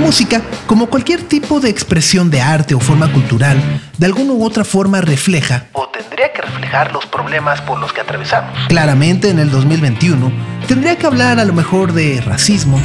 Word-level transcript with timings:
Música, 0.00 0.42
como 0.66 0.86
cualquier 0.86 1.22
tipo 1.22 1.60
de 1.60 1.68
expresión 1.68 2.30
de 2.30 2.40
arte 2.40 2.74
o 2.74 2.80
forma 2.80 3.12
cultural, 3.12 3.56
de 3.98 4.06
alguna 4.06 4.32
u 4.32 4.42
otra 4.42 4.64
forma 4.64 5.00
refleja 5.00 5.66
o 5.72 5.88
tendría 5.88 6.32
que 6.32 6.42
reflejar 6.42 6.92
los 6.92 7.06
problemas 7.06 7.60
por 7.60 7.78
los 7.78 7.92
que 7.92 8.00
atravesamos. 8.00 8.50
Claramente 8.68 9.28
en 9.28 9.38
el 9.38 9.50
2021 9.50 10.32
tendría 10.66 10.96
que 10.96 11.06
hablar 11.06 11.38
a 11.38 11.44
lo 11.44 11.52
mejor 11.52 11.92
de 11.92 12.20
racismo. 12.22 12.80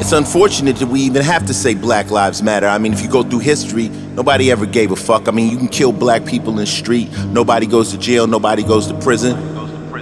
It's 0.00 0.12
unfortunate 0.12 0.78
that 0.78 0.88
we 0.88 1.00
even 1.00 1.22
have 1.22 1.44
to 1.46 1.52
say 1.52 1.74
Black 1.74 2.10
Lives 2.10 2.40
Matter. 2.40 2.68
I 2.68 2.78
mean, 2.78 2.92
if 2.92 3.02
you 3.02 3.08
go 3.08 3.24
through 3.24 3.40
history, 3.40 3.90
nobody 4.14 4.52
ever 4.52 4.64
gave 4.64 4.92
a 4.92 4.96
fuck. 4.96 5.26
I 5.26 5.32
mean, 5.32 5.50
you 5.50 5.58
can 5.58 5.68
kill 5.68 5.92
black 5.92 6.24
people 6.24 6.50
in 6.50 6.58
the 6.58 6.66
street, 6.66 7.08
nobody 7.32 7.66
goes 7.66 7.90
to 7.90 7.98
jail, 7.98 8.28
nobody 8.28 8.62
goes 8.62 8.86
to 8.86 8.94
prison. 8.94 9.36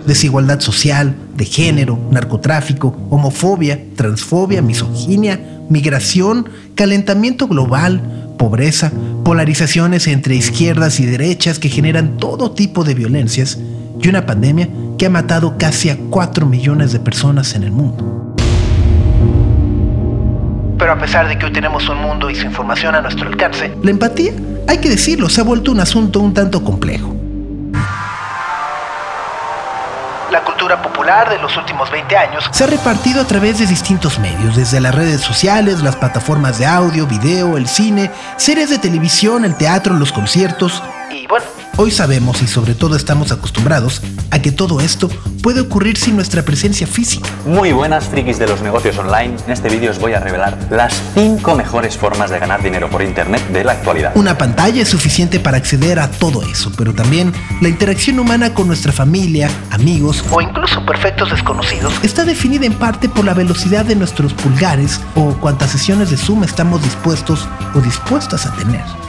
Desigualdad 0.06 0.60
social, 0.60 1.14
de 1.36 1.44
género, 1.44 1.98
narcotráfico, 2.10 2.96
homofobia, 3.10 3.78
transfobia, 3.94 4.62
misoginia, 4.62 5.40
migración, 5.68 6.48
calentamiento 6.74 7.48
global, 7.48 8.34
pobreza, 8.38 8.92
polarizaciones 9.24 10.06
entre 10.06 10.34
izquierdas 10.34 11.00
y 11.00 11.06
derechas 11.06 11.58
que 11.58 11.68
generan 11.68 12.16
todo 12.16 12.52
tipo 12.52 12.84
de 12.84 12.94
violencias 12.94 13.58
y 14.00 14.08
una 14.08 14.26
pandemia 14.26 14.68
que 14.98 15.06
ha 15.06 15.10
matado 15.10 15.56
casi 15.58 15.90
a 15.90 15.96
4 16.10 16.46
millones 16.46 16.92
de 16.92 17.00
personas 17.00 17.54
en 17.54 17.64
el 17.64 17.72
mundo. 17.72 18.34
Pero 20.78 20.92
a 20.92 20.98
pesar 20.98 21.26
de 21.28 21.38
que 21.38 21.46
hoy 21.46 21.52
tenemos 21.52 21.88
un 21.88 21.98
mundo 21.98 22.30
y 22.30 22.34
su 22.34 22.46
información 22.46 22.94
a 22.94 23.00
nuestro 23.00 23.28
alcance, 23.28 23.72
la 23.82 23.90
empatía, 23.90 24.32
hay 24.68 24.78
que 24.78 24.90
decirlo, 24.90 25.28
se 25.28 25.40
ha 25.40 25.44
vuelto 25.44 25.72
un 25.72 25.80
asunto 25.80 26.20
un 26.20 26.34
tanto 26.34 26.62
complejo. 26.62 27.15
La 30.30 30.42
cultura 30.42 30.82
popular 30.82 31.30
de 31.30 31.38
los 31.38 31.56
últimos 31.56 31.88
20 31.90 32.16
años 32.16 32.44
se 32.50 32.64
ha 32.64 32.66
repartido 32.66 33.20
a 33.22 33.26
través 33.26 33.58
de 33.60 33.66
distintos 33.66 34.18
medios, 34.18 34.56
desde 34.56 34.80
las 34.80 34.94
redes 34.94 35.20
sociales, 35.20 35.82
las 35.82 35.94
plataformas 35.94 36.58
de 36.58 36.66
audio, 36.66 37.06
video, 37.06 37.56
el 37.56 37.68
cine, 37.68 38.10
series 38.36 38.70
de 38.70 38.78
televisión, 38.78 39.44
el 39.44 39.56
teatro, 39.56 39.94
los 39.94 40.12
conciertos. 40.12 40.82
Y 41.10 41.28
bueno, 41.28 41.46
Hoy 41.78 41.90
sabemos 41.90 42.40
y 42.40 42.46
sobre 42.46 42.74
todo 42.74 42.96
estamos 42.96 43.32
acostumbrados 43.32 44.00
a 44.30 44.40
que 44.40 44.50
todo 44.50 44.80
esto 44.80 45.10
puede 45.42 45.60
ocurrir 45.60 45.98
sin 45.98 46.16
nuestra 46.16 46.42
presencia 46.42 46.86
física. 46.86 47.28
Muy 47.44 47.72
buenas 47.72 48.06
frikis 48.06 48.38
de 48.38 48.46
los 48.46 48.62
negocios 48.62 48.96
online. 48.96 49.36
En 49.44 49.52
este 49.52 49.68
vídeo 49.68 49.90
os 49.90 49.98
voy 49.98 50.14
a 50.14 50.20
revelar 50.20 50.56
las 50.70 50.94
5 51.12 51.54
mejores 51.54 51.98
formas 51.98 52.30
de 52.30 52.38
ganar 52.38 52.62
dinero 52.62 52.88
por 52.88 53.02
internet 53.02 53.46
de 53.48 53.62
la 53.62 53.72
actualidad. 53.72 54.12
Una 54.14 54.38
pantalla 54.38 54.80
es 54.80 54.88
suficiente 54.88 55.38
para 55.38 55.58
acceder 55.58 55.98
a 55.98 56.10
todo 56.10 56.42
eso, 56.44 56.72
pero 56.78 56.94
también 56.94 57.34
la 57.60 57.68
interacción 57.68 58.18
humana 58.20 58.54
con 58.54 58.68
nuestra 58.68 58.90
familia, 58.90 59.50
amigos 59.70 60.24
o 60.30 60.40
incluso 60.40 60.82
perfectos 60.86 61.30
desconocidos 61.30 61.92
está 62.02 62.24
definida 62.24 62.64
en 62.64 62.72
parte 62.72 63.10
por 63.10 63.26
la 63.26 63.34
velocidad 63.34 63.84
de 63.84 63.96
nuestros 63.96 64.32
pulgares 64.32 64.98
o 65.14 65.34
cuántas 65.40 65.72
sesiones 65.72 66.08
de 66.08 66.16
Zoom 66.16 66.42
estamos 66.42 66.82
dispuestos 66.82 67.46
o 67.74 67.80
dispuestas 67.80 68.46
a 68.46 68.54
tener. 68.54 69.05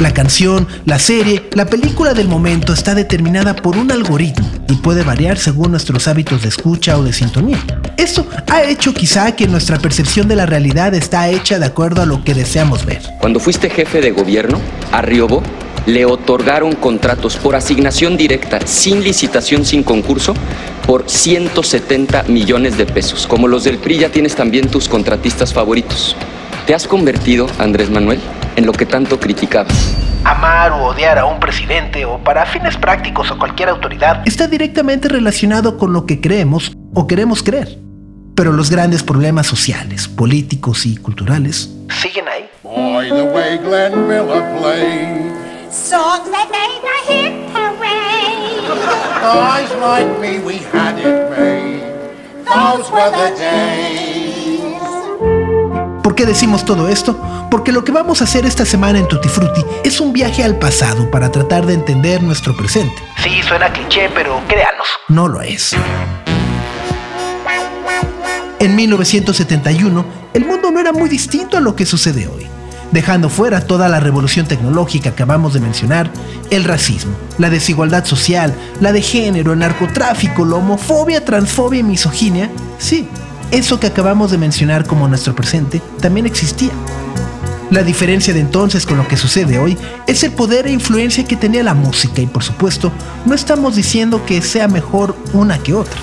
La 0.00 0.12
canción, 0.12 0.66
la 0.86 0.98
serie, 0.98 1.48
la 1.52 1.66
película 1.66 2.14
del 2.14 2.26
momento 2.26 2.72
está 2.72 2.96
determinada 2.96 3.54
por 3.54 3.76
un 3.76 3.92
algoritmo 3.92 4.44
y 4.68 4.74
puede 4.74 5.04
variar 5.04 5.38
según 5.38 5.70
nuestros 5.70 6.08
hábitos 6.08 6.42
de 6.42 6.48
escucha 6.48 6.98
o 6.98 7.04
de 7.04 7.12
sintonía. 7.12 7.58
Esto 7.96 8.26
ha 8.50 8.64
hecho 8.64 8.92
quizá 8.92 9.36
que 9.36 9.46
nuestra 9.46 9.78
percepción 9.78 10.26
de 10.26 10.34
la 10.34 10.46
realidad 10.46 10.94
está 10.94 11.28
hecha 11.28 11.60
de 11.60 11.66
acuerdo 11.66 12.02
a 12.02 12.06
lo 12.06 12.24
que 12.24 12.34
deseamos 12.34 12.84
ver. 12.84 13.02
Cuando 13.20 13.38
fuiste 13.38 13.70
jefe 13.70 14.00
de 14.00 14.10
gobierno, 14.10 14.60
a 14.90 15.00
Riobo 15.00 15.44
le 15.86 16.06
otorgaron 16.06 16.74
contratos 16.74 17.36
por 17.36 17.54
asignación 17.54 18.16
directa, 18.16 18.66
sin 18.66 19.04
licitación, 19.04 19.64
sin 19.64 19.84
concurso, 19.84 20.34
por 20.86 21.08
170 21.08 22.24
millones 22.24 22.76
de 22.76 22.86
pesos. 22.86 23.28
Como 23.28 23.46
los 23.46 23.62
del 23.62 23.78
PRI 23.78 23.98
ya 23.98 24.08
tienes 24.08 24.34
también 24.34 24.68
tus 24.68 24.88
contratistas 24.88 25.54
favoritos. 25.54 26.16
¿Te 26.66 26.74
has 26.74 26.88
convertido, 26.88 27.46
Andrés 27.58 27.90
Manuel, 27.90 28.18
en 28.56 28.64
lo 28.64 28.72
que 28.72 28.86
tanto 28.86 29.20
criticabas? 29.20 29.94
Amar 30.24 30.72
o 30.72 30.86
odiar 30.86 31.18
a 31.18 31.26
un 31.26 31.38
presidente 31.38 32.06
o 32.06 32.16
para 32.18 32.46
fines 32.46 32.78
prácticos 32.78 33.30
o 33.30 33.38
cualquier 33.38 33.68
autoridad 33.68 34.22
está 34.24 34.46
directamente 34.46 35.10
relacionado 35.10 35.76
con 35.76 35.92
lo 35.92 36.06
que 36.06 36.22
creemos 36.22 36.72
o 36.94 37.06
queremos 37.06 37.42
creer. 37.42 37.78
Pero 38.34 38.50
los 38.50 38.70
grandes 38.70 39.02
problemas 39.02 39.46
sociales, 39.46 40.08
políticos 40.08 40.86
y 40.86 40.96
culturales 40.96 41.68
siguen 42.00 42.24
ahí. 42.28 42.48
Boy, 42.62 43.10
the 43.10 43.24
way 43.24 43.58
Glenn 43.58 44.08
Miller 44.08 44.42
played. 44.58 45.32
Songs 45.70 46.30
that 46.30 46.48
made 46.50 46.80
the 46.80 47.12
hit 47.12 47.52
parade. 47.52 48.64
Guys 49.20 49.70
like 49.82 50.18
me, 50.18 50.38
we 50.38 50.56
had 50.72 50.98
it 50.98 51.30
made. 51.36 51.82
Those 52.46 52.90
were 52.90 53.10
the 53.10 53.36
days. 53.36 54.03
¿Por 56.14 56.22
qué 56.22 56.32
decimos 56.32 56.64
todo 56.64 56.88
esto? 56.88 57.20
Porque 57.50 57.72
lo 57.72 57.82
que 57.82 57.90
vamos 57.90 58.20
a 58.20 58.24
hacer 58.24 58.46
esta 58.46 58.64
semana 58.64 59.00
en 59.00 59.08
Tutti 59.08 59.28
Frutti 59.28 59.64
es 59.82 60.00
un 60.00 60.12
viaje 60.12 60.44
al 60.44 60.56
pasado 60.60 61.10
para 61.10 61.32
tratar 61.32 61.66
de 61.66 61.74
entender 61.74 62.22
nuestro 62.22 62.56
presente. 62.56 62.94
Sí, 63.20 63.42
suena 63.42 63.72
cliché, 63.72 64.08
pero 64.14 64.40
créanos, 64.46 64.86
no 65.08 65.26
lo 65.26 65.40
es. 65.40 65.74
En 68.60 68.76
1971, 68.76 70.04
el 70.34 70.44
mundo 70.44 70.70
no 70.70 70.78
era 70.78 70.92
muy 70.92 71.08
distinto 71.08 71.58
a 71.58 71.60
lo 71.60 71.74
que 71.74 71.84
sucede 71.84 72.28
hoy 72.28 72.46
dejando 72.92 73.28
fuera 73.28 73.66
toda 73.66 73.88
la 73.88 73.98
revolución 73.98 74.46
tecnológica 74.46 75.10
que 75.10 75.24
acabamos 75.24 75.52
de 75.52 75.58
mencionar, 75.58 76.08
el 76.50 76.62
racismo, 76.62 77.12
la 77.38 77.50
desigualdad 77.50 78.04
social, 78.04 78.54
la 78.80 78.92
de 78.92 79.02
género, 79.02 79.52
el 79.52 79.58
narcotráfico, 79.58 80.44
la 80.44 80.56
homofobia, 80.56 81.24
transfobia 81.24 81.80
y 81.80 81.82
misoginia, 81.82 82.48
sí, 82.78 83.08
eso 83.50 83.80
que 83.80 83.86
acabamos 83.86 84.30
de 84.30 84.38
mencionar 84.38 84.86
como 84.86 85.08
nuestro 85.08 85.34
presente 85.34 85.80
también 86.00 86.26
existía. 86.26 86.72
La 87.70 87.82
diferencia 87.82 88.32
de 88.34 88.40
entonces 88.40 88.86
con 88.86 88.98
lo 88.98 89.08
que 89.08 89.16
sucede 89.16 89.58
hoy 89.58 89.76
es 90.06 90.22
el 90.22 90.32
poder 90.32 90.66
e 90.66 90.72
influencia 90.72 91.24
que 91.24 91.36
tenía 91.36 91.62
la 91.62 91.74
música 91.74 92.20
y 92.20 92.26
por 92.26 92.42
supuesto 92.42 92.92
no 93.24 93.34
estamos 93.34 93.74
diciendo 93.74 94.24
que 94.24 94.42
sea 94.42 94.68
mejor 94.68 95.16
una 95.32 95.58
que 95.58 95.74
otra. 95.74 95.98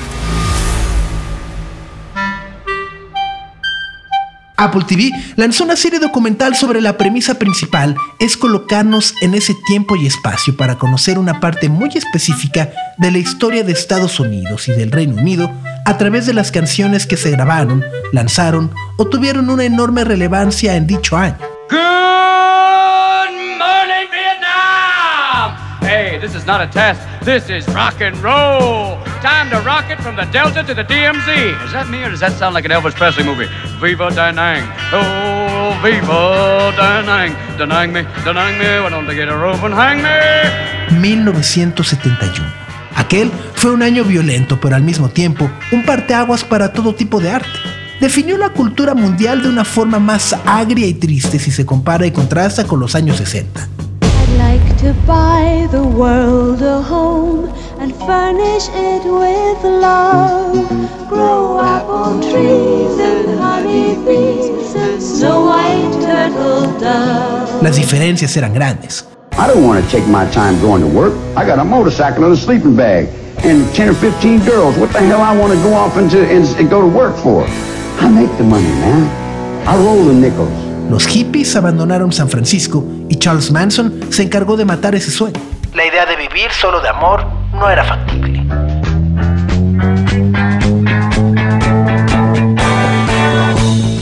Apple 4.62 4.83
TV 4.88 5.12
lanzó 5.38 5.63
una 5.63 5.75
serie 5.75 6.00
documental 6.00 6.56
sobre 6.56 6.81
la 6.81 6.98
premisa 6.98 7.36
principal 7.36 7.95
es 8.19 8.38
colocarnos 8.38 9.15
en 9.21 9.33
ese 9.33 9.56
tiempo 9.65 9.95
y 9.95 10.06
espacio 10.06 10.56
para 10.56 10.77
conocer 10.77 11.18
una 11.18 11.39
parte 11.39 11.68
muy 11.68 11.89
específica 11.95 12.69
de 12.98 13.12
la 13.12 13.18
historia 13.18 13.63
de 13.63 13.71
Estados 13.71 14.19
Unidos 14.19 14.68
y 14.68 14.71
del 14.71 14.92
Reino 14.92 15.15
Unido 15.15 15.51
a 15.86 15.98
través 15.98 16.25
de 16.25 16.33
las 16.33 16.51
canciones 16.51 17.06
que 17.07 17.18
se 17.18 17.31
grabaron, 17.31 17.83
lanzaron 18.12 18.74
o 18.98 19.06
tuvieron 19.07 19.50
una 19.50 19.63
enorme 19.63 20.04
relevancia 20.04 20.75
en 20.75 20.88
dicho 20.88 21.18
año. 21.18 21.38
This 26.22 26.36
is 26.36 26.45
not 26.45 26.62
a 26.62 26.68
test. 26.68 27.01
This 27.25 27.50
is 27.50 27.68
rock 27.74 28.00
and 28.00 28.16
roll. 28.24 29.04
Time 29.22 29.50
to 29.50 29.60
rock 29.62 29.89
it 29.89 30.00
from 30.01 30.16
the 30.16 30.25
Delta 30.25 30.62
to 30.63 30.74
the 30.75 30.83
DMZ. 30.83 31.66
Is 31.66 31.72
that 31.74 31.89
me 31.89 32.04
or 32.04 32.10
does 32.10 32.19
that 32.19 32.34
sound 32.34 32.54
like 32.54 32.63
an 32.63 32.69
Elvis 32.69 32.94
Presley 32.94 33.24
movie? 33.24 33.48
Viva 33.81 34.10
Danang. 34.10 34.62
Oh, 34.94 35.77
viva 35.81 36.72
Danang. 36.77 37.34
Danang 37.57 37.92
me, 37.92 38.04
Danang 38.24 38.60
me. 38.60 38.84
Why 38.84 38.89
don't 38.89 39.07
they 39.07 39.16
get 39.16 39.30
a 39.30 39.36
rope 39.36 39.63
and 39.63 39.74
hang 39.74 39.98
me? 39.98 40.13
1971. 41.01 42.61
Aquel 42.95 43.31
fue 43.55 43.71
un 43.71 43.83
año 43.83 44.03
violento, 44.03 44.59
pero 44.61 44.75
al 44.75 44.83
mismo 44.83 45.09
tiempo 45.09 45.49
un 45.71 45.85
parteaguas 45.85 46.43
para 46.43 46.73
todo 46.73 46.93
tipo 46.95 47.19
de 47.19 47.31
arte. 47.31 47.49
definió 47.99 48.38
la 48.38 48.49
cultura 48.49 48.95
mundial 48.95 49.43
de 49.43 49.49
una 49.49 49.63
forma 49.63 49.99
más 49.99 50.35
agria 50.45 50.88
y 50.88 50.95
triste 50.95 51.38
si 51.38 51.51
se 51.51 51.65
compara 51.65 52.05
y 52.07 52.11
contrasta 52.11 52.63
con 52.65 52.79
los 52.79 52.95
años 52.95 53.17
60. 53.17 53.67
Las 67.61 67.75
diferencias 67.75 68.35
eran 68.38 68.53
grandes. 68.53 69.05
I 69.33 69.48
don't 69.48 69.63
want 69.66 69.83
to 69.83 69.89
take 69.89 70.07
my 70.07 70.30
time 70.31 70.60
going 70.62 70.81
to 70.81 70.88
work. 70.88 71.13
I 71.36 71.45
got 71.45 71.60
a 71.60 71.63
motorcycle 71.63 72.25
and 72.25 72.33
a 72.33 72.38
sleeping 72.38 72.75
bag 72.75 73.07
and 73.44 73.68
10 73.74 73.89
or 73.89 73.94
15 73.94 74.45
girls. 74.45 74.78
What 74.78 74.92
the 74.94 75.00
hell 75.00 75.22
I 75.22 75.36
want 75.38 75.54
to 75.54 75.60
go 75.63 75.74
off 75.74 75.98
into 75.98 76.19
and, 76.19 76.45
and 76.57 76.69
go 76.69 76.81
to 76.81 76.88
work 76.88 77.16
for? 77.18 77.44
I 77.45 78.10
make 78.10 78.36
the 78.38 78.44
money, 78.44 78.68
man. 78.68 79.68
I 79.68 79.75
roll 79.78 80.04
the 80.04 80.13
nickels. 80.13 80.51
Los 80.89 81.06
hippies 81.07 81.56
abandonaron 81.56 82.12
San 82.12 82.30
Francisco 82.30 82.83
y 83.10 83.16
Charles 83.16 83.51
Manson 83.51 84.01
se 84.12 84.24
encargó 84.24 84.57
de 84.57 84.66
matar 84.66 84.95
ese 84.95 85.12
sueño. 85.12 85.39
La 85.74 85.86
idea 85.86 86.06
de 86.06 86.18
vivir 86.18 86.51
solo 86.51 86.81
de 86.81 86.89
amor 86.89 87.25
no 87.54 87.69
era 87.69 87.84
factible. 87.84 88.44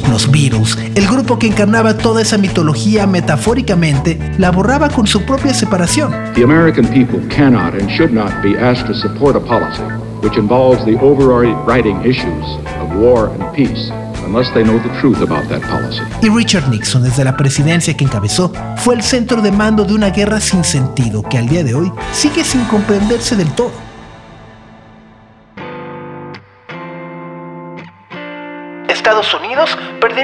Los 0.09 0.29
Beatles, 0.31 0.77
el 0.99 1.07
grupo 1.07 1.39
que 1.39 1.47
encarnaba 1.47 1.97
toda 1.97 2.21
esa 2.21 2.37
mitología 2.37 3.07
metafóricamente, 3.07 4.19
la 4.37 4.51
borraba 4.51 4.89
con 4.89 5.07
su 5.07 5.21
propia 5.21 5.53
separación. 5.53 6.11
The 6.35 6.43
American 6.43 6.85
people 6.87 7.21
cannot 7.33 7.73
and 7.73 7.89
should 7.89 8.11
not 8.11 8.31
be 8.43 8.57
asked 8.57 8.85
to 8.87 8.93
support 8.93 9.37
a 9.37 9.39
policy 9.39 9.81
which 10.21 10.35
involves 10.35 10.83
the 10.83 10.97
overriding 10.99 12.01
issues 12.03 12.45
of 12.81 12.93
war 12.97 13.29
and 13.29 13.55
peace 13.55 13.89
unless 14.25 14.53
they 14.53 14.63
know 14.63 14.77
the 14.77 14.89
truth 14.99 15.21
about 15.21 15.47
that 15.47 15.61
policy. 15.69 16.01
Y 16.21 16.27
Richard 16.27 16.67
Nixon, 16.67 17.01
desde 17.01 17.23
la 17.23 17.37
presidencia 17.37 17.95
que 17.95 18.03
encabezó, 18.03 18.51
fue 18.75 18.95
el 18.95 19.01
centro 19.01 19.41
de 19.41 19.53
mando 19.53 19.85
de 19.85 19.93
una 19.93 20.09
guerra 20.09 20.41
sin 20.41 20.65
sentido 20.65 21.23
que 21.23 21.37
al 21.37 21.47
día 21.47 21.63
de 21.63 21.75
hoy 21.75 21.89
sigue 22.11 22.43
sin 22.43 22.65
comprenderse 22.65 23.37
del 23.37 23.49
todo. 23.53 23.71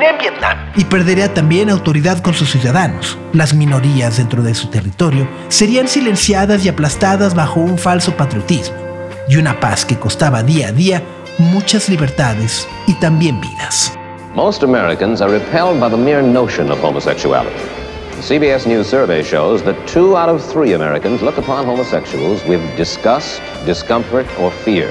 Perdería 0.06 0.10
en 0.10 0.18
Vietnam 0.18 0.58
y 0.76 0.84
perdería 0.86 1.34
también 1.34 1.70
autoridad 1.70 2.22
con 2.22 2.34
sus 2.34 2.52
ciudadanos. 2.52 3.18
Las 3.34 3.54
minorías 3.54 4.18
dentro 4.18 4.44
de 4.44 4.54
su 4.54 4.68
territorio 4.68 5.28
serían 5.48 5.88
silenciadas 5.88 6.66
y 6.66 6.70
aplastadas 6.70 7.34
bajo 7.34 7.60
un 7.60 7.78
falso 7.78 8.16
patriotismo 8.16 8.76
y 9.28 9.38
una 9.38 9.60
paz 9.60 9.86
que 9.86 9.98
costaba 9.98 10.44
día 10.44 10.70
a 10.70 10.72
día 10.72 11.02
muchas 11.38 11.90
libertades 11.90 12.68
y 12.88 12.94
también 12.96 13.40
vidas. 13.42 13.98
Most 14.36 14.64
Americans 14.64 15.22
are 15.22 15.32
repelled 15.32 15.80
by 15.80 15.90
the 15.90 15.98
mere 15.98 16.22
notion 16.22 16.70
of 16.70 16.80
homosexuality. 16.84 17.56
The 18.18 18.40
CBS 18.40 18.66
News 18.66 18.88
survey 18.88 19.24
shows 19.24 19.64
that 19.64 19.76
two 19.88 20.18
out 20.18 20.30
of 20.30 20.42
three 20.42 20.74
Americans 20.74 21.22
look 21.22 21.38
upon 21.38 21.66
homosexuals 21.66 22.46
with 22.46 22.60
disgust, 22.78 23.42
discomfort, 23.66 24.26
or 24.40 24.52
fear. 24.52 24.90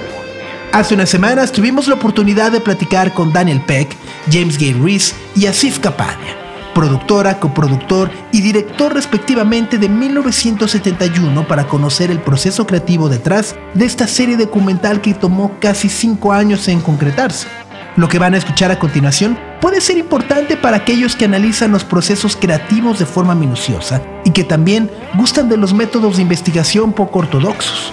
Hace 0.75 0.95
unas 0.95 1.09
semanas 1.09 1.53
tuvimos 1.53 1.87
la 1.87 1.95
oportunidad 1.95 2.51
de 2.51 2.61
platicar 2.61 3.15
con 3.15 3.33
Daniel 3.33 3.61
Peck, 3.61 3.97
James 4.31 4.59
Gay 4.59 4.73
Reese 4.73 5.15
y 5.37 5.47
Asif 5.47 5.79
Kapadia, 5.79 6.37
productora, 6.75 7.39
coproductor 7.39 8.11
y 8.33 8.41
director 8.41 8.93
respectivamente 8.95 9.79
de 9.79 9.89
1971 9.89 11.47
para 11.47 11.67
conocer 11.67 12.11
el 12.11 12.21
proceso 12.21 12.67
creativo 12.67 13.09
detrás 13.09 13.57
de 13.75 13.85
esta 13.85 14.07
serie 14.07 14.37
documental 14.37 15.01
que 15.01 15.15
tomó 15.15 15.59
casi 15.61 15.89
cinco 15.89 16.33
años 16.33 16.69
en 16.69 16.81
concretarse. 16.81 17.49
Lo 17.97 18.09
que 18.09 18.19
van 18.19 18.35
a 18.35 18.39
escuchar 18.39 18.73
a 18.73 18.79
continuación 18.79 19.39
puede 19.61 19.81
ser 19.81 19.99
importante 19.99 20.57
para 20.57 20.79
aquellos 20.79 21.15
que 21.15 21.27
analizan 21.27 21.71
los 21.71 21.85
procesos 21.85 22.37
creativos 22.37 22.99
de 22.99 23.07
forma 23.07 23.35
minuciosa 23.37 24.03
y 24.25 24.31
que 24.31 24.43
también 24.43 24.91
gustan 25.15 25.49
de 25.49 25.57
los 25.57 25.73
métodos 25.75 26.17
de 26.17 26.23
investigación 26.23 26.93
poco 26.93 27.21
ortodoxos. 27.21 27.93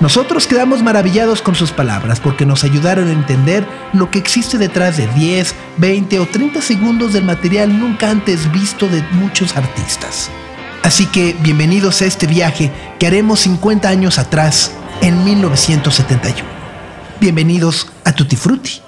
Nosotros 0.00 0.46
quedamos 0.46 0.80
maravillados 0.80 1.42
con 1.42 1.56
sus 1.56 1.72
palabras 1.72 2.20
porque 2.20 2.46
nos 2.46 2.62
ayudaron 2.62 3.08
a 3.08 3.12
entender 3.12 3.66
lo 3.92 4.12
que 4.12 4.20
existe 4.20 4.56
detrás 4.56 4.96
de 4.96 5.08
10, 5.08 5.54
20 5.78 6.20
o 6.20 6.26
30 6.26 6.62
segundos 6.62 7.12
del 7.12 7.24
material 7.24 7.76
nunca 7.76 8.08
antes 8.08 8.50
visto 8.52 8.88
de 8.88 9.02
muchos 9.12 9.56
artistas. 9.56 10.30
Así 10.84 11.06
que 11.06 11.34
bienvenidos 11.40 12.00
a 12.00 12.06
este 12.06 12.28
viaje 12.28 12.70
que 13.00 13.08
haremos 13.08 13.40
50 13.40 13.88
años 13.88 14.20
atrás, 14.20 14.70
en 15.00 15.24
1971. 15.24 16.48
Bienvenidos 17.20 17.88
a 18.04 18.12
Tutti 18.12 18.36
Frutti. 18.36 18.87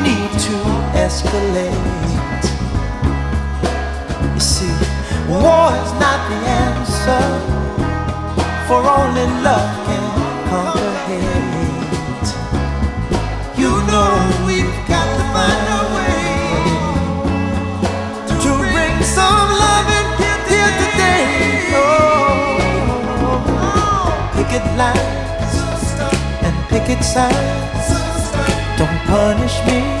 escalate. 1.11 2.45
You 4.33 4.39
see, 4.39 4.75
war 5.27 5.67
is 5.83 5.91
not 6.03 6.19
the 6.31 6.39
answer, 6.63 7.25
for 8.67 8.79
only 8.97 9.27
love 9.47 9.71
can 9.87 10.05
conquer 10.49 10.93
hate. 11.07 12.29
You 13.61 13.71
know 13.89 14.11
we've 14.47 14.77
got 14.91 15.07
to 15.15 15.23
find 15.35 15.65
a 15.79 15.83
way 15.95 16.23
to 18.43 18.51
bring 18.73 18.95
some 19.17 19.47
love 19.63 19.87
in 19.99 20.07
here 20.49 20.73
today. 20.83 21.25
Oh, 21.83 22.55
picket 24.35 24.65
lines 24.81 25.55
and 26.45 26.55
picket 26.71 27.01
signs 27.03 27.87
don't 28.77 28.99
punish 29.11 29.57
me 29.67 30.00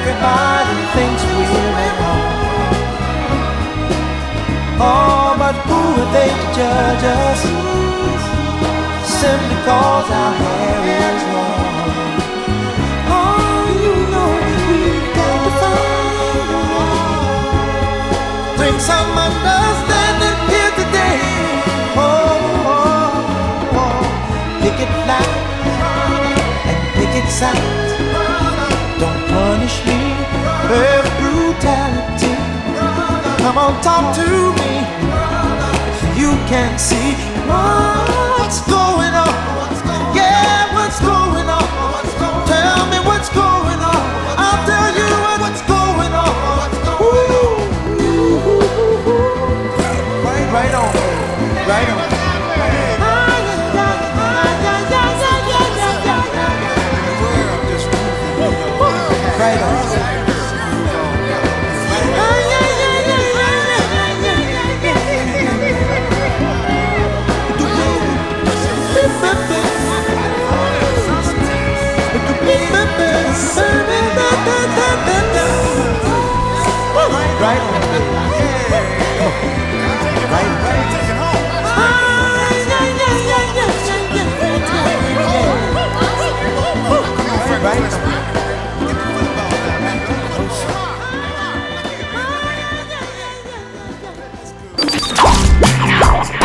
everybody 0.00 0.78
thinks 0.96 1.22
we're 1.28 1.78
at 1.86 1.94
home. 2.00 2.32
Oh, 4.80 5.28
but 5.36 5.54
who 5.68 5.80
are 6.00 6.10
they 6.16 6.30
to 6.40 6.46
judge 6.56 7.04
us? 7.04 7.40
simply 9.20 9.58
cause 9.68 10.10
our 10.22 10.32
hair 10.42 10.80
is 11.04 11.22
long. 11.34 11.84
Oh, 13.18 13.62
you 13.84 13.94
know 14.12 14.30
we've 14.46 15.08
got 15.18 15.38
to 15.44 15.52
find. 15.60 16.56
Bring 18.56 18.76
some 18.80 19.12
understanding 19.28 20.38
here 20.52 20.72
today. 20.80 21.20
Oh, 22.00 22.08
oh, 22.76 23.80
oh. 23.82 24.00
pick 24.62 24.78
it 24.80 24.92
loud 25.10 25.36
and 26.70 26.78
pick 26.96 27.12
it 27.20 27.28
Come 33.50 33.58
on, 33.58 33.82
talk 33.82 34.14
to 34.14 34.22
me. 34.62 34.74
You 36.16 36.36
can 36.46 36.78
see 36.78 37.14
what's 37.48 38.60
going 38.60 38.94
on. 38.94 38.99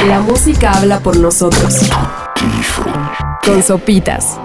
La 0.08 0.20
música 0.20 0.72
habla 0.72 1.00
por 1.00 1.18
nosotros. 1.18 1.90
Con 3.44 3.64
sopitas. 3.64 4.40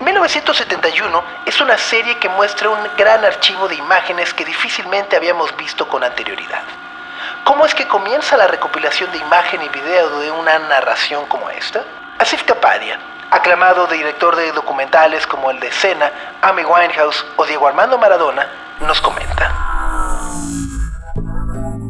1971 0.00 1.22
es 1.46 1.60
una 1.60 1.78
serie 1.96 2.18
que 2.18 2.28
muestra 2.28 2.68
un 2.68 2.78
gran 2.98 3.24
archivo 3.24 3.68
de 3.68 3.74
imágenes 3.76 4.34
que 4.34 4.44
difícilmente 4.44 5.16
habíamos 5.16 5.56
visto 5.56 5.88
con 5.88 6.04
anterioridad. 6.04 6.60
¿Cómo 7.42 7.64
es 7.64 7.74
que 7.74 7.86
comienza 7.86 8.36
la 8.36 8.46
recopilación 8.46 9.10
de 9.12 9.16
imagen 9.16 9.62
y 9.62 9.68
video 9.70 10.20
de 10.20 10.30
una 10.30 10.58
narración 10.58 11.24
como 11.24 11.48
esta? 11.48 11.82
Asif 12.18 12.42
Kapadia, 12.42 13.00
aclamado 13.30 13.86
director 13.86 14.36
de 14.36 14.52
documentales 14.52 15.26
como 15.26 15.50
el 15.50 15.58
de 15.58 15.72
Cena, 15.72 16.12
Amy 16.42 16.64
Winehouse 16.66 17.24
o 17.36 17.46
Diego 17.46 17.66
Armando 17.66 17.96
Maradona, 17.96 18.46
nos 18.86 19.00
comenta. 19.00 19.50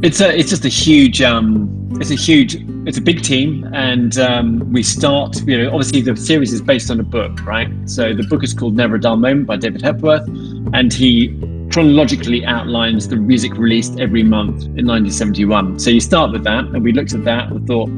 It's 0.03 0.21
a, 0.21 0.33
it's 0.33 0.51
just 0.51 0.65
a 0.65 0.69
huge, 0.69 1.21
um, 1.21 1.66
it's 2.01 2.11
a 2.11 2.15
huge, 2.15 2.57
it's 2.87 2.99
a 2.99 3.01
big 3.01 3.23
team, 3.23 3.69
and 3.73 4.19
um, 4.19 4.73
we 4.73 4.83
start. 4.83 5.43
You 5.47 5.65
know, 5.65 5.69
obviously 5.69 6.01
the 6.01 6.17
series 6.17 6.53
is 6.53 6.61
based 6.61 6.91
on 6.91 7.01
a 7.01 7.03
book, 7.03 7.45
right? 7.45 7.71
So 7.89 8.15
the 8.15 8.23
book 8.25 8.45
is 8.45 8.53
called 8.55 8.77
Never 8.77 8.97
a 8.97 9.01
Dull 9.01 9.17
Moment 9.17 9.47
by 9.47 9.57
David 9.57 9.83
Hepworth, 9.83 10.27
and 10.73 10.93
he 10.93 11.29
chronologically 11.73 12.45
outlines 12.45 13.09
the 13.09 13.17
music 13.17 13.57
released 13.57 13.99
every 13.99 14.23
month 14.23 14.65
in 14.65 14.87
1971. 14.87 15.79
So 15.79 15.91
you 15.91 16.01
start 16.01 16.33
with 16.33 16.45
that, 16.45 16.65
and 16.65 16.83
we 16.83 16.93
looked 16.93 17.15
at 17.15 17.25
that 17.25 17.51
and 17.51 17.67
thought, 17.67 17.91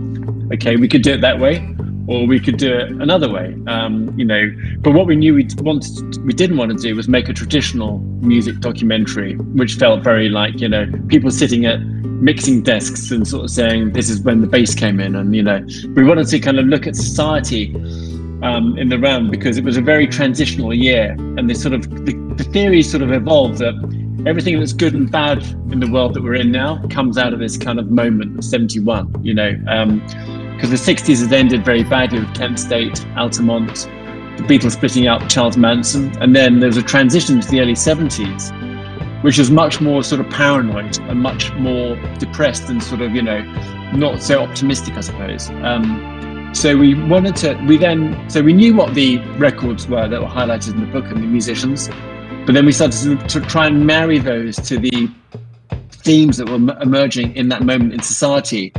okay, 0.55 0.77
we 0.77 0.89
could 0.89 1.03
do 1.03 1.15
it 1.15 1.21
that 1.21 1.39
way, 1.39 1.59
or 2.09 2.27
we 2.27 2.41
could 2.41 2.57
do 2.57 2.73
it 2.73 2.91
another 2.91 3.31
way. 3.31 3.55
Um, 3.67 4.13
you 4.19 4.25
know, 4.25 4.51
but 4.79 4.93
what 4.93 5.07
we 5.07 5.15
knew 5.15 5.35
we 5.35 5.47
wanted, 5.59 6.17
we 6.25 6.33
didn't 6.33 6.57
want 6.57 6.73
to 6.73 6.79
do 6.79 6.97
was 6.97 7.07
make 7.07 7.29
a 7.29 7.35
traditional 7.35 7.99
music 8.23 8.59
documentary, 8.61 9.37
which 9.37 9.75
felt 9.75 10.03
very 10.03 10.31
like 10.31 10.61
you 10.61 10.69
know 10.69 10.91
people 11.09 11.31
sitting 11.31 11.67
at 11.67 11.81
mixing 11.81 12.63
desks 12.63 13.11
and 13.11 13.29
sort 13.29 13.45
of 13.45 13.51
saying 13.51 13.93
this 13.93 14.11
is 14.11 14.21
when 14.23 14.41
the 14.41 14.47
bass 14.47 14.75
came 14.75 14.99
in, 15.01 15.15
and 15.15 15.37
you 15.37 15.43
know 15.43 15.65
we 15.95 16.03
wanted 16.03 16.27
to 16.29 16.41
kind 16.41 16.59
of 16.59 16.67
look 16.67 16.87
at 16.87 16.97
society 16.97 17.75
um, 18.43 18.77
in 18.79 18.89
the 18.89 18.99
round 18.99 19.31
because 19.31 19.59
it 19.59 19.65
was 19.65 19.77
a 19.77 19.83
very 19.83 20.07
transitional 20.07 20.73
year, 20.73 21.13
and 21.37 21.49
this 21.49 21.61
sort 21.61 21.75
of 21.75 21.83
the, 22.07 22.15
the 22.37 22.45
theory 22.45 22.83
sort 22.83 23.03
of 23.03 23.13
evolved 23.13 23.59
that 23.59 23.75
everything 24.27 24.59
that's 24.59 24.73
good 24.73 24.95
and 24.95 25.13
bad 25.13 25.43
in 25.71 25.79
the 25.79 25.91
world 25.91 26.13
that 26.15 26.23
we're 26.23 26.35
in 26.35 26.51
now 26.51 26.83
comes 26.89 27.17
out 27.17 27.33
of 27.33 27.39
this 27.39 27.57
kind 27.57 27.79
of 27.79 27.89
moment 27.89 28.37
of 28.37 28.45
71 28.45 29.15
you 29.25 29.33
know 29.33 29.57
because 30.59 30.71
the 30.71 30.93
60s 30.93 31.23
had 31.23 31.33
ended 31.33 31.65
very 31.65 31.85
badly 31.85 32.19
with 32.19 32.35
kent 32.35 32.59
state 32.59 33.07
altamont 33.17 33.89
the 34.37 34.43
beatles 34.43 34.73
splitting 34.73 35.07
up 35.07 35.29
charles 35.29 35.57
manson 35.57 36.11
and 36.21 36.35
then 36.35 36.59
there 36.59 36.69
was 36.69 36.77
a 36.77 36.83
transition 36.83 37.41
to 37.41 37.49
the 37.49 37.61
early 37.61 37.75
70s 37.75 38.53
which 39.23 39.39
was 39.39 39.51
much 39.53 39.81
more 39.81 40.03
sort 40.03 40.21
of 40.21 40.29
paranoid 40.31 40.99
and 40.99 41.21
much 41.21 41.53
more 41.55 41.95
depressed 42.19 42.69
and 42.69 42.83
sort 42.83 43.01
of 43.01 43.15
you 43.15 43.23
know 43.23 43.41
not 43.93 44.21
so 44.23 44.41
optimistic 44.41 44.95
i 44.97 45.01
suppose. 45.01 45.49
Um, 45.63 46.51
so 46.53 46.77
we 46.77 46.95
wanted 46.95 47.37
to 47.37 47.55
we 47.69 47.77
then 47.77 48.29
so 48.29 48.43
we 48.43 48.53
knew 48.53 48.75
what 48.75 48.95
the 48.95 49.19
records 49.39 49.87
were 49.87 50.09
that 50.09 50.21
were 50.21 50.27
highlighted 50.27 50.75
in 50.75 50.81
the 50.81 50.87
book 50.87 51.05
and 51.05 51.23
the 51.23 51.27
musicians 51.27 51.89
but 52.47 52.55
then 52.55 52.67
we 52.67 52.73
started 52.73 53.21
to, 53.21 53.41
to 53.41 53.47
try 53.47 53.67
and 53.67 53.87
marry 53.87 54.19
those 54.19 54.57
to 54.57 54.79
the 54.79 55.09
themes 55.91 56.39
that 56.39 56.49
were 56.49 56.77
emerging 56.81 57.35
in 57.37 57.49
that 57.49 57.63
moment 57.63 57.93
in 57.93 58.01
society 58.01 58.73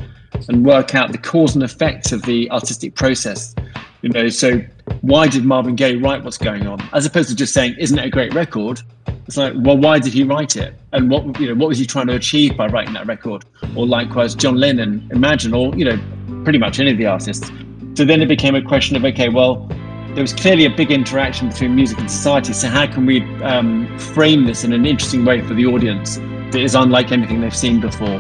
and 0.48 0.66
work 0.66 0.96
out 0.96 1.12
the 1.12 1.18
cause 1.18 1.56
and 1.56 1.64
effect 1.64 2.12
of 2.12 2.22
the 2.24 2.50
artistic 2.52 2.96
process. 2.96 3.56
You 4.02 4.10
know 4.10 4.30
so 4.30 4.62
why 5.02 5.28
did 5.28 5.46
marvin 5.46 5.76
gaye 5.76 5.96
write 5.96 6.24
what's 6.24 6.38
going 6.38 6.68
on? 6.68 6.80
As 6.94 7.06
opposed 7.06 7.30
to 7.30 7.36
just 7.36 7.54
saying 7.54 7.76
isn't 7.78 7.98
it 7.98 8.06
a 8.06 8.10
great 8.10 8.34
record? 8.34 8.82
It's 9.28 9.38
like 9.38 9.54
well 9.58 9.78
why 9.78 10.00
did 10.00 10.14
he 10.14 10.24
write 10.24 10.56
it? 10.56 10.74
And 10.94 11.10
what 11.10 11.40
you 11.40 11.50
know 11.50 11.56
what 11.56 11.70
was 11.70 11.78
he 11.78 11.86
trying 11.86 12.08
to 12.08 12.16
achieve 12.16 12.56
by 12.56 12.68
writing 12.68 12.94
that 12.94 13.08
record? 13.08 13.46
Or 13.76 13.86
likewise 13.86 14.36
john 14.36 14.56
lennon 14.56 15.08
imagine 15.12 15.54
or 15.54 15.76
you 15.76 15.86
know 15.86 16.00
pretty 16.44 16.60
much 16.60 16.80
any 16.80 16.92
of 16.92 16.98
the 16.98 17.06
artists. 17.06 17.52
So 17.96 18.06
then 18.06 18.22
it 18.22 18.28
became 18.28 18.56
a 18.56 18.62
question 18.62 18.96
of 18.96 19.04
okay 19.06 19.30
well 19.30 19.68
there 20.16 20.24
was 20.24 20.34
clearly 20.34 20.66
a 20.66 20.70
big 20.70 20.92
interaction 20.92 21.50
between 21.50 21.76
music 21.76 22.00
and 22.00 22.10
society. 22.10 22.52
So 22.54 22.68
how 22.68 22.88
can 22.88 23.06
we 23.06 23.22
um, 23.44 23.88
frame 24.00 24.46
this 24.46 24.64
in 24.64 24.74
an 24.74 24.86
interesting 24.86 25.24
way 25.24 25.42
for 25.42 25.54
the 25.54 25.66
audience 25.68 26.18
that 26.18 26.56
is 26.56 26.74
unlike 26.74 27.12
anything 27.12 27.42
they've 27.42 27.56
seen 27.56 27.80
before? 27.80 28.20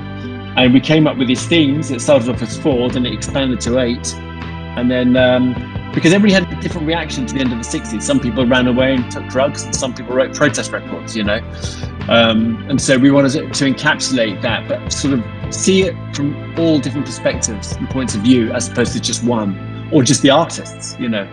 And 0.60 0.74
we 0.74 0.82
came 0.82 1.08
up 1.08 1.16
with 1.16 1.30
these 1.30 1.46
themes. 1.46 1.90
It 1.90 2.02
started 2.02 2.28
off 2.28 2.42
as 2.42 2.58
four, 2.58 2.90
then 2.90 3.06
it 3.06 3.14
expanded 3.14 3.62
to 3.62 3.80
eight, 3.80 4.14
and 4.14 4.92
then 4.92 5.16
um, 5.16 5.54
because 5.94 6.12
everybody 6.12 6.34
had 6.34 6.52
a 6.52 6.62
different 6.62 6.86
reaction 6.86 7.26
to 7.28 7.34
the 7.34 7.40
end 7.40 7.54
of 7.54 7.60
the 7.60 7.64
'60s. 7.64 8.02
Some 8.02 8.20
people 8.20 8.46
ran 8.46 8.68
away 8.68 8.96
and 8.96 9.10
took 9.10 9.26
drugs, 9.28 9.64
and 9.64 9.74
some 9.74 9.94
people 9.94 10.14
wrote 10.14 10.36
protest 10.36 10.74
records. 10.74 11.16
You 11.16 11.24
know, 11.24 11.40
um, 12.10 12.62
and 12.68 12.82
so 12.82 12.98
we 12.98 13.10
wanted 13.10 13.54
to, 13.54 13.64
encapsulate 13.64 14.42
that, 14.42 14.68
but 14.68 14.92
sort 14.92 15.14
of 15.14 15.56
see 15.56 15.84
it 15.84 15.96
from 16.14 16.36
all 16.60 16.78
different 16.78 17.06
perspectives 17.06 17.72
and 17.78 17.90
points 17.90 18.14
of 18.16 18.22
view, 18.24 18.52
as 18.52 18.68
opposed 18.68 18.92
to 18.92 19.00
just 19.00 19.24
one 19.24 19.90
or 19.94 20.04
just 20.04 20.22
the 20.24 20.30
artists. 20.30 21.00
You 21.00 21.08
know 21.08 21.26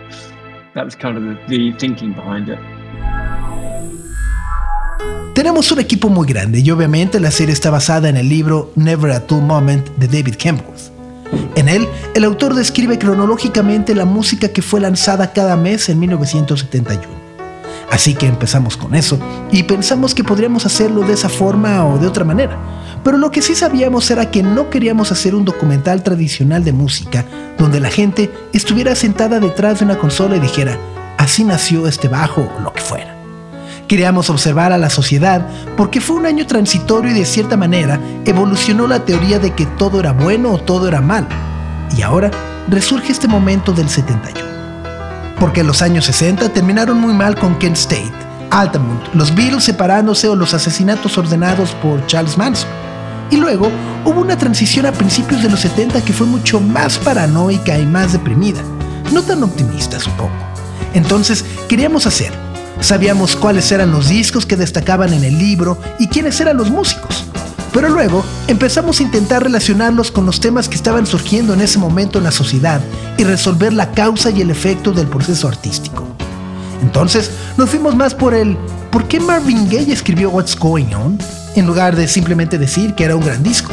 that 0.74 0.84
was 0.84 0.94
kind 0.94 1.16
of 1.16 1.24
the, 1.24 1.36
the 1.48 1.72
thinking 1.78 2.12
behind 2.12 2.48
it. 2.48 2.60
Tenemos 5.36 5.70
un 5.70 5.80
equipo 5.80 6.08
muy 6.08 6.26
grande 6.26 6.60
y 6.60 6.70
obviamente 6.70 7.20
la 7.20 7.30
serie 7.30 7.52
está 7.52 7.68
basada 7.68 8.08
en 8.08 8.16
el 8.16 8.26
libro 8.26 8.72
Never 8.74 9.10
a 9.10 9.20
Dull 9.20 9.42
Moment 9.42 9.86
de 9.98 10.08
David 10.08 10.36
Kempworth. 10.36 10.90
En 11.56 11.68
él, 11.68 11.86
el 12.14 12.24
autor 12.24 12.54
describe 12.54 12.98
cronológicamente 12.98 13.94
la 13.94 14.06
música 14.06 14.48
que 14.48 14.62
fue 14.62 14.80
lanzada 14.80 15.34
cada 15.34 15.54
mes 15.54 15.90
en 15.90 15.98
1971. 15.98 17.06
Así 17.90 18.14
que 18.14 18.26
empezamos 18.26 18.78
con 18.78 18.94
eso 18.94 19.18
y 19.52 19.64
pensamos 19.64 20.14
que 20.14 20.24
podríamos 20.24 20.64
hacerlo 20.64 21.02
de 21.02 21.12
esa 21.12 21.28
forma 21.28 21.84
o 21.84 21.98
de 21.98 22.06
otra 22.06 22.24
manera. 22.24 22.56
Pero 23.04 23.18
lo 23.18 23.30
que 23.30 23.42
sí 23.42 23.54
sabíamos 23.54 24.10
era 24.10 24.30
que 24.30 24.42
no 24.42 24.70
queríamos 24.70 25.12
hacer 25.12 25.34
un 25.34 25.44
documental 25.44 26.02
tradicional 26.02 26.64
de 26.64 26.72
música 26.72 27.26
donde 27.58 27.78
la 27.78 27.90
gente 27.90 28.30
estuviera 28.54 28.94
sentada 28.94 29.38
detrás 29.38 29.80
de 29.80 29.84
una 29.84 29.98
consola 29.98 30.36
y 30.36 30.40
dijera, 30.40 30.78
así 31.18 31.44
nació 31.44 31.86
este 31.88 32.08
bajo 32.08 32.50
o 32.56 32.60
lo 32.62 32.72
que 32.72 32.80
fuera. 32.80 33.15
Queríamos 33.88 34.30
observar 34.30 34.72
a 34.72 34.78
la 34.78 34.90
sociedad 34.90 35.46
porque 35.76 36.00
fue 36.00 36.16
un 36.16 36.26
año 36.26 36.46
transitorio 36.46 37.12
y 37.12 37.14
de 37.14 37.24
cierta 37.24 37.56
manera 37.56 38.00
evolucionó 38.24 38.88
la 38.88 39.04
teoría 39.04 39.38
de 39.38 39.54
que 39.54 39.64
todo 39.64 40.00
era 40.00 40.12
bueno 40.12 40.52
o 40.52 40.58
todo 40.58 40.88
era 40.88 41.00
malo. 41.00 41.28
Y 41.96 42.02
ahora 42.02 42.32
resurge 42.68 43.12
este 43.12 43.28
momento 43.28 43.72
del 43.72 43.88
71. 43.88 44.44
Porque 45.38 45.62
los 45.62 45.82
años 45.82 46.06
60 46.06 46.48
terminaron 46.48 47.00
muy 47.00 47.14
mal 47.14 47.36
con 47.36 47.58
Kent 47.60 47.76
State, 47.76 48.12
Altamont, 48.50 49.14
los 49.14 49.32
Beatles 49.34 49.62
separándose 49.62 50.28
o 50.28 50.34
los 50.34 50.52
asesinatos 50.52 51.16
ordenados 51.16 51.70
por 51.82 52.04
Charles 52.06 52.36
Manson. 52.36 52.68
Y 53.30 53.36
luego 53.36 53.70
hubo 54.04 54.20
una 54.20 54.36
transición 54.36 54.86
a 54.86 54.92
principios 54.92 55.44
de 55.44 55.50
los 55.50 55.60
70 55.60 56.04
que 56.04 56.12
fue 56.12 56.26
mucho 56.26 56.60
más 56.60 56.98
paranoica 56.98 57.78
y 57.78 57.86
más 57.86 58.12
deprimida. 58.12 58.62
No 59.12 59.22
tan 59.22 59.44
optimista, 59.44 60.00
supongo. 60.00 60.34
Entonces, 60.92 61.44
queríamos 61.68 62.06
hacer. 62.06 62.45
Sabíamos 62.80 63.36
cuáles 63.36 63.70
eran 63.72 63.90
los 63.90 64.08
discos 64.08 64.46
que 64.46 64.56
destacaban 64.56 65.12
en 65.12 65.24
el 65.24 65.38
libro 65.38 65.78
y 65.98 66.08
quiénes 66.08 66.40
eran 66.40 66.56
los 66.56 66.70
músicos. 66.70 67.24
Pero 67.72 67.88
luego 67.88 68.24
empezamos 68.46 69.00
a 69.00 69.02
intentar 69.02 69.42
relacionarlos 69.42 70.10
con 70.10 70.24
los 70.24 70.40
temas 70.40 70.68
que 70.68 70.76
estaban 70.76 71.06
surgiendo 71.06 71.54
en 71.54 71.60
ese 71.60 71.78
momento 71.78 72.18
en 72.18 72.24
la 72.24 72.30
sociedad 72.30 72.80
y 73.18 73.24
resolver 73.24 73.72
la 73.72 73.92
causa 73.92 74.30
y 74.30 74.40
el 74.40 74.50
efecto 74.50 74.92
del 74.92 75.06
proceso 75.06 75.48
artístico. 75.48 76.06
Entonces 76.82 77.30
nos 77.56 77.70
fuimos 77.70 77.94
más 77.94 78.14
por 78.14 78.34
el 78.34 78.56
¿por 78.90 79.08
qué 79.08 79.20
Marvin 79.20 79.68
Gaye 79.68 79.92
escribió 79.92 80.30
What's 80.30 80.56
Going 80.58 80.94
On? 80.94 81.18
en 81.56 81.66
lugar 81.66 81.96
de 81.96 82.06
simplemente 82.06 82.58
decir 82.58 82.94
que 82.94 83.04
era 83.04 83.16
un 83.16 83.24
gran 83.24 83.42
disco. 83.42 83.72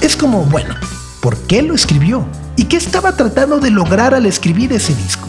Es 0.00 0.16
como, 0.16 0.44
bueno, 0.44 0.74
¿por 1.20 1.36
qué 1.46 1.62
lo 1.62 1.74
escribió? 1.74 2.26
¿Y 2.56 2.64
qué 2.64 2.76
estaba 2.76 3.16
tratando 3.16 3.60
de 3.60 3.70
lograr 3.70 4.14
al 4.14 4.26
escribir 4.26 4.72
ese 4.72 4.94
disco? 4.94 5.28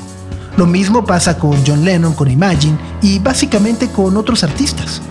Lo 0.58 0.66
mismo 0.66 1.04
pasa 1.04 1.38
con 1.38 1.58
John 1.66 1.84
Lennon, 1.84 2.14
con 2.14 2.32
Imagine 2.32 2.78
y 3.02 3.20
básicamente 3.20 3.90
con 3.90 4.16
otros 4.16 4.44
artistas. 4.44 5.02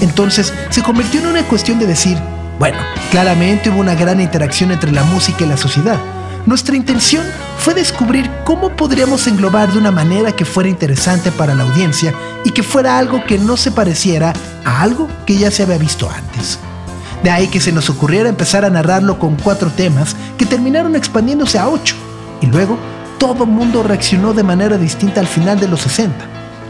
Entonces 0.00 0.52
se 0.68 0.82
convirtió 0.82 1.20
en 1.20 1.28
una 1.28 1.42
cuestión 1.44 1.78
de 1.78 1.86
decir, 1.86 2.18
bueno, 2.58 2.78
claramente 3.10 3.70
hubo 3.70 3.80
una 3.80 3.94
gran 3.94 4.20
interacción 4.20 4.70
entre 4.70 4.92
la 4.92 5.04
música 5.04 5.44
y 5.44 5.48
la 5.48 5.56
sociedad. 5.56 5.98
Nuestra 6.46 6.76
intención 6.76 7.24
fue 7.58 7.74
descubrir 7.74 8.30
cómo 8.44 8.70
podríamos 8.76 9.26
englobar 9.26 9.72
de 9.72 9.78
una 9.78 9.90
manera 9.90 10.32
que 10.32 10.44
fuera 10.44 10.68
interesante 10.68 11.30
para 11.30 11.54
la 11.54 11.64
audiencia 11.64 12.14
y 12.44 12.50
que 12.50 12.62
fuera 12.62 12.98
algo 12.98 13.24
que 13.24 13.38
no 13.38 13.56
se 13.56 13.70
pareciera 13.70 14.32
a 14.64 14.82
algo 14.82 15.08
que 15.26 15.36
ya 15.36 15.50
se 15.50 15.62
había 15.62 15.78
visto 15.78 16.10
antes. 16.10 16.58
De 17.22 17.30
ahí 17.30 17.48
que 17.48 17.60
se 17.60 17.72
nos 17.72 17.90
ocurriera 17.90 18.28
empezar 18.28 18.64
a 18.64 18.70
narrarlo 18.70 19.18
con 19.18 19.36
cuatro 19.36 19.70
temas 19.70 20.16
que 20.38 20.46
terminaron 20.46 20.96
expandiéndose 20.96 21.58
a 21.58 21.68
ocho. 21.68 21.94
Y 22.40 22.46
luego 22.46 22.78
todo 23.20 23.44
el 23.44 23.50
mundo 23.50 23.82
reaccionó 23.82 24.32
de 24.32 24.42
manera 24.42 24.78
distinta 24.78 25.20
al 25.20 25.26
final 25.26 25.60
de 25.60 25.68
los 25.68 25.82
60. 25.82 26.16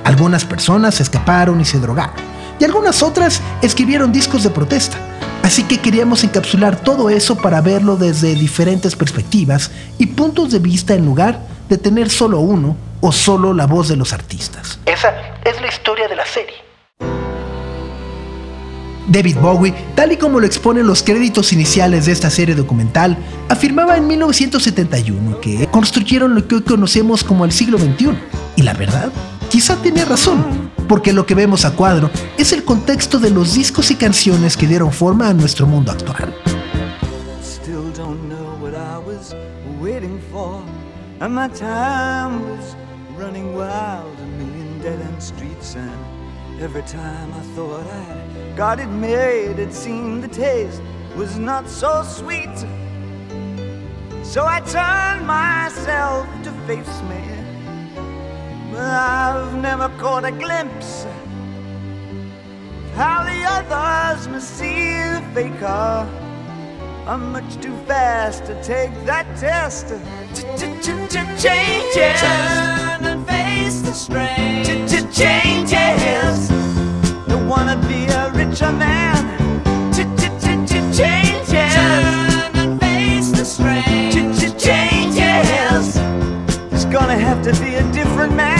Algunas 0.02 0.44
personas 0.44 1.00
escaparon 1.00 1.60
y 1.60 1.64
se 1.64 1.78
drogaron. 1.78 2.16
Y 2.58 2.64
algunas 2.64 3.04
otras 3.04 3.40
escribieron 3.62 4.10
discos 4.10 4.42
de 4.42 4.50
protesta. 4.50 4.96
Así 5.44 5.62
que 5.62 5.78
queríamos 5.78 6.24
encapsular 6.24 6.74
todo 6.74 7.08
eso 7.08 7.36
para 7.36 7.60
verlo 7.60 7.96
desde 7.96 8.34
diferentes 8.34 8.96
perspectivas 8.96 9.70
y 9.96 10.06
puntos 10.06 10.50
de 10.50 10.58
vista 10.58 10.92
en 10.94 11.06
lugar 11.06 11.38
de 11.68 11.78
tener 11.78 12.10
solo 12.10 12.40
uno 12.40 12.76
o 13.00 13.12
solo 13.12 13.54
la 13.54 13.66
voz 13.66 13.88
de 13.88 13.96
los 13.96 14.12
artistas. 14.12 14.80
Esa 14.86 15.14
es 15.44 15.60
la 15.60 15.68
historia 15.68 16.08
de 16.08 16.16
la 16.16 16.26
serie. 16.26 16.69
David 19.10 19.38
Bowie, 19.38 19.74
tal 19.96 20.12
y 20.12 20.16
como 20.16 20.38
lo 20.38 20.46
exponen 20.46 20.86
los 20.86 21.02
créditos 21.02 21.52
iniciales 21.52 22.06
de 22.06 22.12
esta 22.12 22.30
serie 22.30 22.54
documental, 22.54 23.18
afirmaba 23.48 23.96
en 23.96 24.06
1971 24.06 25.40
que 25.40 25.66
construyeron 25.66 26.36
lo 26.36 26.46
que 26.46 26.54
hoy 26.54 26.62
conocemos 26.62 27.24
como 27.24 27.44
el 27.44 27.50
siglo 27.50 27.76
XXI. 27.76 28.10
Y 28.54 28.62
la 28.62 28.72
verdad, 28.72 29.10
quizá 29.48 29.74
tenía 29.82 30.04
razón, 30.04 30.70
porque 30.88 31.12
lo 31.12 31.26
que 31.26 31.34
vemos 31.34 31.64
a 31.64 31.72
cuadro 31.72 32.08
es 32.38 32.52
el 32.52 32.64
contexto 32.64 33.18
de 33.18 33.30
los 33.30 33.54
discos 33.54 33.90
y 33.90 33.96
canciones 33.96 34.56
que 34.56 34.68
dieron 34.68 34.92
forma 34.92 35.28
a 35.28 35.34
nuestro 35.34 35.66
mundo 35.66 35.90
actual. 35.90 36.32
Got 48.60 48.78
it 48.78 48.88
made, 48.88 49.58
it 49.58 49.72
seemed 49.72 50.22
the 50.22 50.28
taste 50.28 50.82
was 51.16 51.38
not 51.38 51.66
so 51.66 52.02
sweet. 52.02 52.58
So 54.22 54.44
I 54.44 54.60
turned 54.60 55.26
myself 55.26 56.26
to 56.44 56.52
face 56.66 57.00
me. 57.08 57.22
But 58.70 58.82
I've 58.82 59.54
never 59.56 59.88
caught 59.96 60.26
a 60.26 60.30
glimpse 60.30 61.06
of 61.06 62.92
how 62.96 63.24
the 63.24 63.40
others 63.56 64.28
must 64.28 64.50
see 64.58 64.92
the 65.14 65.22
faker. 65.34 66.06
I'm 67.06 67.32
much 67.32 67.56
too 67.62 67.74
fast 67.88 68.44
to 68.44 68.62
take 68.62 68.92
that 69.06 69.26
test. 69.38 69.86
Changes. 71.42 72.20
Turn 72.20 73.04
and 73.12 73.26
face 73.26 73.80
the 73.80 73.94
strain. 73.94 74.64
Changes. 75.20 76.48
Don't 77.26 77.48
wanna 77.48 77.76
be 77.88 78.04
a 78.04 78.19
a 78.62 78.72
man. 78.72 79.38
Turn 79.92 80.04
and 82.56 82.80
face 82.80 83.30
the 83.30 83.44
strange. 83.44 84.14
He's 86.70 86.84
gonna 86.84 87.16
have 87.16 87.42
to 87.42 87.52
be 87.62 87.74
a 87.76 87.92
different 87.92 88.34
man. 88.34 88.59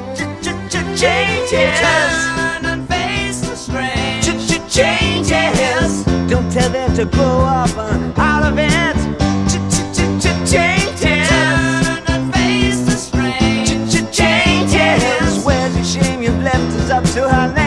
Changes. 0.71 1.51
Turn 1.51 2.65
and 2.65 2.87
face 2.87 3.41
the 3.41 3.55
strange. 3.57 4.25
Changes. 4.71 6.05
Don't 6.29 6.49
tell 6.49 6.69
them 6.69 6.95
to 6.95 7.03
grow 7.05 7.41
up 7.41 7.75
uh, 7.77 8.13
out 8.15 8.43
of 8.43 8.57
it. 8.57 8.95
Changes. 10.49 11.29
Turn 11.29 12.03
and 12.07 12.33
face 12.33 12.85
the 12.85 12.91
strange. 12.91 13.69
Changes. 14.15 15.43
Where's 15.43 15.75
your 15.75 16.03
shame 16.03 16.23
you've 16.23 16.41
left 16.41 16.55
us 16.55 16.89
up 16.89 17.03
to 17.15 17.51
next 17.53 17.60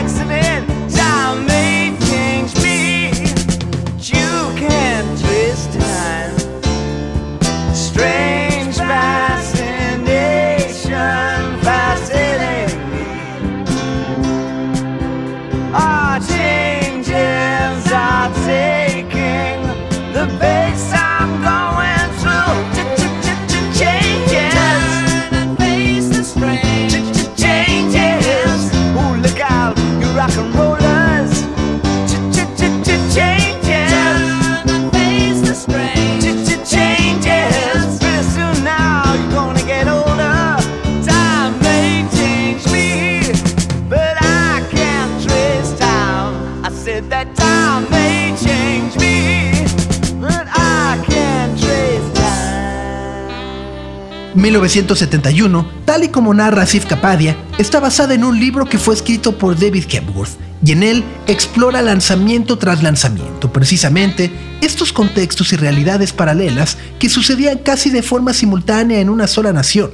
1971, 54.44 55.66
tal 55.86 56.04
y 56.04 56.08
como 56.08 56.34
narra 56.34 56.64
Asif 56.64 56.84
Kapadia, 56.84 57.34
está 57.56 57.80
basada 57.80 58.12
en 58.12 58.24
un 58.24 58.38
libro 58.38 58.66
que 58.66 58.76
fue 58.76 58.94
escrito 58.94 59.38
por 59.38 59.58
David 59.58 59.86
Hepworth 59.90 60.38
y 60.62 60.72
en 60.72 60.82
él 60.82 61.02
explora 61.26 61.80
lanzamiento 61.80 62.58
tras 62.58 62.82
lanzamiento, 62.82 63.50
precisamente 63.50 64.30
estos 64.60 64.92
contextos 64.92 65.54
y 65.54 65.56
realidades 65.56 66.12
paralelas 66.12 66.76
que 66.98 67.08
sucedían 67.08 67.56
casi 67.56 67.88
de 67.88 68.02
forma 68.02 68.34
simultánea 68.34 69.00
en 69.00 69.08
una 69.08 69.28
sola 69.28 69.50
nación. 69.54 69.92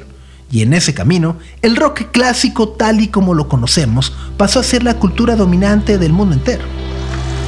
Y 0.51 0.63
en 0.63 0.73
ese 0.73 0.95
camino, 0.95 1.37
el 1.63 1.77
rock 1.77 2.11
clásico 2.11 2.71
tal 2.71 3.01
y 3.01 3.07
como 3.07 3.35
lo 3.35 3.47
conocemos 3.47 4.13
pasó 4.37 4.59
a 4.59 4.65
ser 4.65 4.83
la 4.83 4.95
cultura 4.95 5.37
dominante 5.37 5.97
del 5.97 6.13
mundo 6.13 6.35
entero. 6.35 6.65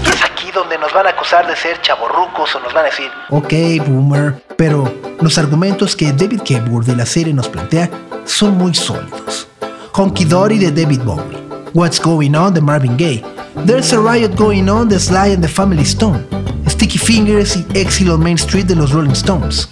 Es 0.06 0.22
aquí 0.22 0.52
donde 0.54 0.78
nos 0.78 0.92
van 0.92 1.08
a 1.08 1.10
acusar 1.10 1.48
de 1.48 1.56
ser 1.56 1.80
chaborrucos 1.80 2.54
o 2.54 2.60
nos 2.60 2.72
van 2.72 2.84
a 2.84 2.90
decir, 2.90 3.10
Ok, 3.30 3.52
boomer, 3.88 4.44
pero 4.56 5.01
los 5.22 5.38
argumentos 5.38 5.94
que 5.94 6.12
David 6.12 6.40
Hepworth 6.48 6.86
de 6.86 6.96
la 6.96 7.06
serie 7.06 7.32
nos 7.32 7.48
plantea 7.48 7.90
son 8.24 8.56
muy 8.56 8.74
sólidos. 8.74 9.48
Honky 9.94 10.24
Dory 10.24 10.58
de 10.58 10.70
David 10.70 11.00
Bowie, 11.02 11.38
What's 11.74 12.00
Going 12.00 12.34
On 12.34 12.52
de 12.52 12.60
Marvin 12.60 12.96
Gaye, 12.96 13.22
There's 13.66 13.92
a 13.92 13.98
Riot 13.98 14.34
Going 14.36 14.68
On 14.68 14.88
de 14.88 14.98
Sly 14.98 15.34
and 15.34 15.42
the 15.42 15.48
Family 15.48 15.84
Stone, 15.84 16.24
Sticky 16.66 16.98
Fingers 16.98 17.56
y 17.56 17.66
Exile 17.78 18.10
on 18.12 18.22
Main 18.22 18.38
Street 18.38 18.66
de 18.66 18.74
los 18.74 18.92
Rolling 18.92 19.14
Stones, 19.14 19.68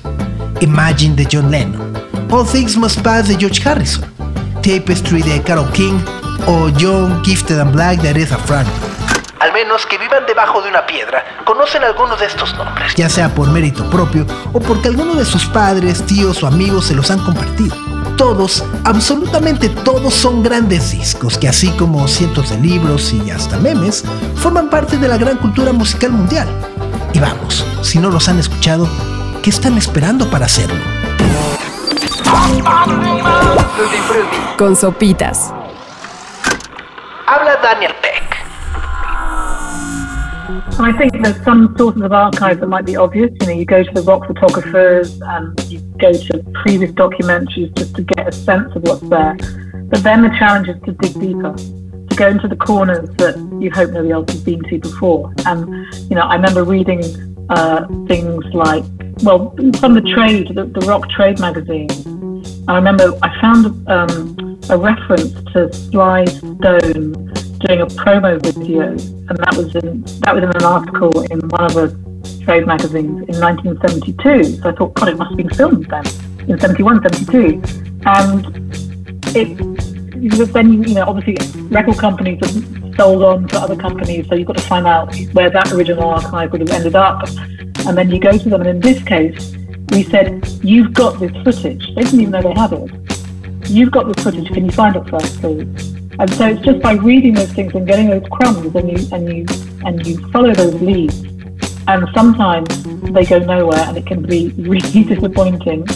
Imagine 0.61 1.17
de 1.17 1.27
John 1.31 1.51
Lennon, 1.51 1.95
All 2.31 2.47
Things 2.47 2.77
Must 2.77 3.01
Pass 3.03 3.29
de 3.29 3.37
George 3.37 3.61
Harrison, 3.65 4.05
Tapestry 4.63 5.23
de 5.23 5.41
Carol 5.43 5.71
King 5.73 5.99
o 6.47 6.69
Young, 6.79 7.23
Gifted 7.25 7.59
and 7.59 7.73
Black 7.73 8.01
de 8.03 8.11
Aretha 8.11 8.39
Franklin. 8.39 8.90
Al 9.41 9.55
menos 9.55 9.87
que 9.87 9.97
vivan 9.97 10.27
debajo 10.27 10.61
de 10.61 10.69
una 10.69 10.85
piedra, 10.85 11.25
conocen 11.47 11.83
algunos 11.83 12.21
de 12.21 12.27
estos 12.27 12.55
nombres. 12.57 12.95
Ya 12.95 13.09
sea 13.09 13.31
por 13.31 13.49
mérito 13.49 13.89
propio 13.89 14.27
o 14.53 14.61
porque 14.61 14.89
alguno 14.89 15.15
de 15.15 15.25
sus 15.25 15.47
padres, 15.47 16.05
tíos 16.05 16.43
o 16.43 16.47
amigos 16.47 16.85
se 16.85 16.95
los 16.95 17.11
han 17.11 17.21
compartido. 17.21 17.75
Todos, 18.19 18.63
absolutamente 18.85 19.71
todos 19.71 20.13
son 20.13 20.43
grandes 20.43 20.91
discos 20.91 21.39
que 21.39 21.49
así 21.49 21.71
como 21.79 22.07
cientos 22.07 22.51
de 22.51 22.59
libros 22.59 23.15
y 23.15 23.31
hasta 23.31 23.57
memes, 23.57 24.05
forman 24.37 24.69
parte 24.69 24.99
de 24.99 25.09
la 25.09 25.17
gran 25.17 25.39
cultura 25.39 25.73
musical 25.73 26.11
mundial. 26.11 26.47
Y 27.15 27.19
vamos, 27.19 27.65
si 27.81 27.99
no 27.99 28.11
los 28.11 28.29
han 28.29 28.39
escuchado, 28.39 28.87
¿qué 29.43 29.49
están 29.49 29.79
esperando 29.79 30.29
para 30.29 30.45
hacerlo? 30.45 30.77
Con 34.59 34.77
sopitas. 34.77 35.51
Habla 37.27 37.57
Daniel 37.63 37.95
Peck. 38.03 38.30
I 40.81 40.93
think 40.97 41.23
there's 41.23 41.43
some 41.45 41.75
sources 41.77 42.03
of 42.03 42.13
archives 42.13 42.61
that 42.61 42.67
might 42.67 42.87
be 42.87 42.97
obvious. 42.97 43.31
You 43.41 43.47
know, 43.47 43.53
you 43.53 43.65
go 43.65 43.83
to 43.83 43.93
the 43.93 44.03
rock 44.03 44.27
photographers 44.27 45.21
and 45.21 45.61
you 45.71 45.81
go 45.99 46.13
to 46.13 46.45
previous 46.63 46.91
documentaries 46.93 47.77
just 47.77 47.95
to 47.97 48.03
get 48.03 48.29
a 48.29 48.33
sense 48.33 48.75
of 48.75 48.83
what's 48.83 49.03
there. 49.03 49.37
But 49.91 50.03
then 50.03 50.23
the 50.23 50.31
challenge 50.39 50.69
is 50.69 50.81
to 50.85 50.93
dig 50.93 51.15
deeper, 51.21 51.55
to 51.55 52.17
go 52.17 52.29
into 52.29 52.49
the 52.49 52.57
corners 52.57 53.09
that 53.17 53.37
you 53.61 53.71
hope 53.71 53.91
nobody 53.91 54.13
else 54.13 54.31
has 54.33 54.43
been 54.43 54.63
to 54.65 54.79
before. 54.79 55.33
And, 55.47 55.87
you 56.11 56.17
know, 56.17 56.23
I 56.23 56.35
remember 56.37 56.65
reading 56.65 57.03
uh, 57.51 57.87
things 58.07 58.45
like, 58.55 58.85
well, 59.23 59.55
from 59.79 59.95
the 59.95 60.03
trade, 60.15 60.49
the, 60.55 60.65
the 60.65 60.87
rock 60.87 61.09
trade 61.11 61.39
magazine. 61.39 61.89
I 62.69 62.77
remember 62.77 63.13
I 63.23 63.41
found 63.41 63.89
um, 63.89 64.59
a 64.71 64.79
reference 64.79 65.33
to 65.53 65.73
Sly 65.73 66.25
Stone 66.25 67.30
doing 67.61 67.81
a 67.83 67.87
promo 67.87 68.41
video, 68.43 68.89
and 68.91 69.39
that 69.39 69.55
was 69.57 69.75
in 69.77 70.03
that 70.21 70.35
was 70.35 70.43
in 70.43 70.51
an 70.51 70.65
article 70.65 71.21
in 71.31 71.41
one 71.49 71.65
of 71.65 71.75
the 71.75 71.89
trade 72.45 72.67
magazines 72.67 73.29
in 73.29 73.41
1972. 73.41 74.57
So 74.63 74.69
I 74.69 74.73
thought, 74.73 74.95
God, 74.95 75.09
it 75.11 75.19
must 75.19 75.31
have 75.31 75.37
been 75.37 75.51
filmed 75.51 75.87
then 75.87 76.05
in 76.49 76.59
71, 76.59 77.03
72, 77.03 77.63
and 78.07 78.47
it 79.37 80.53
then 80.53 80.83
you 80.83 80.95
know 80.95 81.05
obviously 81.07 81.37
record 81.69 81.99
companies 81.99 82.39
have 82.45 82.95
sold 82.97 83.23
on 83.23 83.47
to 83.49 83.59
other 83.59 83.77
companies, 83.77 84.27
so 84.29 84.35
you've 84.35 84.47
got 84.47 84.57
to 84.57 84.63
find 84.63 84.87
out 84.87 85.15
where 85.33 85.51
that 85.51 85.73
original 85.73 86.09
archive 86.09 86.53
would 86.53 86.61
have 86.63 86.71
ended 86.71 86.95
up, 86.95 87.23
and 87.87 87.97
then 87.97 88.11
you 88.11 88.19
go 88.19 88.37
to 88.37 88.49
them. 88.49 88.61
And 88.63 88.71
in 88.71 88.81
this 88.81 89.03
case, 89.03 89.55
we 89.93 90.03
said, 90.05 90.47
"You've 90.63 90.95
got 90.95 91.21
this 91.21 91.33
footage." 91.45 91.95
They 91.95 92.03
didn't 92.03 92.21
even 92.21 92.33
know 92.33 92.43
they 92.43 92.55
had 92.55 92.73
it. 92.73 92.91
You've 93.69 93.91
got 93.91 94.07
this 94.09 94.25
footage. 94.25 94.49
Can 94.49 94.65
you 94.65 94.73
find 94.73 94.97
it 94.97 95.07
for 95.09 95.17
us, 95.17 95.37
please? 95.37 96.00
And 96.21 96.31
so 96.35 96.49
it's 96.49 96.61
just 96.61 96.81
by 96.83 96.93
reading 96.93 97.33
those 97.33 97.51
things 97.51 97.75
and 97.75 97.87
getting 97.87 98.11
those 98.11 98.29
crumbs, 98.31 98.77
and 98.77 98.91
you 98.93 99.09
and 99.11 99.27
you 99.33 99.47
and 99.87 100.07
you 100.07 100.19
follow 100.29 100.53
those 100.53 100.75
leads. 100.83 101.17
And 101.89 102.07
sometimes 102.15 102.69
they 103.15 103.25
go 103.25 103.39
nowhere, 103.39 103.87
and 103.89 103.97
it 103.97 104.05
can 104.05 104.21
be 104.21 104.53
really 104.59 105.05
disappointing. 105.05 105.87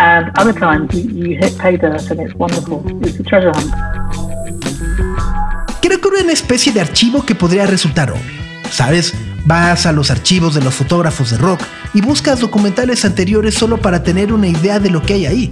And 0.00 0.36
other 0.36 0.52
times 0.52 0.92
you, 0.92 1.08
you 1.12 1.38
hit 1.38 1.56
pay 1.58 1.76
dirt, 1.76 2.10
and 2.10 2.20
it's 2.20 2.34
wonderful. 2.34 2.82
It's 3.06 3.20
a 3.20 3.22
treasure 3.22 3.52
hunt. 3.54 3.72
Creo 5.80 6.00
que 6.00 6.08
una 6.08 6.32
especie 6.32 6.72
de 6.72 6.80
archivo 6.80 7.24
que 7.24 7.36
podría 7.36 7.64
resultar 7.64 8.10
obvio. 8.10 8.42
¿Sabes? 8.68 9.14
Vas 9.46 9.86
a 9.86 9.92
los 9.92 10.10
archivos 10.10 10.54
de 10.54 10.62
los 10.62 10.74
fotógrafos 10.74 11.30
de 11.30 11.38
rock 11.38 11.60
y 11.94 12.00
buscas 12.00 12.40
documentales 12.40 13.04
anteriores 13.04 13.54
solo 13.54 13.76
para 13.76 14.02
tener 14.02 14.32
una 14.32 14.48
idea 14.48 14.80
de 14.80 14.90
lo 14.90 15.02
que 15.02 15.14
hay 15.14 15.26
ahí. 15.26 15.50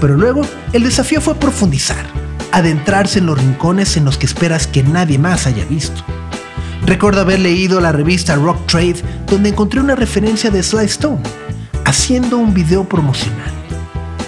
Pero 0.00 0.16
luego, 0.16 0.42
el 0.72 0.82
desafío 0.82 1.20
fue 1.20 1.34
profundizar, 1.36 2.04
adentrarse 2.54 3.18
en 3.18 3.26
los 3.26 3.38
rincones 3.38 3.96
en 3.96 4.04
los 4.04 4.16
que 4.16 4.26
esperas 4.26 4.68
que 4.68 4.84
nadie 4.84 5.18
más 5.18 5.46
haya 5.46 5.64
visto. 5.64 6.02
Recuerdo 6.86 7.22
haber 7.22 7.40
leído 7.40 7.80
la 7.80 7.90
revista 7.90 8.36
Rock 8.36 8.66
Trade 8.66 9.02
donde 9.26 9.48
encontré 9.48 9.80
una 9.80 9.96
referencia 9.96 10.50
de 10.50 10.62
Sly 10.62 10.84
Stone, 10.84 11.20
haciendo 11.84 12.38
un 12.38 12.54
video 12.54 12.84
promocional. 12.84 13.50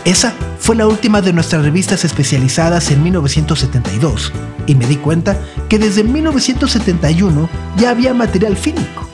Esa 0.04 0.32
fue 0.58 0.74
la 0.74 0.88
última 0.88 1.20
de 1.20 1.32
nuestras 1.32 1.62
revistas 1.62 2.04
especializadas 2.04 2.90
en 2.90 3.02
1972 3.04 4.32
y 4.66 4.74
me 4.74 4.86
di 4.86 4.96
cuenta 4.96 5.38
que 5.68 5.78
desde 5.78 6.02
1971 6.02 7.48
ya 7.76 7.90
había 7.90 8.12
material 8.12 8.56
fílmico. 8.56 9.08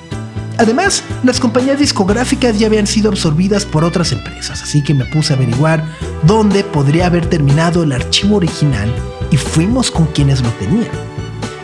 Además, 0.63 1.03
las 1.25 1.41
compañías 1.41 1.81
discográficas 1.81 2.57
ya 2.57 2.69
habían 2.69 2.87
sido 2.87 3.11
absorbidas 3.11 3.65
por 3.65 3.83
otras 3.83 4.13
empresas, 4.13 4.63
así 4.63 4.81
que 4.81 4.95
me 4.95 5.05
puse 5.07 5.33
a 5.33 5.37
averiguar 5.37 5.85
dónde 6.23 6.63
podría 6.63 7.07
haber 7.07 7.27
terminado 7.27 7.83
el 7.83 7.91
archivo 7.91 8.37
original 8.37 8.89
y 9.33 9.37
fuimos 9.39 9.91
con 9.91 10.07
quienes 10.07 10.41
lo 10.41 10.51
tenían. 10.51 10.93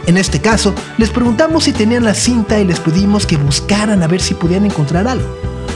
En 0.07 0.17
este 0.17 0.41
caso, 0.41 0.75
les 0.97 1.11
preguntamos 1.11 1.63
si 1.63 1.73
tenían 1.73 2.05
la 2.05 2.13
cinta 2.13 2.59
y 2.59 2.65
les 2.65 2.81
pedimos 2.81 3.25
que 3.25 3.37
buscaran 3.37 4.03
a 4.03 4.09
ver 4.09 4.21
si 4.21 4.35
podían 4.35 4.65
encontrar 4.65 5.07
algo. 5.07 5.29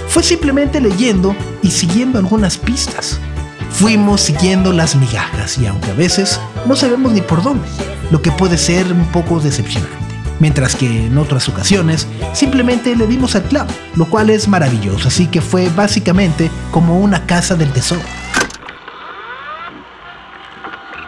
Fue 0.08 0.24
simplemente 0.24 0.80
leyendo 0.80 1.36
y 1.62 1.70
siguiendo 1.70 2.18
algunas 2.18 2.58
pistas. 2.58 3.20
Fuimos 3.70 4.20
siguiendo 4.20 4.72
las 4.72 4.96
migajas 4.96 5.58
y 5.58 5.66
aunque 5.66 5.92
a 5.92 5.94
veces 5.94 6.40
no 6.66 6.74
sabemos 6.74 7.12
ni 7.12 7.20
por 7.20 7.40
dónde, 7.40 7.68
lo 8.10 8.20
que 8.20 8.32
puede 8.32 8.58
ser 8.58 8.92
un 8.92 9.06
poco 9.12 9.38
decepcionante. 9.38 10.01
Mientras 10.42 10.74
que 10.74 11.06
en 11.06 11.18
otras 11.18 11.48
ocasiones 11.48 12.08
simplemente 12.32 12.96
le 12.96 13.06
dimos 13.06 13.36
al 13.36 13.44
clavo, 13.44 13.70
lo 13.94 14.06
cual 14.06 14.28
es 14.28 14.48
maravilloso, 14.48 15.06
así 15.06 15.28
que 15.28 15.40
fue 15.40 15.68
básicamente 15.68 16.50
como 16.72 16.98
una 16.98 17.24
casa 17.26 17.54
del 17.54 17.72
tesoro. 17.72 18.02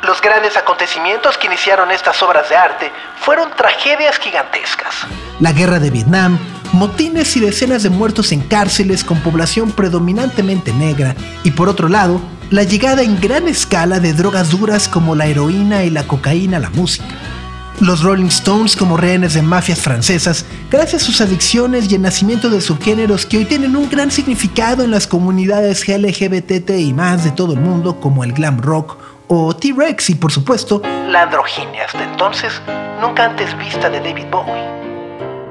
Los 0.04 0.20
grandes 0.22 0.56
acontecimientos 0.56 1.36
que 1.36 1.48
iniciaron 1.48 1.90
estas 1.90 2.22
obras 2.22 2.48
de 2.48 2.54
arte 2.54 2.92
fueron 3.16 3.50
tragedias 3.56 4.18
gigantescas. 4.18 4.94
La 5.40 5.50
guerra 5.50 5.80
de 5.80 5.90
Vietnam, 5.90 6.38
motines 6.72 7.36
y 7.36 7.40
decenas 7.40 7.82
de 7.82 7.90
muertos 7.90 8.30
en 8.30 8.40
cárceles 8.40 9.02
con 9.02 9.18
población 9.18 9.72
predominantemente 9.72 10.72
negra, 10.72 11.16
y 11.42 11.50
por 11.50 11.68
otro 11.68 11.88
lado, 11.88 12.20
la 12.50 12.62
llegada 12.62 13.02
en 13.02 13.20
gran 13.20 13.48
escala 13.48 13.98
de 13.98 14.12
drogas 14.12 14.50
duras 14.50 14.86
como 14.86 15.16
la 15.16 15.26
heroína 15.26 15.82
y 15.82 15.90
la 15.90 16.04
cocaína 16.04 16.58
a 16.58 16.60
la 16.60 16.70
música. 16.70 17.33
Los 17.80 18.02
Rolling 18.02 18.26
Stones 18.26 18.76
como 18.76 18.96
rehenes 18.96 19.34
de 19.34 19.42
mafias 19.42 19.80
francesas, 19.80 20.46
gracias 20.70 21.02
a 21.02 21.06
sus 21.06 21.20
adicciones 21.20 21.90
y 21.90 21.96
el 21.96 22.02
nacimiento 22.02 22.48
de 22.48 22.60
subgéneros 22.60 23.26
que 23.26 23.38
hoy 23.38 23.44
tienen 23.46 23.74
un 23.74 23.88
gran 23.90 24.12
significado 24.12 24.84
en 24.84 24.92
las 24.92 25.08
comunidades 25.08 25.88
LGBT 25.88 26.70
y 26.78 26.92
más 26.92 27.24
de 27.24 27.32
todo 27.32 27.52
el 27.52 27.60
mundo, 27.60 27.98
como 28.00 28.22
el 28.22 28.32
glam 28.32 28.60
rock 28.60 28.96
o 29.26 29.56
T-Rex 29.56 30.10
y 30.10 30.14
por 30.14 30.30
supuesto 30.30 30.82
La 31.08 31.22
androginia 31.22 31.86
hasta 31.86 32.04
entonces 32.04 32.52
nunca 33.00 33.24
antes 33.24 33.56
vista 33.58 33.90
de 33.90 33.98
David 33.98 34.26
Bowie. 34.30 34.52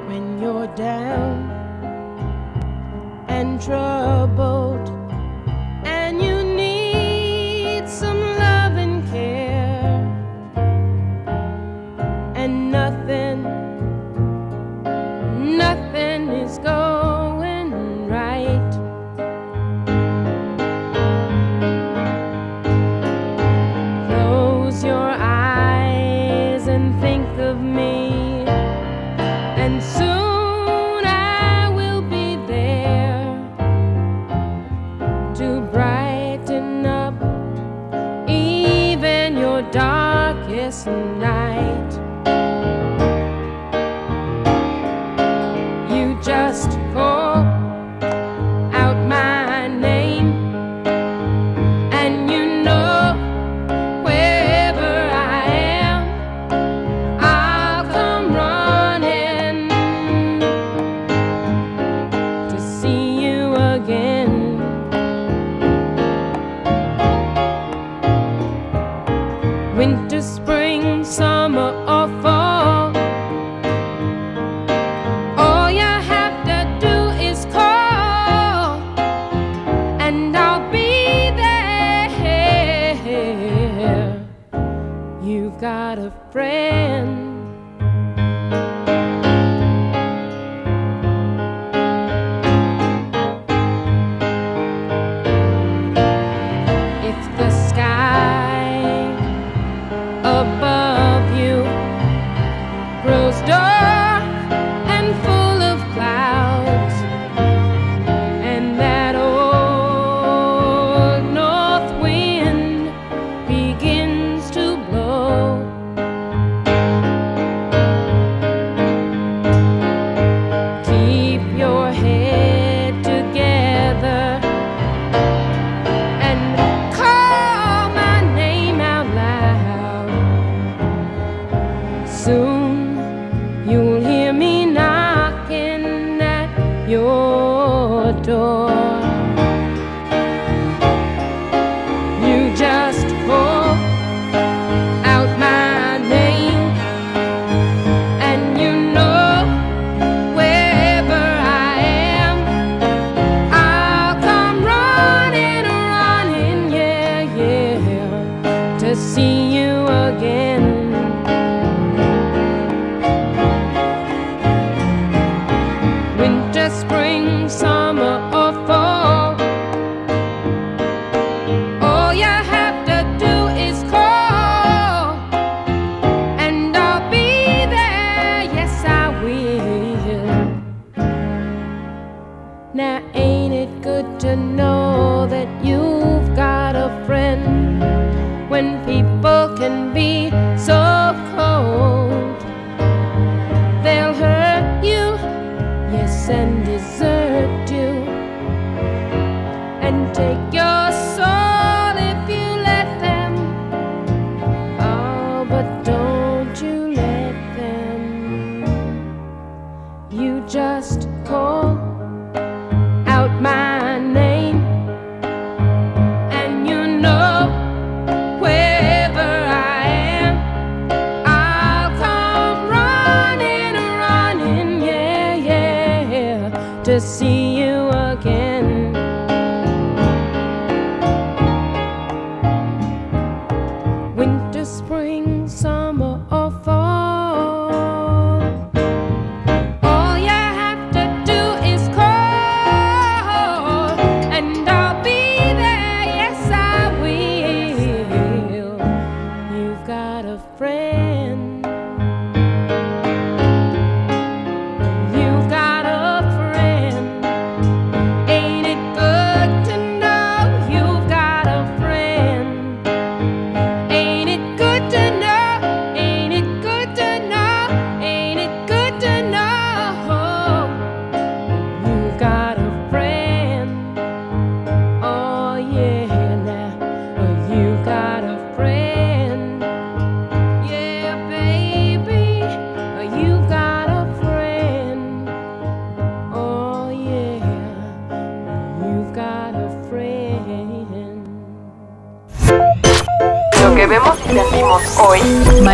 When 0.07 0.39
you're 0.41 0.69
down 0.77 1.51
and 3.27 3.59
troubled 3.59 4.92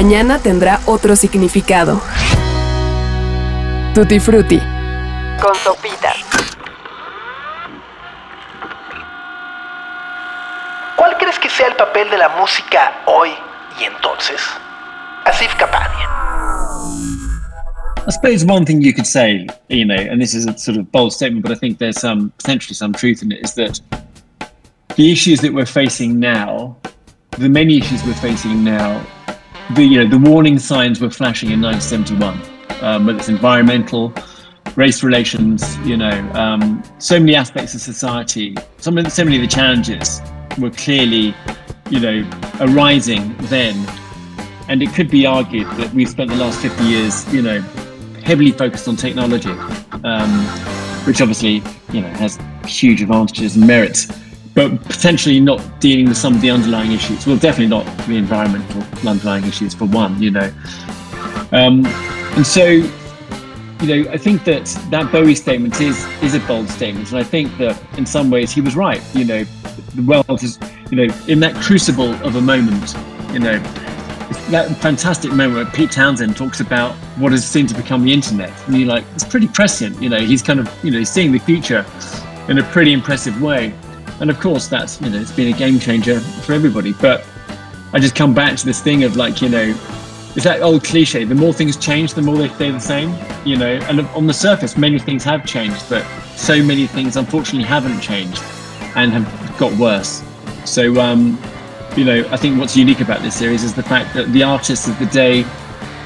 mañana 0.09 0.39
tendrá 0.39 0.79
otro 0.87 1.15
significado. 1.15 2.01
Tutti 3.93 4.19
Frutti. 4.19 4.59
Con 5.39 5.53
sopitas. 5.53 6.17
¿Cuál 10.95 11.15
crees 11.19 11.37
que 11.37 11.47
sea 11.47 11.67
el 11.67 11.75
papel 11.75 12.09
de 12.09 12.17
la 12.17 12.29
música 12.29 13.03
hoy 13.05 13.29
y 13.79 13.83
entonces? 13.83 14.41
Asif 15.25 15.53
Kapadia. 15.57 16.09
I 18.07 18.11
suppose 18.11 18.43
one 18.43 18.65
thing 18.65 18.81
you 18.81 18.95
could 18.95 19.05
say, 19.05 19.45
you 19.67 19.85
know, 19.85 19.93
and 19.93 20.19
this 20.19 20.33
is 20.33 20.47
a 20.47 20.57
sort 20.57 20.79
of 20.79 20.91
bold 20.91 21.13
statement, 21.13 21.43
but 21.43 21.51
I 21.51 21.55
think 21.59 21.77
there's 21.77 21.99
some 21.99 22.31
potentially 22.37 22.73
some 22.73 22.93
truth 22.93 23.21
in 23.21 23.31
it, 23.31 23.45
is 23.45 23.53
that 23.53 23.79
the 24.95 25.11
issues 25.11 25.39
that 25.41 25.53
we're 25.53 25.67
facing 25.67 26.19
now, 26.19 26.75
the 27.37 27.47
many 27.47 27.77
issues 27.77 28.03
we're 28.03 28.15
facing 28.15 28.63
now, 28.63 28.99
the 29.75 29.83
you 29.83 30.03
know 30.03 30.09
the 30.09 30.29
warning 30.29 30.57
signs 30.59 30.99
were 30.99 31.09
flashing 31.09 31.51
in 31.51 31.61
1971, 31.61 32.39
um, 32.81 33.05
whether 33.05 33.19
it's 33.19 33.29
environmental, 33.29 34.13
race 34.75 35.03
relations, 35.03 35.77
you 35.79 35.97
know, 35.97 36.09
um, 36.33 36.83
so 36.97 37.19
many 37.19 37.35
aspects 37.35 37.73
of 37.75 37.81
society, 37.81 38.55
some 38.77 38.97
of 38.97 39.03
the, 39.03 39.09
so 39.09 39.23
many 39.23 39.35
of 39.35 39.41
the 39.41 39.47
challenges 39.47 40.21
were 40.57 40.71
clearly, 40.71 41.35
you 41.89 41.99
know, 41.99 42.29
arising 42.61 43.35
then, 43.41 43.75
and 44.67 44.81
it 44.81 44.93
could 44.93 45.09
be 45.09 45.25
argued 45.25 45.67
that 45.71 45.93
we've 45.93 46.09
spent 46.09 46.29
the 46.29 46.35
last 46.35 46.61
50 46.61 46.83
years, 46.83 47.31
you 47.33 47.41
know, 47.41 47.61
heavily 48.23 48.51
focused 48.51 48.87
on 48.87 48.95
technology, 48.95 49.51
um, 50.03 50.29
which 51.05 51.21
obviously, 51.21 51.63
you 51.91 52.01
know, 52.01 52.09
has 52.09 52.39
huge 52.65 53.01
advantages 53.01 53.55
and 53.55 53.65
merits, 53.65 54.07
but 54.53 54.81
potentially 54.83 55.39
not 55.39 55.79
dealing 55.79 56.07
with 56.07 56.17
some 56.17 56.35
of 56.35 56.41
the 56.41 56.49
underlying 56.49 56.91
issues. 56.91 57.25
Well, 57.25 57.37
definitely 57.37 57.67
not 57.67 57.85
the 58.07 58.17
environmental 58.17 58.83
underlying 59.07 59.45
issues 59.45 59.73
for 59.73 59.85
one, 59.85 60.21
you 60.21 60.31
know. 60.31 60.51
Um, 61.51 61.85
and 62.35 62.45
so, 62.45 62.65
you 62.65 64.03
know, 64.03 64.11
I 64.11 64.17
think 64.17 64.43
that 64.43 64.65
that 64.89 65.11
Bowie 65.11 65.35
statement 65.35 65.79
is 65.79 66.05
is 66.21 66.35
a 66.35 66.39
bold 66.41 66.69
statement, 66.69 67.09
and 67.11 67.19
I 67.19 67.23
think 67.23 67.57
that 67.57 67.81
in 67.97 68.05
some 68.05 68.29
ways 68.29 68.51
he 68.51 68.61
was 68.61 68.75
right. 68.75 69.01
You 69.15 69.25
know, 69.25 69.43
the 69.95 70.01
world 70.01 70.43
is, 70.43 70.59
you 70.91 70.97
know, 70.97 71.13
in 71.27 71.39
that 71.39 71.55
crucible 71.55 72.13
of 72.25 72.35
a 72.35 72.41
moment, 72.41 72.95
you 73.31 73.39
know, 73.39 73.57
that 74.49 74.75
fantastic 74.81 75.31
moment 75.31 75.55
where 75.55 75.65
Pete 75.65 75.91
Townsend 75.91 76.35
talks 76.35 76.59
about 76.59 76.93
what 77.17 77.31
has 77.31 77.47
seemed 77.47 77.69
to 77.69 77.75
become 77.75 78.03
the 78.03 78.11
internet, 78.11 78.51
and 78.67 78.77
you're 78.77 78.87
like, 78.87 79.05
it's 79.15 79.23
pretty 79.23 79.47
prescient. 79.47 80.01
You 80.01 80.09
know, 80.09 80.19
he's 80.19 80.41
kind 80.41 80.59
of, 80.59 80.69
you 80.83 80.91
know, 80.91 81.03
seeing 81.03 81.31
the 81.31 81.39
future 81.39 81.85
in 82.47 82.57
a 82.57 82.63
pretty 82.71 82.93
impressive 82.93 83.41
way, 83.41 83.73
and 84.19 84.29
of 84.29 84.39
course, 84.39 84.67
that's 84.67 85.01
you 85.01 85.09
know, 85.09 85.19
it's 85.19 85.31
been 85.31 85.53
a 85.53 85.57
game 85.57 85.79
changer 85.79 86.19
for 86.19 86.53
everybody. 86.53 86.93
But 86.93 87.25
I 87.93 87.99
just 87.99 88.15
come 88.15 88.33
back 88.33 88.57
to 88.57 88.65
this 88.65 88.81
thing 88.81 89.03
of 89.03 89.15
like, 89.15 89.41
you 89.41 89.49
know, 89.49 89.75
it's 90.35 90.43
that 90.43 90.61
old 90.61 90.83
cliche 90.83 91.23
the 91.23 91.35
more 91.35 91.51
things 91.51 91.75
change 91.75 92.13
the 92.13 92.21
more 92.21 92.37
they 92.37 92.49
stay 92.49 92.69
the 92.69 92.79
same 92.79 93.17
you 93.45 93.57
know? 93.57 93.79
And 93.89 94.01
on 94.09 94.27
the 94.27 94.33
surface 94.33 94.77
many 94.77 94.99
things 94.99 95.23
have 95.23 95.43
changed 95.43 95.89
but 95.89 96.05
so 96.35 96.61
many 96.61 96.85
things 96.85 97.17
unfortunately 97.17 97.67
haven't 97.67 97.99
changed 97.99 98.43
and 98.95 99.11
have 99.11 99.57
got 99.57 99.73
worse. 99.79 100.23
So 100.65 101.01
um, 101.01 101.39
you 101.97 102.05
know 102.05 102.27
i 102.31 102.37
think 102.37 102.59
what's 102.59 102.77
unique 102.77 103.01
about 103.01 103.21
this 103.21 103.35
series 103.35 103.63
is 103.63 103.73
the 103.73 103.83
fact 103.83 104.13
that 104.13 104.31
the 104.31 104.43
artists 104.43 104.87
of 104.87 104.97
the 104.99 105.05
day 105.07 105.37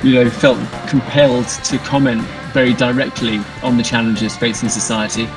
you 0.02 0.16
know 0.16 0.30
felt 0.30 0.58
compelled 0.88 1.48
to 1.48 1.78
comment 1.80 2.22
very 2.54 2.74
directly 2.74 3.40
on 3.62 3.78
the 3.78 3.84
challenges 3.84 4.36
facing 4.38 4.70
society 4.70 5.28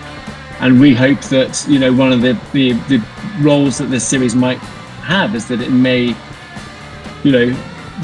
and 0.61 0.81
we 0.81 0.95
hope 0.95 1.21
that 1.23 1.65
you 1.69 1.79
know 1.79 1.93
one 1.93 2.13
of 2.13 2.23
the, 2.23 2.33
the, 2.53 2.73
the 2.89 3.05
roles 3.41 3.79
that 3.79 3.87
this 3.87 4.07
series 4.07 4.35
might 4.35 4.59
have 5.03 5.35
is 5.35 5.47
that 5.49 5.61
it 5.61 5.71
may 5.71 6.15
you 7.23 7.33
know 7.33 7.57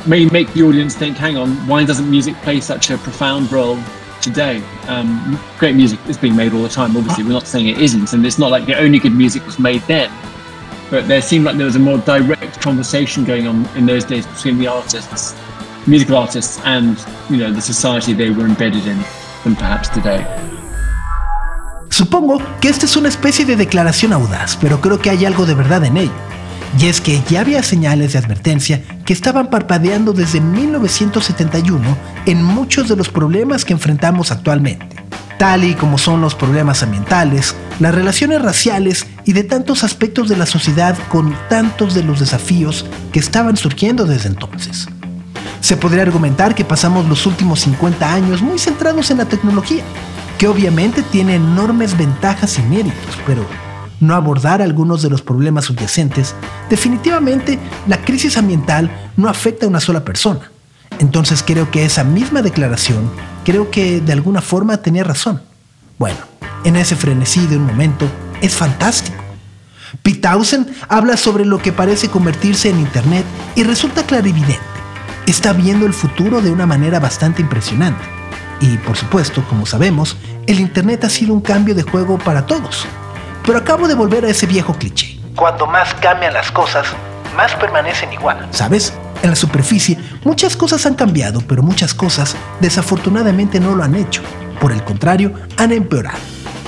may 0.06 0.26
make 0.26 0.52
the 0.52 0.62
audience 0.62 0.94
think, 0.94 1.16
hang 1.16 1.36
on, 1.36 1.50
why 1.66 1.84
doesn't 1.84 2.10
music 2.10 2.34
play 2.36 2.60
such 2.60 2.90
a 2.90 2.98
profound 2.98 3.50
role 3.52 3.78
today? 4.20 4.62
Um, 4.88 5.38
great 5.58 5.76
music 5.76 6.00
is 6.08 6.16
being 6.16 6.36
made 6.36 6.52
all 6.52 6.62
the 6.62 6.68
time, 6.68 6.96
obviously, 6.96 7.24
we're 7.24 7.30
not 7.30 7.46
saying 7.46 7.68
it 7.68 7.78
isn't, 7.78 8.12
and 8.12 8.24
it's 8.24 8.38
not 8.38 8.50
like 8.50 8.66
the 8.66 8.78
only 8.78 8.98
good 8.98 9.14
music 9.14 9.44
was 9.44 9.58
made 9.58 9.82
then. 9.82 10.10
But 10.90 11.08
there 11.08 11.22
seemed 11.22 11.44
like 11.44 11.56
there 11.56 11.66
was 11.66 11.76
a 11.76 11.80
more 11.80 11.98
direct 11.98 12.60
conversation 12.60 13.24
going 13.24 13.46
on 13.46 13.66
in 13.76 13.86
those 13.86 14.04
days 14.04 14.26
between 14.26 14.58
the 14.58 14.66
artists, 14.66 15.34
musical 15.86 16.16
artists, 16.16 16.60
and 16.64 17.02
you 17.30 17.38
know 17.38 17.52
the 17.52 17.62
society 17.62 18.12
they 18.12 18.30
were 18.30 18.44
embedded 18.44 18.86
in 18.86 18.98
than 19.44 19.56
perhaps 19.56 19.88
today. 19.88 20.51
Supongo 21.92 22.40
que 22.62 22.70
esta 22.70 22.86
es 22.86 22.96
una 22.96 23.10
especie 23.10 23.44
de 23.44 23.54
declaración 23.54 24.14
audaz, 24.14 24.56
pero 24.58 24.80
creo 24.80 24.98
que 24.98 25.10
hay 25.10 25.26
algo 25.26 25.44
de 25.44 25.52
verdad 25.52 25.84
en 25.84 25.98
ello. 25.98 26.14
Y 26.78 26.86
es 26.86 27.02
que 27.02 27.20
ya 27.28 27.42
había 27.42 27.62
señales 27.62 28.14
de 28.14 28.18
advertencia 28.18 28.82
que 29.04 29.12
estaban 29.12 29.50
parpadeando 29.50 30.14
desde 30.14 30.40
1971 30.40 31.98
en 32.24 32.42
muchos 32.42 32.88
de 32.88 32.96
los 32.96 33.10
problemas 33.10 33.66
que 33.66 33.74
enfrentamos 33.74 34.30
actualmente, 34.30 34.96
tal 35.38 35.64
y 35.64 35.74
como 35.74 35.98
son 35.98 36.22
los 36.22 36.34
problemas 36.34 36.82
ambientales, 36.82 37.54
las 37.78 37.94
relaciones 37.94 38.40
raciales 38.40 39.06
y 39.26 39.34
de 39.34 39.44
tantos 39.44 39.84
aspectos 39.84 40.30
de 40.30 40.38
la 40.38 40.46
sociedad 40.46 40.96
con 41.10 41.36
tantos 41.50 41.92
de 41.92 42.04
los 42.04 42.20
desafíos 42.20 42.86
que 43.12 43.20
estaban 43.20 43.58
surgiendo 43.58 44.06
desde 44.06 44.30
entonces. 44.30 44.88
Se 45.60 45.76
podría 45.76 46.04
argumentar 46.04 46.54
que 46.54 46.64
pasamos 46.64 47.06
los 47.06 47.26
últimos 47.26 47.60
50 47.60 48.14
años 48.14 48.40
muy 48.40 48.58
centrados 48.58 49.10
en 49.10 49.18
la 49.18 49.26
tecnología, 49.26 49.84
que 50.42 50.48
obviamente 50.48 51.04
tiene 51.04 51.36
enormes 51.36 51.96
ventajas 51.96 52.58
y 52.58 52.62
méritos, 52.62 53.16
pero 53.24 53.46
no 54.00 54.16
abordar 54.16 54.60
algunos 54.60 55.00
de 55.00 55.08
los 55.08 55.22
problemas 55.22 55.66
subyacentes, 55.66 56.34
definitivamente 56.68 57.60
la 57.86 57.98
crisis 57.98 58.36
ambiental 58.36 58.90
no 59.16 59.28
afecta 59.28 59.66
a 59.66 59.68
una 59.68 59.78
sola 59.78 60.04
persona. 60.04 60.50
Entonces 60.98 61.44
creo 61.46 61.70
que 61.70 61.84
esa 61.84 62.02
misma 62.02 62.42
declaración, 62.42 63.08
creo 63.44 63.70
que 63.70 64.00
de 64.00 64.12
alguna 64.12 64.40
forma 64.40 64.78
tenía 64.78 65.04
razón. 65.04 65.40
Bueno, 65.96 66.18
en 66.64 66.74
ese 66.74 66.96
frenesí 66.96 67.46
de 67.46 67.56
un 67.56 67.66
momento, 67.66 68.08
es 68.40 68.56
fantástico. 68.56 69.22
Townsend 70.20 70.74
habla 70.88 71.16
sobre 71.16 71.44
lo 71.44 71.62
que 71.62 71.72
parece 71.72 72.08
convertirse 72.08 72.68
en 72.68 72.80
Internet 72.80 73.24
y 73.54 73.62
resulta 73.62 74.04
clarividente. 74.04 74.58
Está 75.24 75.52
viendo 75.52 75.86
el 75.86 75.94
futuro 75.94 76.42
de 76.42 76.50
una 76.50 76.66
manera 76.66 76.98
bastante 76.98 77.42
impresionante. 77.42 78.02
Y 78.62 78.76
por 78.78 78.96
supuesto, 78.96 79.44
como 79.48 79.66
sabemos, 79.66 80.16
el 80.46 80.60
Internet 80.60 81.04
ha 81.04 81.08
sido 81.08 81.32
un 81.32 81.40
cambio 81.40 81.74
de 81.74 81.82
juego 81.82 82.18
para 82.18 82.46
todos. 82.46 82.86
Pero 83.44 83.58
acabo 83.58 83.88
de 83.88 83.94
volver 83.94 84.24
a 84.24 84.28
ese 84.28 84.46
viejo 84.46 84.74
cliché. 84.74 85.18
Cuando 85.36 85.66
más 85.66 85.94
cambian 85.94 86.34
las 86.34 86.50
cosas, 86.50 86.86
más 87.36 87.54
permanecen 87.56 88.12
igual. 88.12 88.46
¿Sabes? 88.50 88.92
En 89.22 89.30
la 89.30 89.36
superficie, 89.36 89.98
muchas 90.24 90.56
cosas 90.56 90.84
han 90.86 90.94
cambiado, 90.94 91.40
pero 91.46 91.62
muchas 91.62 91.94
cosas 91.94 92.36
desafortunadamente 92.60 93.60
no 93.60 93.74
lo 93.74 93.84
han 93.84 93.94
hecho. 93.94 94.22
Por 94.60 94.72
el 94.72 94.82
contrario, 94.84 95.32
han 95.56 95.72
empeorado. 95.72 96.18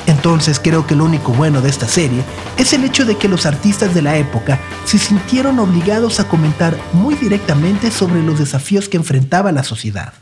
Entonces 0.06 0.60
creo 0.62 0.87
que 0.87 0.94
lo 0.94 1.04
único 1.04 1.32
bueno 1.32 1.60
de 1.60 1.70
esta 1.70 1.88
serie 1.88 2.22
es 2.58 2.72
el 2.72 2.84
hecho 2.84 3.04
de 3.04 3.16
que 3.16 3.28
los 3.28 3.46
artistas 3.46 3.94
de 3.94 4.02
la 4.02 4.16
época 4.16 4.58
se 4.84 4.98
sintieron 4.98 5.58
obligados 5.58 6.20
a 6.20 6.28
comentar 6.28 6.76
muy 6.92 7.14
directamente 7.14 7.90
sobre 7.90 8.22
los 8.22 8.38
desafíos 8.38 8.88
que 8.88 8.98
enfrentaba 8.98 9.50
la 9.50 9.64
sociedad. 9.64 10.12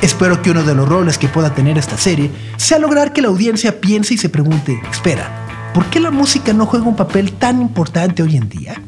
Espero 0.00 0.40
que 0.42 0.52
uno 0.52 0.62
de 0.62 0.76
los 0.76 0.88
roles 0.88 1.18
que 1.18 1.28
pueda 1.28 1.54
tener 1.54 1.76
esta 1.76 1.98
serie 1.98 2.30
sea 2.56 2.78
lograr 2.78 3.12
que 3.12 3.20
la 3.20 3.28
audiencia 3.28 3.80
piense 3.80 4.14
y 4.14 4.18
se 4.18 4.28
pregunte, 4.28 4.80
espera, 4.92 5.70
¿por 5.74 5.86
qué 5.86 5.98
la 5.98 6.12
música 6.12 6.52
no 6.52 6.66
juega 6.66 6.86
un 6.86 6.94
papel 6.94 7.32
tan 7.32 7.60
importante 7.60 8.22
hoy 8.22 8.36
en 8.36 8.48
día? 8.48 8.80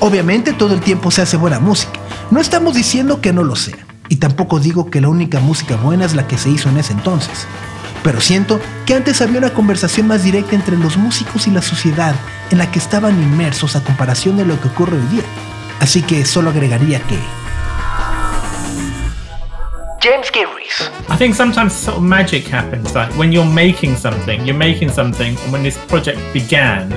Obviamente 0.00 0.52
todo 0.52 0.74
el 0.74 0.80
tiempo 0.80 1.10
se 1.10 1.22
hace 1.22 1.38
buena 1.38 1.60
música, 1.60 1.98
no 2.30 2.40
estamos 2.40 2.74
diciendo 2.74 3.22
que 3.22 3.32
no 3.32 3.42
lo 3.42 3.56
sea, 3.56 3.86
y 4.10 4.16
tampoco 4.16 4.60
digo 4.60 4.90
que 4.90 5.00
la 5.00 5.08
única 5.08 5.40
música 5.40 5.76
buena 5.76 6.04
es 6.04 6.14
la 6.14 6.28
que 6.28 6.36
se 6.36 6.50
hizo 6.50 6.68
en 6.68 6.76
ese 6.76 6.92
entonces, 6.92 7.46
pero 8.02 8.20
siento 8.20 8.60
que 8.84 8.94
antes 8.94 9.22
había 9.22 9.38
una 9.38 9.54
conversación 9.54 10.08
más 10.08 10.24
directa 10.24 10.54
entre 10.54 10.76
los 10.76 10.98
músicos 10.98 11.46
y 11.46 11.52
la 11.52 11.62
sociedad 11.62 12.14
en 12.50 12.58
la 12.58 12.70
que 12.70 12.78
estaban 12.78 13.14
inmersos 13.22 13.76
a 13.76 13.82
comparación 13.82 14.36
de 14.36 14.44
lo 14.44 14.60
que 14.60 14.68
ocurre 14.68 14.98
hoy 14.98 15.06
día, 15.06 15.24
así 15.80 16.02
que 16.02 16.26
solo 16.26 16.50
agregaría 16.50 17.00
que... 17.00 17.43
James 20.04 20.30
Gilreys. 20.30 20.82
I 21.08 21.16
think 21.16 21.34
sometimes 21.34 21.72
sort 21.72 21.96
of 21.96 22.02
magic 22.02 22.44
happens. 22.44 22.94
Like 22.94 23.10
when 23.16 23.32
you're 23.32 23.50
making 23.50 23.96
something, 23.96 24.44
you're 24.44 24.54
making 24.54 24.90
something, 24.90 25.34
and 25.34 25.50
when 25.50 25.62
this 25.62 25.82
project 25.86 26.20
began, 26.34 26.90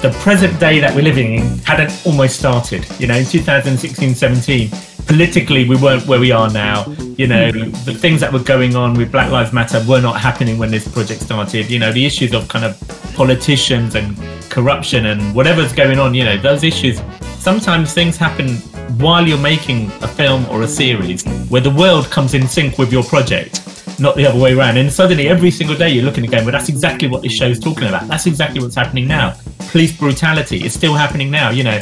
the 0.00 0.08
present 0.22 0.58
day 0.58 0.80
that 0.80 0.94
we're 0.94 1.04
living 1.04 1.34
in 1.34 1.58
hadn't 1.58 1.92
almost 2.06 2.38
started. 2.38 2.86
You 2.98 3.08
know, 3.08 3.14
in 3.14 3.26
2016 3.26 4.14
17, 4.14 4.70
politically, 5.04 5.68
we 5.68 5.76
weren't 5.76 6.06
where 6.06 6.18
we 6.18 6.32
are 6.32 6.50
now. 6.50 6.86
You 7.18 7.26
know, 7.26 7.52
the 7.52 7.92
things 7.92 8.22
that 8.22 8.32
were 8.32 8.42
going 8.42 8.74
on 8.74 8.94
with 8.94 9.12
Black 9.12 9.30
Lives 9.30 9.52
Matter 9.52 9.84
were 9.86 10.00
not 10.00 10.18
happening 10.18 10.56
when 10.56 10.70
this 10.70 10.88
project 10.88 11.20
started. 11.20 11.70
You 11.70 11.78
know, 11.78 11.92
the 11.92 12.06
issues 12.06 12.32
of 12.32 12.48
kind 12.48 12.64
of 12.64 12.80
politicians 13.14 13.96
and 13.96 14.16
corruption 14.48 15.04
and 15.04 15.34
whatever's 15.34 15.74
going 15.74 15.98
on, 15.98 16.14
you 16.14 16.24
know, 16.24 16.38
those 16.38 16.64
issues, 16.64 17.02
sometimes 17.38 17.92
things 17.92 18.16
happen 18.16 18.56
while 18.98 19.26
you're 19.26 19.38
making 19.38 19.86
a 20.02 20.08
film 20.08 20.46
or 20.46 20.62
a 20.62 20.68
series 20.68 21.24
where 21.48 21.60
the 21.60 21.70
world 21.70 22.06
comes 22.10 22.34
in 22.34 22.46
sync 22.46 22.78
with 22.78 22.92
your 22.92 23.04
project, 23.04 23.60
not 23.98 24.16
the 24.16 24.26
other 24.26 24.38
way 24.38 24.54
around. 24.54 24.76
And 24.76 24.92
suddenly, 24.92 25.28
every 25.28 25.50
single 25.50 25.76
day, 25.76 25.90
you're 25.90 26.04
looking 26.04 26.24
again, 26.24 26.44
well, 26.44 26.52
that's 26.52 26.68
exactly 26.68 27.08
what 27.08 27.22
this 27.22 27.32
show's 27.32 27.58
talking 27.58 27.88
about. 27.88 28.08
That's 28.08 28.26
exactly 28.26 28.60
what's 28.60 28.74
happening 28.74 29.06
now. 29.06 29.36
Police 29.70 29.96
brutality 29.96 30.64
is 30.64 30.72
still 30.74 30.94
happening 30.94 31.30
now, 31.30 31.50
you 31.50 31.64
know. 31.64 31.80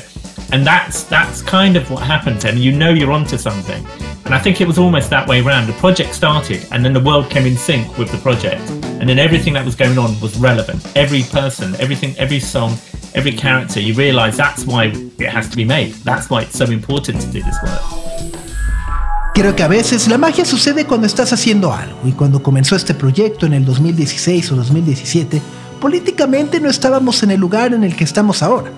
And 0.53 0.67
that's 0.67 1.05
that's 1.05 1.41
kind 1.41 1.77
of 1.77 1.91
what 1.91 2.03
happens, 2.03 2.45
and 2.45 2.59
you 2.59 2.73
know 2.73 2.91
you're 2.91 3.13
onto 3.13 3.39
something. 3.39 3.87
And 4.27 4.35
I 4.35 4.39
think 4.39 4.61
it 4.61 4.67
was 4.67 4.79
almost 4.79 5.09
that 5.11 5.27
way 5.27 5.41
around. 5.41 5.67
The 5.67 5.73
project 5.75 6.15
started, 6.15 6.67
and 6.73 6.85
then 6.85 6.93
the 6.93 7.01
world 7.01 7.31
came 7.31 7.47
in 7.47 7.57
sync 7.57 7.97
with 7.97 8.11
the 8.11 8.19
project, 8.19 8.61
and 9.01 9.09
then 9.09 9.19
everything 9.19 9.55
that 9.55 9.65
was 9.65 9.75
going 9.75 9.97
on 9.99 10.19
was 10.21 10.37
relevant. 10.39 10.85
Every 10.95 11.23
person, 11.23 11.75
everything, 11.81 12.15
every 12.19 12.39
song, 12.39 12.77
every 13.15 13.35
character, 13.35 13.81
you 13.81 13.95
realise 13.95 14.37
that's 14.37 14.65
why 14.67 14.87
it 14.87 15.29
has 15.29 15.49
to 15.51 15.57
be 15.57 15.65
made. 15.65 15.95
That's 16.05 16.29
why 16.29 16.43
it's 16.43 16.57
so 16.57 16.65
important 16.65 17.21
to 17.21 17.27
do 17.27 17.43
this 17.43 17.57
work. 17.63 17.83
Creo 19.35 19.57
que 19.57 19.63
a 19.63 19.69
veces 19.69 20.09
la 20.09 20.19
magia 20.19 20.45
sucede 20.45 20.85
cuando 20.85 21.07
estás 21.07 21.33
haciendo 21.33 21.73
algo 21.73 22.01
y 22.05 22.13
cuando 22.13 22.43
comenzó 22.43 22.77
este 22.77 22.95
proyecto 22.95 23.47
en 23.47 23.55
el 23.55 23.65
2016 23.65 24.53
o 24.53 24.57
2017, 24.57 25.41
políticamente 25.81 26.61
no 26.61 26.69
estábamos 26.69 27.23
en 27.23 27.31
el 27.31 27.41
lugar 27.41 27.73
en 27.73 27.83
el 27.83 27.97
que 27.97 28.05
estamos 28.05 28.43
ahora. 28.43 28.71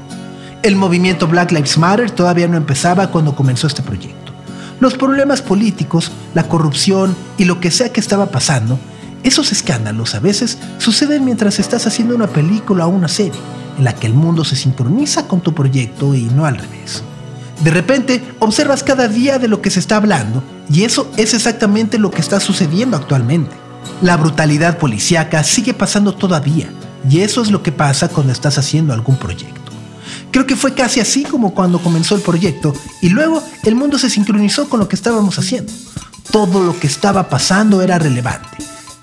El 0.62 0.76
movimiento 0.76 1.26
Black 1.26 1.50
Lives 1.50 1.76
Matter 1.76 2.10
todavía 2.10 2.46
no 2.46 2.56
empezaba 2.56 3.10
cuando 3.10 3.34
comenzó 3.34 3.66
este 3.66 3.82
proyecto. 3.82 4.32
Los 4.78 4.94
problemas 4.94 5.42
políticos, 5.42 6.12
la 6.34 6.44
corrupción 6.44 7.16
y 7.36 7.44
lo 7.44 7.60
que 7.60 7.72
sea 7.72 7.92
que 7.92 8.00
estaba 8.00 8.26
pasando, 8.26 8.78
esos 9.24 9.50
escándalos 9.50 10.14
a 10.14 10.20
veces 10.20 10.58
suceden 10.78 11.24
mientras 11.24 11.58
estás 11.58 11.86
haciendo 11.86 12.14
una 12.14 12.28
película 12.28 12.86
o 12.86 12.90
una 12.90 13.08
serie 13.08 13.40
en 13.78 13.84
la 13.84 13.94
que 13.94 14.06
el 14.06 14.14
mundo 14.14 14.44
se 14.44 14.56
sincroniza 14.56 15.26
con 15.26 15.40
tu 15.40 15.54
proyecto 15.54 16.14
y 16.14 16.22
no 16.22 16.46
al 16.46 16.58
revés. 16.58 17.02
De 17.62 17.70
repente 17.70 18.22
observas 18.40 18.82
cada 18.82 19.08
día 19.08 19.38
de 19.38 19.48
lo 19.48 19.62
que 19.62 19.70
se 19.70 19.80
está 19.80 19.96
hablando 19.96 20.42
y 20.70 20.84
eso 20.84 21.10
es 21.16 21.34
exactamente 21.34 21.98
lo 21.98 22.10
que 22.10 22.20
está 22.20 22.40
sucediendo 22.40 22.96
actualmente. 22.96 23.54
La 24.02 24.16
brutalidad 24.16 24.78
policíaca 24.78 25.42
sigue 25.44 25.74
pasando 25.74 26.14
todavía 26.14 26.68
y 27.08 27.20
eso 27.20 27.42
es 27.42 27.50
lo 27.50 27.62
que 27.62 27.72
pasa 27.72 28.08
cuando 28.08 28.32
estás 28.32 28.58
haciendo 28.58 28.92
algún 28.92 29.16
proyecto. 29.16 29.72
Creo 30.30 30.46
que 30.46 30.56
fue 30.56 30.74
casi 30.74 31.00
así 31.00 31.22
como 31.22 31.54
cuando 31.54 31.78
comenzó 31.78 32.16
el 32.16 32.22
proyecto 32.22 32.74
y 33.00 33.10
luego 33.10 33.42
el 33.62 33.76
mundo 33.76 33.98
se 33.98 34.10
sincronizó 34.10 34.68
con 34.68 34.80
lo 34.80 34.88
que 34.88 34.96
estábamos 34.96 35.38
haciendo. 35.38 35.72
Todo 36.30 36.62
lo 36.64 36.78
que 36.78 36.88
estaba 36.88 37.28
pasando 37.28 37.82
era 37.82 37.98
relevante. 37.98 38.48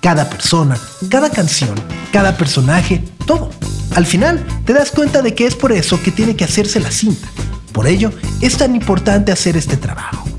Cada 0.00 0.28
persona, 0.28 0.76
cada 1.08 1.30
canción, 1.30 1.74
cada 2.12 2.36
personaje, 2.36 3.02
todo. 3.22 3.50
Al 3.94 4.06
final 4.06 4.44
te 4.64 4.72
das 4.72 4.90
cuenta 4.90 5.22
de 5.22 5.34
que 5.34 5.46
es 5.46 5.54
por 5.54 5.72
eso 5.72 6.00
que 6.02 6.10
tiene 6.10 6.36
que 6.36 6.44
hacerse 6.44 6.80
la 6.80 6.90
cinta. 6.90 7.28
Por 7.72 7.86
ello 7.86 8.12
es 8.40 8.56
tan 8.56 8.74
importante 8.74 9.32
hacer 9.32 9.56
este 9.56 9.76
trabajo. 9.76 10.31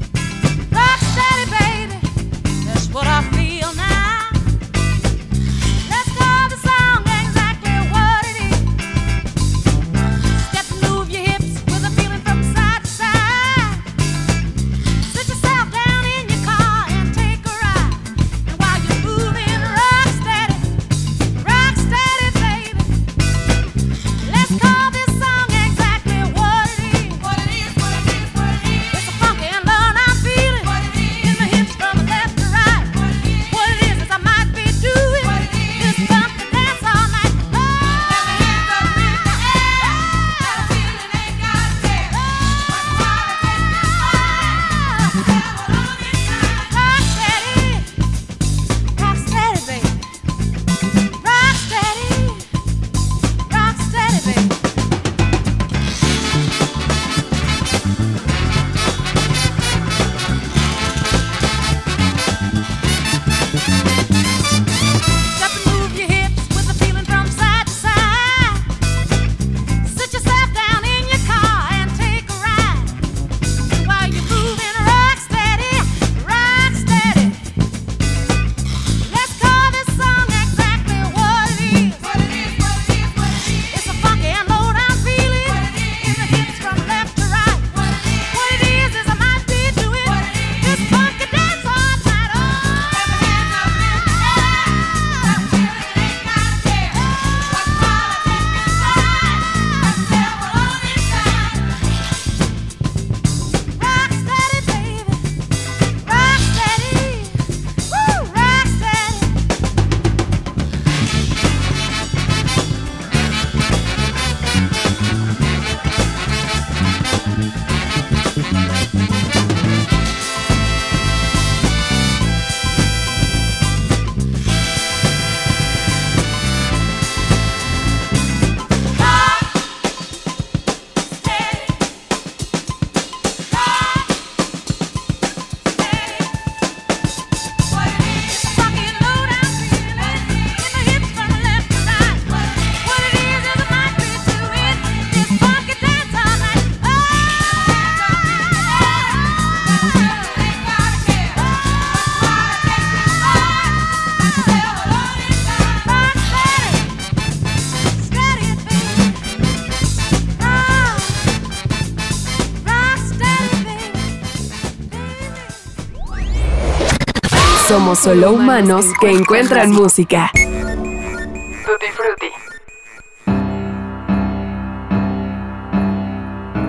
Somos 167.94 168.00
solo 168.00 168.34
humanos 168.34 168.86
que 169.00 169.12
encuentran 169.12 169.72
música. 169.72 170.32
Tutti 170.34 171.86
Frutti. 171.96 172.28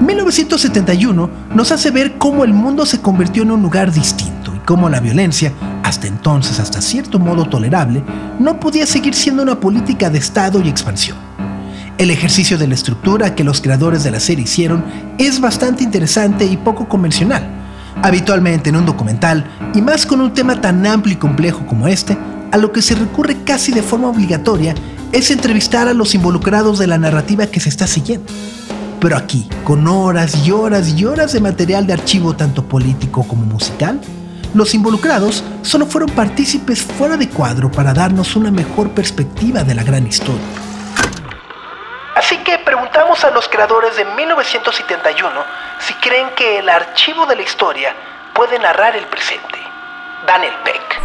1971 0.05 1.31
nos 1.55 1.73
hace 1.73 1.91
ver 1.91 2.19
cómo 2.19 2.45
el 2.45 2.53
mundo 2.53 2.85
se 2.85 3.01
convirtió 3.01 3.43
en 3.43 3.53
un 3.53 3.63
lugar 3.63 3.91
distinto 3.91 4.55
y 4.55 4.59
cómo 4.67 4.91
la 4.91 5.01
violencia, 5.01 5.53
hasta 5.83 6.09
entonces 6.09 6.61
hasta 6.61 6.83
cierto 6.83 7.19
modo 7.19 7.47
tolerable, 7.47 8.03
no 8.39 8.61
podía 8.61 8.85
seguir 8.85 9.15
siendo 9.15 9.43
una 9.43 9.59
política 9.59 10.11
de 10.11 10.19
Estado 10.19 10.61
y 10.61 10.69
expansión. 10.69 11.17
El 11.97 12.11
ejercicio 12.11 12.59
de 12.59 12.67
la 12.67 12.75
estructura 12.75 13.35
que 13.35 13.45
los 13.45 13.63
creadores 13.63 14.05
de 14.05 14.11
la 14.11 14.21
serie 14.21 14.45
hicieron 14.45 14.85
es 15.17 15.41
bastante 15.41 15.85
interesante 15.85 16.45
y 16.45 16.59
poco 16.59 16.87
convencional. 16.87 17.64
Habitualmente 18.03 18.71
en 18.71 18.77
un 18.77 18.87
documental, 18.87 19.45
y 19.75 19.83
más 19.83 20.07
con 20.07 20.21
un 20.21 20.35
tema 20.35 20.61
tan 20.61 20.87
amplio 20.87 21.15
y 21.15 21.19
complejo 21.19 21.67
como 21.67 21.89
este, 21.89 22.19
a 22.53 22.57
lo 22.57 22.73
que 22.73 22.83
se 22.83 22.95
recurre 22.95 23.43
casi 23.45 23.73
de 23.73 23.83
forma 23.83 24.09
obligatoria 24.09 24.75
es 25.13 25.31
entrevistar 25.31 25.89
a 25.89 25.95
los 25.95 26.15
involucrados 26.15 26.79
de 26.79 26.87
la 26.87 26.99
narrativa 26.99 27.47
que 27.47 27.61
se 27.61 27.69
está 27.69 27.87
siguiendo. 27.87 28.27
Pero 29.01 29.17
aquí, 29.17 29.49
con 29.65 29.87
horas 29.87 30.47
y 30.47 30.51
horas 30.51 30.95
y 30.97 31.05
horas 31.05 31.33
de 31.33 31.41
material 31.41 31.87
de 31.87 31.93
archivo 31.93 32.35
tanto 32.35 32.65
político 32.65 33.23
como 33.23 33.45
musical, 33.45 34.01
los 34.55 34.75
involucrados 34.75 35.45
solo 35.63 35.87
fueron 35.87 36.11
partícipes 36.11 36.81
fuera 36.81 37.17
de 37.17 37.29
cuadro 37.29 37.71
para 37.71 37.93
darnos 37.93 38.37
una 38.37 38.51
mejor 38.51 38.91
perspectiva 38.91 39.65
de 39.65 39.75
la 39.75 39.83
gran 39.83 40.07
historia. 40.07 40.41
Preguntamos 42.95 43.25
a 43.25 43.31
los 43.33 43.49
creadores 43.49 43.97
de 43.97 44.05
1971 44.05 45.29
si 45.81 45.95
creen 45.95 46.29
que 46.37 46.61
el 46.61 46.69
archivo 46.69 47.27
de 47.27 47.35
la 47.35 47.43
historia 47.43 47.93
puede 48.33 48.57
narrar 48.61 48.95
el 48.95 49.05
presente. 49.07 49.59
Daniel 50.29 50.53
Peck. 50.63 51.01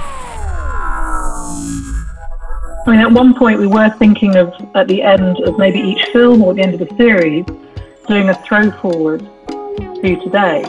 I 2.86 2.92
mean, 2.92 3.00
at 3.00 3.12
one 3.12 3.34
point 3.34 3.60
we 3.60 3.66
were 3.66 3.90
thinking 3.98 4.38
of 4.38 4.54
at 4.76 4.88
the 4.88 5.02
end 5.02 5.40
of 5.48 5.58
maybe 5.58 5.80
each 5.80 6.06
film 6.14 6.44
or 6.44 6.54
the 6.54 6.62
end 6.62 6.80
of 6.80 6.88
the 6.88 6.96
series 6.96 7.44
doing 8.08 8.30
a 8.30 8.36
throw 8.46 8.70
forward 8.82 9.28
to 9.80 10.16
today. 10.22 10.62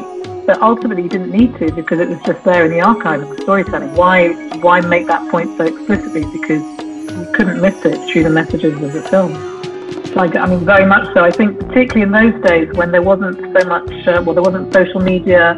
But 0.47 0.63
ultimately, 0.63 1.03
you 1.03 1.11
didn't 1.11 1.33
need 1.33 1.55
to 1.59 1.71
because 1.71 2.01
it 2.01 2.09
was 2.09 2.19
just 2.25 2.43
there 2.45 2.65
in 2.65 2.71
the 2.71 2.81
archive 2.81 3.21
of 3.21 3.29
the 3.29 3.43
storytelling. 3.43 3.95
Why, 3.95 4.31
why 4.63 4.81
make 4.81 5.07
that 5.09 5.31
point 5.31 5.55
so 5.59 5.67
explicitly? 5.67 6.25
Because 6.33 6.63
you 6.63 7.31
couldn't 7.35 7.61
miss 7.61 7.85
it 7.85 8.11
through 8.11 8.23
the 8.23 8.31
messages 8.31 8.73
of 8.83 8.95
the 8.95 9.03
film. 9.03 9.60
Like, 10.15 10.35
I 10.37 10.47
mean, 10.47 10.65
very 10.65 10.87
much 10.87 11.13
so. 11.15 11.25
I 11.25 11.31
think 11.31 11.59
particularly 11.59 12.03
in 12.03 12.11
those 12.11 12.43
days 12.43 12.69
when 12.75 12.91
there 12.91 13.03
wasn't 13.03 13.37
so 13.37 13.69
much, 13.69 13.91
uh, 14.09 14.23
well, 14.25 14.35
there 14.35 14.43
wasn't 14.43 14.73
social 14.73 15.01
media, 15.01 15.55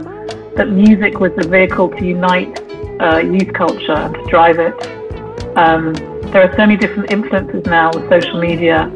that 0.57 0.69
music 0.69 1.21
was 1.21 1.33
the 1.37 1.49
vehicle 1.49 1.89
to 1.89 2.05
unite 2.05 2.61
uh, 3.01 3.19
youth 3.19 3.53
culture 3.55 3.93
and 3.93 4.15
to 4.15 4.25
drive 4.29 4.59
it. 4.59 4.75
Um, 5.57 5.95
there 6.33 6.43
are 6.43 6.53
so 6.53 6.59
many 6.59 6.77
different 6.77 7.11
influences 7.11 7.65
now 7.67 7.91
with 7.95 8.09
social 8.11 8.39
media 8.39 8.91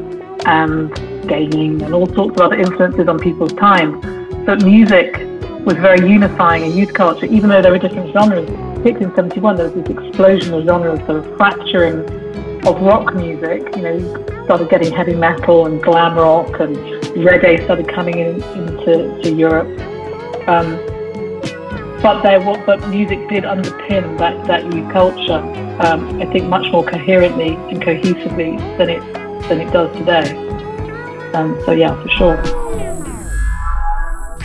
and 0.45 0.93
gaming 1.27 1.81
and 1.81 1.93
all 1.93 2.07
sorts 2.13 2.39
of 2.39 2.41
other 2.41 2.55
influences 2.57 3.07
on 3.07 3.19
people's 3.19 3.53
time. 3.53 3.99
But 4.45 4.63
music 4.63 5.17
was 5.65 5.75
very 5.75 6.07
unifying 6.07 6.63
in 6.63 6.77
youth 6.77 6.93
culture, 6.93 7.25
even 7.25 7.49
though 7.49 7.61
there 7.61 7.71
were 7.71 7.79
different 7.79 8.13
genres. 8.13 8.47
Particularly 8.77 9.05
in 9.05 9.15
71, 9.15 9.55
there 9.57 9.69
was 9.69 9.73
this 9.73 9.89
explosion 9.89 10.53
of 10.53 10.65
genres, 10.65 10.99
sort 11.05 11.17
of 11.25 11.37
fracturing 11.37 12.05
of 12.67 12.81
rock 12.81 13.15
music. 13.15 13.63
You 13.75 13.81
know, 13.81 14.43
started 14.45 14.69
getting 14.69 14.91
heavy 14.93 15.15
metal 15.15 15.65
and 15.65 15.81
glam 15.81 16.15
rock, 16.15 16.59
and 16.59 16.75
reggae 17.15 17.63
started 17.63 17.87
coming 17.87 18.19
in, 18.19 18.43
into 18.59 19.21
to 19.23 19.33
Europe. 19.33 19.67
Um, 20.47 20.77
but 22.01 22.21
there, 22.21 22.39
but 22.65 22.87
music 22.89 23.19
did 23.29 23.43
underpin 23.43 24.17
that, 24.19 24.45
that 24.47 24.63
youth 24.71 24.91
culture. 24.91 25.41
Um, 25.85 26.21
I 26.21 26.25
think 26.25 26.45
much 26.45 26.71
more 26.71 26.83
coherently 26.83 27.55
and 27.69 27.81
cohesively 27.81 28.57
than 28.77 28.89
it 28.89 29.03
than 29.49 29.61
it 29.61 29.71
does 29.71 29.89
today. 29.97 30.27
Um, 31.33 31.57
so 31.65 31.71
yeah, 31.71 31.95
for 32.01 32.09
sure. 32.17 32.37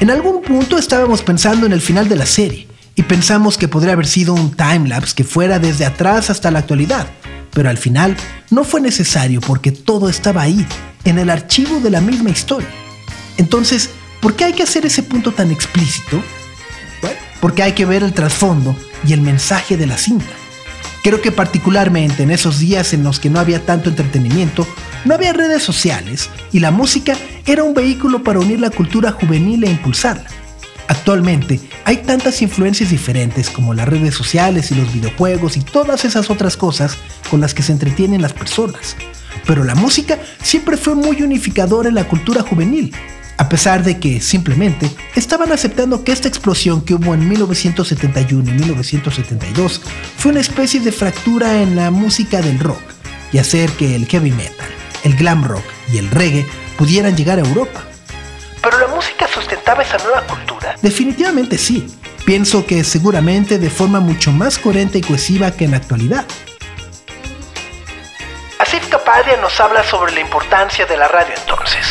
En 0.01 0.11
algún 0.11 0.43
punto 0.43 0.79
estábamos 0.79 1.23
pensando 1.23 1.67
en 1.67 1.73
el 1.73 1.81
final 1.81 2.09
de 2.09 2.17
la 2.17 2.27
serie 2.27 2.67
y 2.97 3.03
pensamos 3.03 3.57
que 3.57 3.69
podría 3.69 3.93
haber 3.93 4.07
sido 4.07 4.35
un 4.35 4.51
time 4.57 4.89
lapse 4.89 5.15
que 5.15 5.25
fuera 5.25 5.59
desde 5.59 5.87
atrás 5.87 6.29
hasta 6.29 6.51
la 6.51 6.59
actualidad, 6.59 7.07
pero 7.53 7.71
al 7.71 7.79
final 7.79 8.17
no 8.51 8.65
fue 8.65 8.81
necesario 8.81 9.41
porque 9.41 9.73
todo 9.73 10.09
estaba 10.09 10.43
ahí, 10.43 10.67
en 11.05 11.19
el 11.19 11.31
archivo 11.31 11.81
de 11.81 11.91
la 11.91 12.01
misma 12.01 12.31
historia. 12.31 12.69
Entonces, 13.37 13.91
¿por 14.21 14.35
qué 14.35 14.45
hay 14.45 14.53
que 14.53 14.63
hacer 14.63 14.87
ese 14.87 15.03
punto 15.03 15.33
tan 15.33 15.51
explícito? 15.51 16.23
Porque 17.41 17.63
hay 17.63 17.73
que 17.73 17.87
ver 17.87 18.05
el 18.05 18.13
trasfondo 18.13 18.77
y 19.05 19.13
el 19.13 19.21
mensaje 19.21 19.77
de 19.77 19.87
la 19.87 19.99
cinta. 19.99 20.33
Creo 21.03 21.21
que 21.21 21.33
particularmente 21.33 22.23
en 22.23 22.31
esos 22.31 22.61
días 22.61 22.93
en 22.93 23.03
los 23.03 23.19
que 23.19 23.31
no 23.31 23.41
había 23.41 23.67
tanto 23.67 23.91
entretenimiento, 23.91 24.67
no 25.05 25.15
había 25.15 25.33
redes 25.33 25.65
sociales 25.65 26.31
y 26.53 26.61
la 26.61 26.71
música 26.71 27.17
era 27.45 27.65
un 27.65 27.75
vehículo 27.75 28.23
para 28.23 28.39
unir 28.39 28.61
la 28.61 28.71
cultura 28.71 29.11
juvenil 29.11 29.65
e 29.65 29.71
impulsarla. 29.71 30.42
Actualmente 30.93 31.59
hay 31.87 32.03
tantas 32.03 32.43
influencias 32.43 32.91
diferentes 32.91 33.49
como 33.49 33.73
las 33.73 33.89
redes 33.89 34.15
sociales 34.15 34.71
y 34.71 34.75
los 34.75 34.93
videojuegos 34.93 35.57
y 35.57 35.61
todas 35.61 36.05
esas 36.05 36.29
otras 36.29 36.59
cosas 36.59 36.99
con 37.31 37.41
las 37.41 37.55
que 37.55 37.63
se 37.63 37.73
entretienen 37.73 38.21
las 38.21 38.35
personas. 38.35 38.95
Pero 39.47 39.65
la 39.65 39.75
música 39.75 40.19
siempre 40.43 40.77
fue 40.77 40.95
muy 40.95 41.23
unificadora 41.23 41.89
en 41.89 41.95
la 41.95 42.07
cultura 42.07 42.43
juvenil, 42.43 42.95
a 43.39 43.49
pesar 43.49 43.83
de 43.83 43.99
que 43.99 44.21
simplemente 44.21 44.91
estaban 45.17 45.51
aceptando 45.51 46.05
que 46.05 46.13
esta 46.13 46.29
explosión 46.29 46.85
que 46.85 46.93
hubo 46.93 47.15
en 47.15 47.27
1971 47.27 48.51
y 48.51 48.53
1972 48.53 49.81
fue 50.19 50.33
una 50.33 50.43
especie 50.43 50.81
de 50.81 50.93
fractura 50.93 51.63
en 51.63 51.75
la 51.75 51.91
música 51.91 52.43
del 52.43 52.59
rock 52.59 52.83
y 53.33 53.39
hacer 53.39 53.71
que 53.71 53.97
el 53.97 54.05
heavy 54.05 54.33
metal, 54.33 54.69
el 55.05 55.17
glam 55.17 55.43
rock 55.43 55.65
y 55.91 55.97
el 55.97 56.11
reggae 56.11 56.45
pudieran 56.77 57.17
llegar 57.17 57.39
a 57.39 57.49
Europa. 57.49 57.83
¿Pero 59.03 59.17
la 59.19 59.27
música 59.27 59.29
sustentaba 59.29 59.83
esa 59.83 59.99
nueva 59.99 60.23
cultura? 60.27 60.77
Definitivamente 60.81 61.59
sí. 61.59 61.87
Pienso 62.25 62.65
que 62.67 62.85
seguramente 62.85 63.59
de 63.59 63.71
forma 63.71 64.01
mucho 64.01 64.31
más 64.31 64.59
coherente 64.59 64.99
y 64.99 65.01
cohesiva 65.01 65.51
que 65.51 65.65
en 65.65 65.73
la 65.73 65.79
actualidad. 65.79 66.25
Asif 68.59 68.89
Kapadia 68.89 69.37
nos 69.39 69.59
habla 69.61 69.83
sobre 69.83 70.13
la 70.13 70.21
importancia 70.21 70.87
de 70.87 70.97
la 70.97 71.09
radio 71.09 71.35
entonces. 71.37 71.87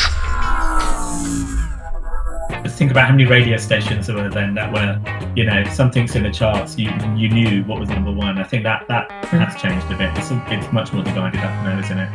think 2.77 2.89
about 2.89 3.05
how 3.05 3.11
many 3.11 3.25
radio 3.25 3.57
stations 3.57 4.07
there 4.07 4.15
were 4.15 4.29
then 4.29 4.55
that 4.55 4.73
were, 4.73 4.99
you 5.35 5.45
know, 5.45 5.63
something's 5.65 6.15
in 6.15 6.23
the 6.23 6.31
charts, 6.31 6.79
you 6.79 6.89
you 7.15 7.29
knew 7.29 7.63
what 7.65 7.79
was 7.79 7.89
number 7.89 8.11
one. 8.11 8.39
I 8.39 8.43
think 8.43 8.63
that 8.63 8.87
that 8.87 9.11
has 9.25 9.61
changed 9.61 9.85
a 9.91 9.97
bit. 9.97 10.09
It's, 10.17 10.31
it's 10.47 10.71
much 10.73 10.91
more 10.91 11.03
divided 11.03 11.41
up 11.41 11.53
now, 11.63 11.77
isn't 11.77 11.99
it? 11.99 12.09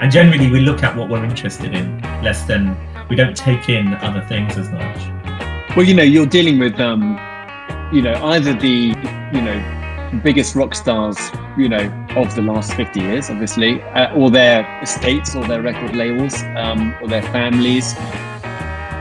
And 0.00 0.10
generally, 0.10 0.50
we 0.50 0.60
look 0.60 0.82
at 0.82 0.96
what 0.96 1.08
we're 1.08 1.24
interested 1.24 1.72
in 1.72 2.02
less 2.20 2.42
than 2.46 2.76
we 3.08 3.16
don't 3.16 3.36
take 3.36 3.68
in 3.68 3.94
other 3.94 4.20
things 4.22 4.56
as 4.56 4.70
much. 4.70 5.76
Well, 5.76 5.86
you 5.86 5.94
know, 5.94 6.02
you're 6.02 6.26
dealing 6.26 6.58
with, 6.58 6.80
um, 6.80 7.18
you 7.92 8.02
know, 8.02 8.14
either 8.26 8.54
the, 8.54 8.94
you 9.32 9.40
know, 9.40 10.20
biggest 10.22 10.54
rock 10.54 10.74
stars, 10.74 11.18
you 11.56 11.68
know, 11.68 11.92
of 12.16 12.34
the 12.34 12.42
last 12.42 12.72
50 12.74 13.00
years, 13.00 13.30
obviously, 13.30 13.82
uh, 13.82 14.14
or 14.14 14.30
their 14.30 14.66
estates, 14.82 15.34
or 15.34 15.46
their 15.46 15.62
record 15.62 15.94
labels, 15.94 16.42
um, 16.56 16.94
or 17.02 17.08
their 17.08 17.22
families. 17.22 17.94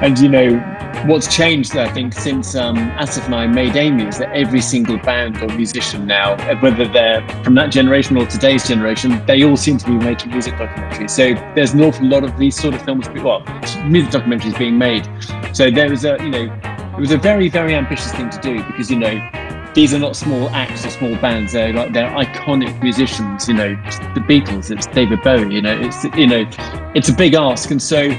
And, 0.02 0.20
you 0.20 0.28
know, 0.28 0.58
what's 1.06 1.34
changed, 1.34 1.78
I 1.78 1.92
think, 1.94 2.14
since 2.14 2.54
um, 2.56 2.76
Asif 2.98 3.26
and 3.26 3.36
I 3.36 3.48
made 3.48 3.76
Amy 3.76 4.06
is 4.08 4.18
that 4.18 4.32
every 4.36 4.62
single 4.62 4.98
band 4.98 5.42
or 5.42 5.48
musician 5.56 6.06
now, 6.06 6.36
whether 6.62 6.88
they're 6.88 7.28
from 7.44 7.56
that 7.56 7.72
generation 7.72 8.18
or 8.18 8.26
today's 8.26 8.68
generation, 8.68 9.24
they 9.26 9.44
all 9.44 9.56
seem 9.56 9.78
to 9.78 9.86
be 9.86 9.94
making 9.94 10.32
music 10.32 10.56
documentaries. 10.56 11.12
So 11.12 11.34
there's 11.56 11.74
an 11.74 11.82
awful 11.82 12.06
lot 12.08 12.24
of 12.24 12.38
these 12.38 12.56
sort 12.56 12.74
of 12.74 12.82
films, 12.82 13.08
well, 13.10 13.40
music 13.86 14.12
documentaries 14.12 14.58
being 14.58 14.78
made. 14.78 15.08
So 15.54 15.72
there 15.72 15.90
was 15.90 16.04
a, 16.04 16.18
you 16.20 16.30
know, 16.30 16.60
it 16.98 17.00
was 17.00 17.12
a 17.12 17.18
very, 17.18 17.48
very 17.48 17.74
ambitious 17.74 18.12
thing 18.12 18.30
to 18.30 18.40
do 18.40 18.64
because, 18.66 18.92
you 18.92 19.00
know, 19.00 19.30
these 19.74 19.94
are 19.94 20.00
not 20.00 20.16
small 20.16 20.50
acts 20.50 20.86
or 20.86 20.90
small 20.90 21.16
bands. 21.18 21.52
They're 21.52 21.74
like 21.74 21.92
they're 21.92 22.10
iconic 22.12 22.82
musicians. 22.82 23.48
You 23.50 23.56
know, 23.56 23.76
the 24.14 24.22
Beatles. 24.22 24.72
It's 24.72 24.88
David 24.88 25.22
Bowie. 25.22 25.54
You 25.54 25.62
know, 25.62 25.78
it's 25.78 26.06
you 26.16 26.28
know, 26.28 26.50
it's 26.96 27.10
a 27.10 27.14
big 27.14 27.34
ask, 27.34 27.70
and 27.72 27.82
so 27.82 28.10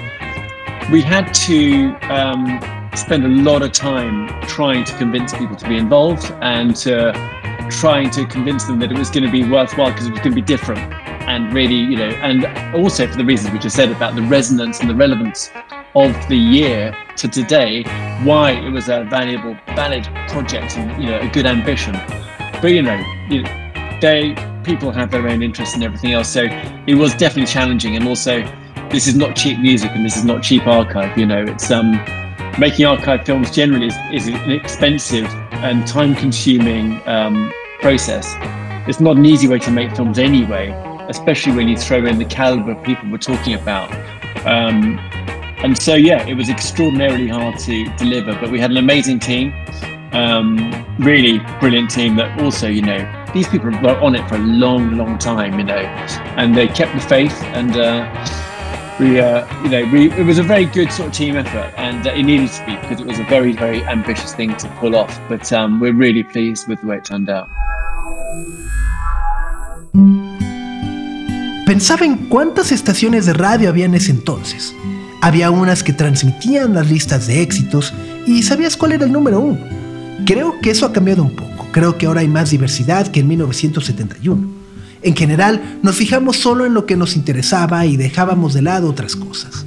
we 0.91 1.03
had 1.03 1.33
to 1.33 1.95
um, 2.13 2.61
spend 2.97 3.25
a 3.25 3.29
lot 3.29 3.63
of 3.63 3.73
time 3.73 4.29
trying 4.43 4.85
to 4.85 4.97
convince 4.97 5.35
people 5.35 5.57
to 5.57 5.69
be 5.69 5.77
involved 5.77 6.33
and 6.41 6.87
uh, 6.87 7.13
trying 7.71 8.11
to 8.11 8.25
convince 8.27 8.65
them 8.65 8.79
that 8.79 8.91
it 8.93 8.99
was 8.99 9.11
going 9.11 9.25
to 9.25 9.31
be 9.31 9.49
worthwhile 9.49 9.91
because 9.91 10.07
it 10.07 10.11
was 10.13 10.21
going 10.21 10.31
to 10.31 10.37
be 10.37 10.43
different 10.43 10.81
and 11.27 11.53
really, 11.53 11.75
you 11.75 11.97
know, 11.97 12.09
and 12.23 12.47
also 12.75 13.07
for 13.07 13.17
the 13.17 13.25
reasons 13.25 13.53
we 13.53 13.59
just 13.59 13.75
said 13.75 13.91
about 13.91 14.15
the 14.15 14.23
resonance 14.23 14.81
and 14.81 14.89
the 14.89 14.95
relevance 14.95 15.51
of 15.97 16.13
the 16.29 16.37
year 16.37 16.97
to 17.17 17.27
today, 17.27 17.83
why 18.23 18.53
it 18.53 18.71
was 18.71 18.89
a 18.89 19.05
valuable, 19.05 19.57
valid 19.75 20.05
project 20.29 20.77
and 20.77 21.03
you 21.03 21.11
know 21.11 21.19
a 21.19 21.29
good 21.29 21.47
ambition. 21.47 21.95
But 22.63 22.69
you 22.69 22.83
know, 22.83 23.03
you 23.29 23.43
know, 23.43 23.99
they 24.01 24.35
people 24.63 24.93
have 24.93 25.11
their 25.11 25.27
own 25.29 25.43
interests 25.43 25.75
and 25.75 25.83
everything 25.83 26.13
else, 26.13 26.29
so 26.29 26.45
it 26.87 26.95
was 26.95 27.15
definitely 27.15 27.51
challenging 27.51 27.97
and 27.97 28.07
also 28.07 28.45
this 28.91 29.07
is 29.07 29.15
not 29.15 29.37
cheap 29.37 29.59
music 29.59 29.91
and 29.95 30.05
this 30.05 30.17
is 30.17 30.25
not 30.25 30.43
cheap 30.43 30.67
archive. 30.67 31.17
You 31.19 31.27
know, 31.27 31.43
it's 31.43 31.71
um, 31.71 31.93
making 32.59 32.87
archive 32.87 33.25
films 33.27 33.51
generally 33.51 33.89
is, 33.89 33.97
is 34.13 34.29
an 34.29 34.51
expensive 34.51 35.27
and 35.53 35.87
time-consuming 35.87 37.01
um, 37.07 37.53
process. 37.81 38.35
It's 38.89 39.01
not 39.01 39.17
an 39.17 39.27
easy 39.27 39.49
way 39.49 39.59
to 39.61 39.71
make 39.71 39.95
films 39.97 40.19
anyway, 40.19 40.71
especially 41.09 41.55
when 41.55 41.69
you 41.69 41.77
throw 41.77 42.05
in 42.07 42.19
the 42.19 42.25
caliber 42.25 42.73
of 42.73 42.83
people 42.85 43.11
we're 43.11 43.19
talking 43.19 43.55
about. 43.55 43.93
Um, 44.47 44.99
and 45.59 45.77
so, 45.81 45.95
yeah, 45.95 46.25
it 46.27 46.35
was 46.35 46.49
extraordinarily 46.49 47.29
hard 47.29 47.59
to 47.61 47.85
deliver, 47.97 48.35
but 48.35 48.51
we 48.51 48.61
had 48.61 48.71
an 48.71 48.77
amazing 48.77 49.19
team, 49.19 49.53
um, 50.13 50.57
really 50.99 51.41
brilliant 51.59 51.91
team 51.91 52.17
that 52.17 52.41
also, 52.41 52.69
you 52.69 52.83
know, 52.83 53.25
these 53.35 53.49
people 53.49 53.71
were 53.71 53.99
on 54.01 54.15
it 54.15 54.29
for 54.29 54.37
a 54.37 54.39
long, 54.39 54.97
long 54.97 55.19
time, 55.19 55.59
you 55.59 55.65
know, 55.65 55.75
and 56.37 56.57
they 56.57 56.69
kept 56.69 56.95
the 56.95 57.01
faith 57.01 57.43
and, 57.43 57.77
uh, 57.77 58.36
we, 58.99 59.21
uh, 59.21 59.47
you 59.63 59.69
know, 59.69 59.85
we, 59.93 60.11
it 60.13 60.25
was 60.25 60.39
a 60.39 60.43
very 60.43 60.65
good 60.65 60.91
sort 60.91 61.09
of 61.09 61.15
team 61.15 61.37
effort, 61.37 61.73
and 61.77 62.07
uh, 62.07 62.13
it 62.13 62.23
needed 62.23 62.51
to 62.51 62.65
be 62.65 62.77
because 62.77 63.01
it 63.01 63.07
was 63.07 63.19
a 63.19 63.25
very, 63.25 63.53
very 63.53 63.83
ambitious 63.85 64.35
thing 64.35 64.57
to 64.57 64.69
pull 64.81 64.97
off. 64.97 65.21
But 65.29 65.53
um, 65.53 65.81
we're 65.81 65.95
really 65.95 66.23
pleased 66.23 66.69
with 66.69 66.81
the 66.81 66.87
way 66.87 66.97
it 66.99 67.05
turned 67.05 67.29
out. 67.29 67.49
Pensaba 71.67 72.07
en 72.07 72.29
cuántas 72.29 72.71
estaciones 72.71 73.27
de 73.27 73.33
radio 73.33 73.69
había 73.69 73.87
en 73.87 73.95
ese 73.95 74.13
entonces. 74.13 74.75
Había 75.21 75.51
unas 75.51 75.83
que 75.83 75.93
transmitían 75.93 76.75
las 76.75 76.89
listas 76.89 77.27
de 77.27 77.43
éxitos 77.43 77.93
y 78.27 78.45
sabías 78.45 78.77
cuál 78.77 78.93
era 78.93 79.05
el 79.05 79.13
número 79.13 79.41
uno. 79.41 79.59
Creo 80.25 80.61
que 80.61 80.71
eso 80.71 80.87
ha 80.87 80.93
cambiado 80.93 81.25
un 81.25 81.35
poco. 81.35 81.67
Creo 81.73 81.99
que 81.99 82.07
ahora 82.07 82.21
hay 82.21 82.29
más 82.29 82.51
diversidad 82.51 83.09
que 83.09 83.21
en 83.21 83.29
1971. 83.29 84.56
En 85.07 85.15
general, 85.15 85.79
nos 85.85 85.95
fijamos 85.95 86.37
solo 86.37 86.67
en 86.67 86.75
lo 86.75 86.85
que 86.85 86.97
nos 86.97 87.15
interesaba 87.15 87.87
y 87.87 87.97
dejábamos 87.97 88.55
de 88.55 88.63
lado 88.63 88.91
otras 88.91 89.15
cosas. 89.15 89.65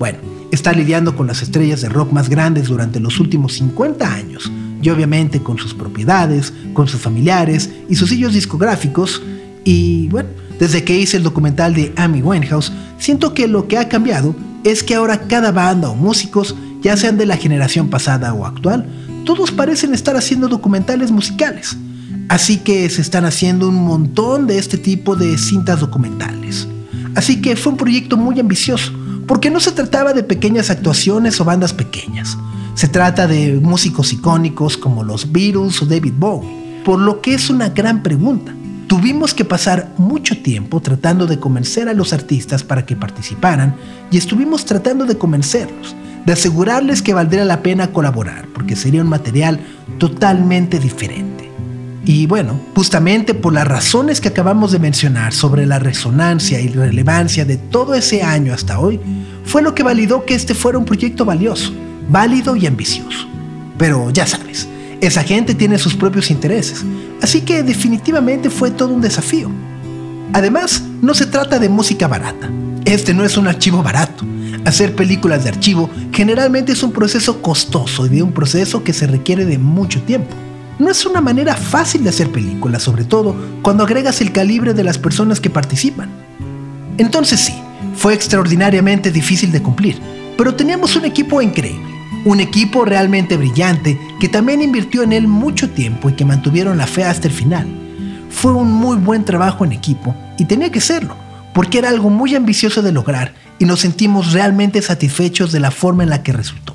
Bueno, 0.00 0.18
está 0.50 0.72
lidiando 0.72 1.14
con 1.14 1.28
las 1.28 1.42
estrellas 1.42 1.80
de 1.80 1.88
rock 1.88 2.10
más 2.10 2.28
grandes 2.28 2.66
durante 2.66 2.98
los 2.98 3.20
últimos 3.20 3.52
50 3.52 4.12
años, 4.12 4.50
y 4.82 4.90
obviamente 4.90 5.44
con 5.44 5.58
sus 5.58 5.74
propiedades, 5.74 6.52
con 6.72 6.88
sus 6.88 7.00
familiares 7.00 7.70
y 7.88 7.94
sus 7.94 8.08
sellos 8.08 8.34
discográficos. 8.34 9.22
Y 9.62 10.08
bueno, 10.08 10.30
desde 10.58 10.82
que 10.82 10.98
hice 10.98 11.18
el 11.18 11.22
documental 11.22 11.72
de 11.72 11.92
Amy 11.94 12.20
Winehouse, 12.20 12.72
siento 12.98 13.32
que 13.32 13.46
lo 13.46 13.68
que 13.68 13.78
ha 13.78 13.88
cambiado 13.88 14.34
es 14.64 14.82
que 14.82 14.96
ahora 14.96 15.28
cada 15.28 15.52
banda 15.52 15.88
o 15.88 15.94
músicos, 15.94 16.56
ya 16.82 16.96
sean 16.96 17.16
de 17.16 17.26
la 17.26 17.36
generación 17.36 17.90
pasada 17.90 18.34
o 18.34 18.44
actual, 18.44 18.86
todos 19.24 19.52
parecen 19.52 19.94
estar 19.94 20.16
haciendo 20.16 20.48
documentales 20.48 21.12
musicales. 21.12 21.76
Así 22.30 22.58
que 22.58 22.88
se 22.90 23.02
están 23.02 23.24
haciendo 23.24 23.68
un 23.68 23.84
montón 23.84 24.46
de 24.46 24.56
este 24.56 24.78
tipo 24.78 25.16
de 25.16 25.36
cintas 25.36 25.80
documentales. 25.80 26.68
Así 27.16 27.42
que 27.42 27.56
fue 27.56 27.72
un 27.72 27.76
proyecto 27.76 28.16
muy 28.16 28.38
ambicioso, 28.38 28.92
porque 29.26 29.50
no 29.50 29.58
se 29.58 29.72
trataba 29.72 30.12
de 30.12 30.22
pequeñas 30.22 30.70
actuaciones 30.70 31.40
o 31.40 31.44
bandas 31.44 31.72
pequeñas. 31.72 32.38
Se 32.74 32.86
trata 32.86 33.26
de 33.26 33.58
músicos 33.60 34.12
icónicos 34.12 34.76
como 34.76 35.02
los 35.02 35.32
Beatles 35.32 35.82
o 35.82 35.86
David 35.86 36.12
Bowie, 36.16 36.82
por 36.84 37.00
lo 37.00 37.20
que 37.20 37.34
es 37.34 37.50
una 37.50 37.70
gran 37.70 38.00
pregunta. 38.04 38.54
Tuvimos 38.86 39.34
que 39.34 39.44
pasar 39.44 39.92
mucho 39.98 40.40
tiempo 40.40 40.80
tratando 40.80 41.26
de 41.26 41.40
convencer 41.40 41.88
a 41.88 41.94
los 41.94 42.12
artistas 42.12 42.62
para 42.62 42.86
que 42.86 42.94
participaran 42.94 43.74
y 44.12 44.18
estuvimos 44.18 44.64
tratando 44.64 45.04
de 45.04 45.18
convencerlos, 45.18 45.96
de 46.24 46.32
asegurarles 46.32 47.02
que 47.02 47.12
valdría 47.12 47.44
la 47.44 47.64
pena 47.64 47.92
colaborar, 47.92 48.46
porque 48.54 48.76
sería 48.76 49.02
un 49.02 49.08
material 49.08 49.58
totalmente 49.98 50.78
diferente. 50.78 51.49
Y 52.04 52.26
bueno, 52.26 52.58
justamente 52.74 53.34
por 53.34 53.52
las 53.52 53.68
razones 53.68 54.20
que 54.20 54.28
acabamos 54.28 54.72
de 54.72 54.78
mencionar 54.78 55.34
sobre 55.34 55.66
la 55.66 55.78
resonancia 55.78 56.60
y 56.60 56.68
relevancia 56.68 57.44
de 57.44 57.58
todo 57.58 57.94
ese 57.94 58.22
año 58.22 58.54
hasta 58.54 58.78
hoy, 58.78 58.98
fue 59.44 59.62
lo 59.62 59.74
que 59.74 59.82
validó 59.82 60.24
que 60.24 60.34
este 60.34 60.54
fuera 60.54 60.78
un 60.78 60.86
proyecto 60.86 61.24
valioso, 61.24 61.72
válido 62.08 62.56
y 62.56 62.66
ambicioso. 62.66 63.28
Pero 63.76 64.10
ya 64.10 64.26
sabes, 64.26 64.66
esa 65.02 65.22
gente 65.22 65.54
tiene 65.54 65.78
sus 65.78 65.94
propios 65.94 66.30
intereses, 66.30 66.84
así 67.20 67.42
que 67.42 67.62
definitivamente 67.62 68.48
fue 68.48 68.70
todo 68.70 68.94
un 68.94 69.02
desafío. 69.02 69.50
Además, 70.32 70.82
no 71.02 71.12
se 71.12 71.26
trata 71.26 71.58
de 71.58 71.68
música 71.68 72.08
barata. 72.08 72.50
Este 72.86 73.12
no 73.12 73.24
es 73.24 73.36
un 73.36 73.46
archivo 73.46 73.82
barato. 73.82 74.24
Hacer 74.64 74.94
películas 74.94 75.44
de 75.44 75.50
archivo 75.50 75.90
generalmente 76.12 76.72
es 76.72 76.82
un 76.82 76.92
proceso 76.92 77.42
costoso 77.42 78.06
y 78.06 78.08
de 78.08 78.22
un 78.22 78.32
proceso 78.32 78.84
que 78.84 78.92
se 78.92 79.06
requiere 79.06 79.44
de 79.44 79.58
mucho 79.58 80.00
tiempo 80.02 80.34
no 80.80 80.90
es 80.90 81.04
una 81.04 81.20
manera 81.20 81.54
fácil 81.54 82.02
de 82.02 82.08
hacer 82.08 82.30
películas, 82.30 82.82
sobre 82.82 83.04
todo 83.04 83.36
cuando 83.62 83.84
agregas 83.84 84.20
el 84.22 84.32
calibre 84.32 84.72
de 84.72 84.82
las 84.82 84.98
personas 84.98 85.38
que 85.38 85.50
participan. 85.50 86.08
Entonces 86.96 87.38
sí, 87.40 87.54
fue 87.94 88.14
extraordinariamente 88.14 89.12
difícil 89.12 89.52
de 89.52 89.62
cumplir, 89.62 90.00
pero 90.38 90.54
teníamos 90.54 90.96
un 90.96 91.04
equipo 91.04 91.42
increíble, 91.42 91.86
un 92.24 92.40
equipo 92.40 92.86
realmente 92.86 93.36
brillante 93.36 94.00
que 94.18 94.28
también 94.28 94.62
invirtió 94.62 95.02
en 95.02 95.12
él 95.12 95.28
mucho 95.28 95.68
tiempo 95.68 96.08
y 96.08 96.14
que 96.14 96.24
mantuvieron 96.24 96.78
la 96.78 96.86
fe 96.86 97.04
hasta 97.04 97.28
el 97.28 97.34
final. 97.34 97.66
Fue 98.30 98.52
un 98.52 98.72
muy 98.72 98.96
buen 98.96 99.24
trabajo 99.24 99.66
en 99.66 99.72
equipo 99.72 100.16
y 100.38 100.46
tenía 100.46 100.72
que 100.72 100.80
serlo, 100.80 101.14
porque 101.52 101.78
era 101.78 101.90
algo 101.90 102.08
muy 102.08 102.34
ambicioso 102.34 102.80
de 102.80 102.92
lograr 102.92 103.34
y 103.58 103.66
nos 103.66 103.80
sentimos 103.80 104.32
realmente 104.32 104.80
satisfechos 104.80 105.52
de 105.52 105.60
la 105.60 105.70
forma 105.70 106.04
en 106.04 106.10
la 106.10 106.22
que 106.22 106.32
resultó. 106.32 106.74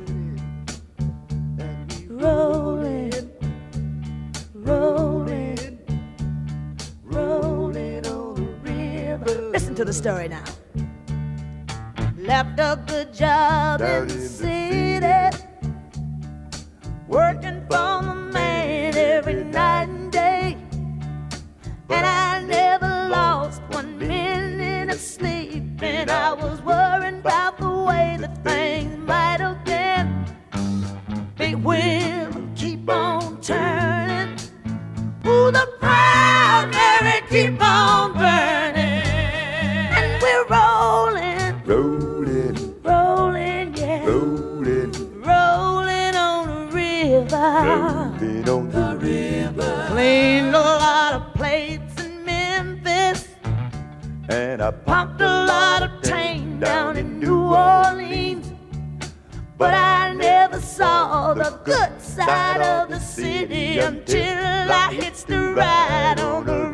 rolling, 2.21 3.31
rolling, 4.53 5.79
rolling 7.03 8.05
on 8.05 8.35
the 8.35 8.71
river. 8.71 9.49
Listen 9.51 9.73
to 9.75 9.83
the 9.83 9.93
story 9.93 10.27
now. 10.27 10.43
Left 12.17 12.59
a 12.59 12.79
good 12.85 13.13
job 13.13 13.81
in 13.81 14.07
the 14.07 14.19
city, 14.19 15.37
working 17.07 17.65
for 17.69 18.03
the 18.03 18.20
I 54.71 54.73
Pumped 54.85 55.19
a 55.19 55.25
lot 55.25 55.83
of 55.83 56.01
tang 56.01 56.59
down 56.59 56.95
in 56.95 57.19
New 57.19 57.53
Orleans. 57.53 58.53
But 59.57 59.73
I 59.73 60.13
never 60.13 60.61
saw 60.61 61.33
the 61.33 61.59
good 61.65 62.01
side 62.01 62.61
of 62.61 62.89
the 62.89 62.99
city 62.99 63.79
until 63.79 64.71
I 64.71 64.93
hitched 64.93 65.27
the 65.27 65.53
ride 65.53 66.19
on 66.21 66.45
the 66.45 66.70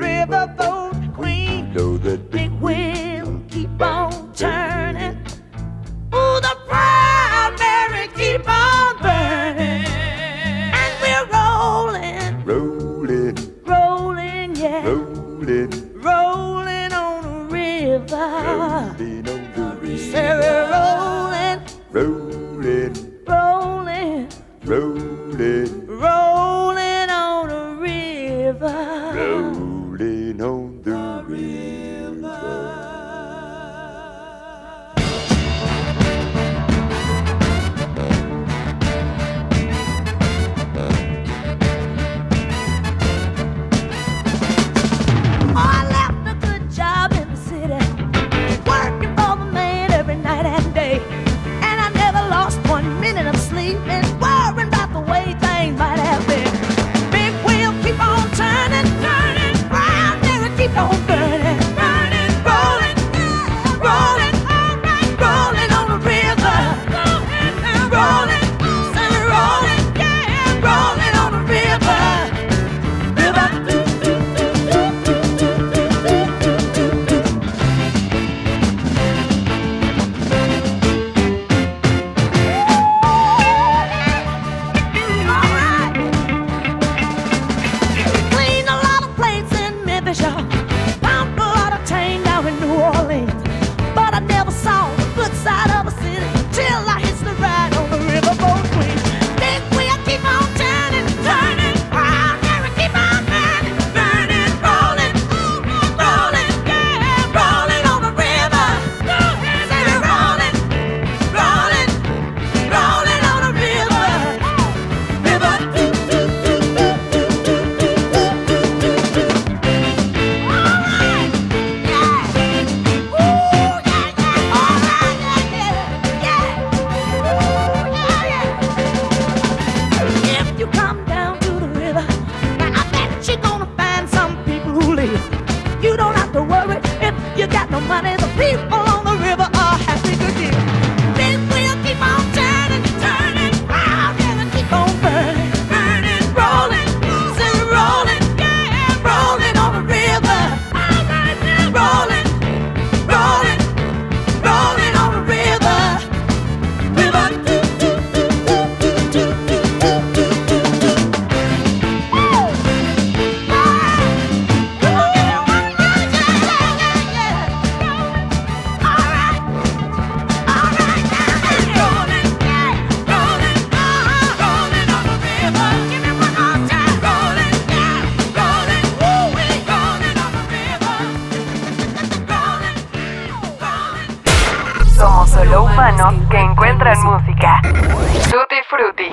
bueno 185.56 186.28
que 186.30 186.38
encuentran 186.38 186.98
música. 187.04 187.62
Tutti 187.62 188.56
Frutti. 188.70 189.12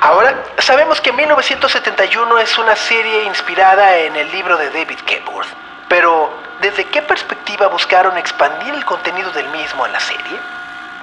Ahora, 0.00 0.44
sabemos 0.58 1.00
que 1.00 1.12
1971 1.12 2.38
es 2.38 2.58
una 2.58 2.74
serie 2.74 3.26
inspirada 3.26 3.98
en 3.98 4.16
el 4.16 4.30
libro 4.32 4.56
de 4.56 4.70
David 4.70 4.98
Kenworth, 5.06 5.48
pero 5.88 6.30
¿desde 6.62 6.84
qué 6.86 7.02
perspectiva 7.02 7.68
buscaron 7.68 8.16
expandir 8.16 8.74
el 8.74 8.84
contenido 8.84 9.30
del 9.32 9.48
mismo 9.50 9.84
en 9.86 9.92
la 9.92 10.00
serie? 10.00 10.38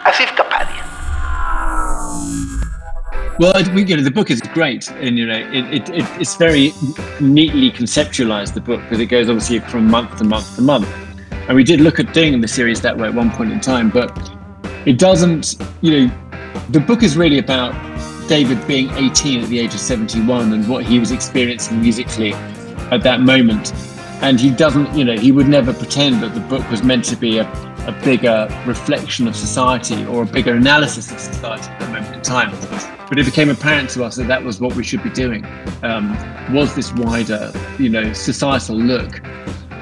Asif 0.03 0.31
Kapadia. 0.33 0.83
Well, 3.39 3.53
you 3.61 3.95
know, 3.95 4.03
the 4.03 4.09
book 4.09 4.31
is 4.31 4.41
great, 4.41 4.89
and 4.99 5.15
you 5.15 5.27
know, 5.27 5.37
it, 5.37 5.87
it, 5.89 6.05
it's 6.19 6.35
very 6.37 6.73
neatly 7.19 7.69
conceptualized. 7.69 8.55
The 8.55 8.61
book 8.61 8.81
because 8.81 8.99
it 8.99 9.09
goes 9.09 9.29
obviously 9.29 9.59
from 9.59 9.85
month 9.91 10.17
to 10.17 10.23
month 10.23 10.55
to 10.55 10.63
month, 10.63 10.87
and 11.47 11.55
we 11.55 11.63
did 11.63 11.79
look 11.79 11.99
at 11.99 12.13
doing 12.13 12.39
the 12.41 12.47
series 12.47 12.81
that 12.81 12.97
way 12.97 13.07
at 13.07 13.13
one 13.13 13.31
point 13.31 13.51
in 13.51 13.61
time, 13.61 13.89
but 13.89 14.11
it 14.85 14.99
doesn't. 14.99 15.55
You 15.81 16.07
know, 16.07 16.17
the 16.69 16.79
book 16.79 17.03
is 17.03 17.15
really 17.15 17.39
about 17.39 17.73
David 18.27 18.65
being 18.67 18.89
18 18.91 19.43
at 19.43 19.49
the 19.49 19.59
age 19.59 19.73
of 19.73 19.79
71 19.79 20.51
and 20.51 20.67
what 20.67 20.85
he 20.85 20.99
was 20.99 21.11
experiencing 21.11 21.81
musically 21.81 22.33
at 22.91 23.01
that 23.03 23.21
moment, 23.21 23.73
and 24.21 24.39
he 24.39 24.49
doesn't. 24.49 24.93
You 24.93 25.05
know, 25.05 25.17
he 25.17 25.31
would 25.31 25.47
never 25.47 25.73
pretend 25.73 26.21
that 26.21 26.33
the 26.33 26.41
book 26.41 26.69
was 26.69 26.83
meant 26.83 27.05
to 27.05 27.15
be 27.15 27.37
a, 27.37 27.49
a 27.87 27.97
bigger 28.03 28.49
reflection 28.65 29.25
of 29.25 29.35
society 29.35 30.05
or 30.05 30.23
a 30.23 30.25
bigger 30.25 30.53
analysis 30.53 31.09
of 31.11 31.19
society 31.19 31.69
at 31.69 31.79
that 31.79 31.91
moment 31.91 32.13
in 32.13 32.21
time 32.21 32.51
but 33.09 33.17
it 33.17 33.25
became 33.25 33.49
apparent 33.49 33.89
to 33.89 34.03
us 34.03 34.17
that 34.17 34.27
that 34.27 34.43
was 34.43 34.59
what 34.59 34.75
we 34.75 34.83
should 34.83 35.01
be 35.01 35.09
doing 35.09 35.45
um, 35.83 36.11
was 36.53 36.75
this 36.75 36.91
wider 36.95 37.53
you 37.79 37.87
know 37.87 38.11
societal 38.11 38.75
look 38.75 39.21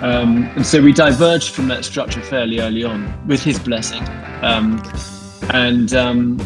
um, 0.05 0.43
and 0.55 0.65
so 0.65 0.81
we 0.81 0.93
diverged 0.93 1.53
from 1.53 1.67
that 1.67 1.83
structure 1.83 2.21
fairly 2.21 2.59
early 2.59 2.83
on 2.83 3.27
with 3.27 3.43
his 3.43 3.59
blessing 3.59 4.03
um, 4.41 4.81
and 5.51 5.93
um, 5.93 6.39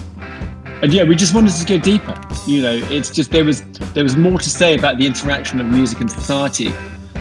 and 0.82 0.94
yeah 0.94 1.04
we 1.04 1.16
just 1.16 1.36
wanted 1.36 1.54
to 1.54 1.66
go 1.66 1.78
deeper 1.78 2.20
you 2.48 2.62
know 2.62 2.76
it's 2.90 3.10
just 3.10 3.32
there 3.32 3.46
was 3.46 3.64
there 3.94 4.04
was 4.04 4.16
more 4.16 4.40
to 4.40 4.50
say 4.50 4.76
about 4.76 4.98
the 4.98 5.06
interaction 5.06 5.60
of 5.60 5.68
music 5.68 6.00
and 6.00 6.10
society 6.10 6.74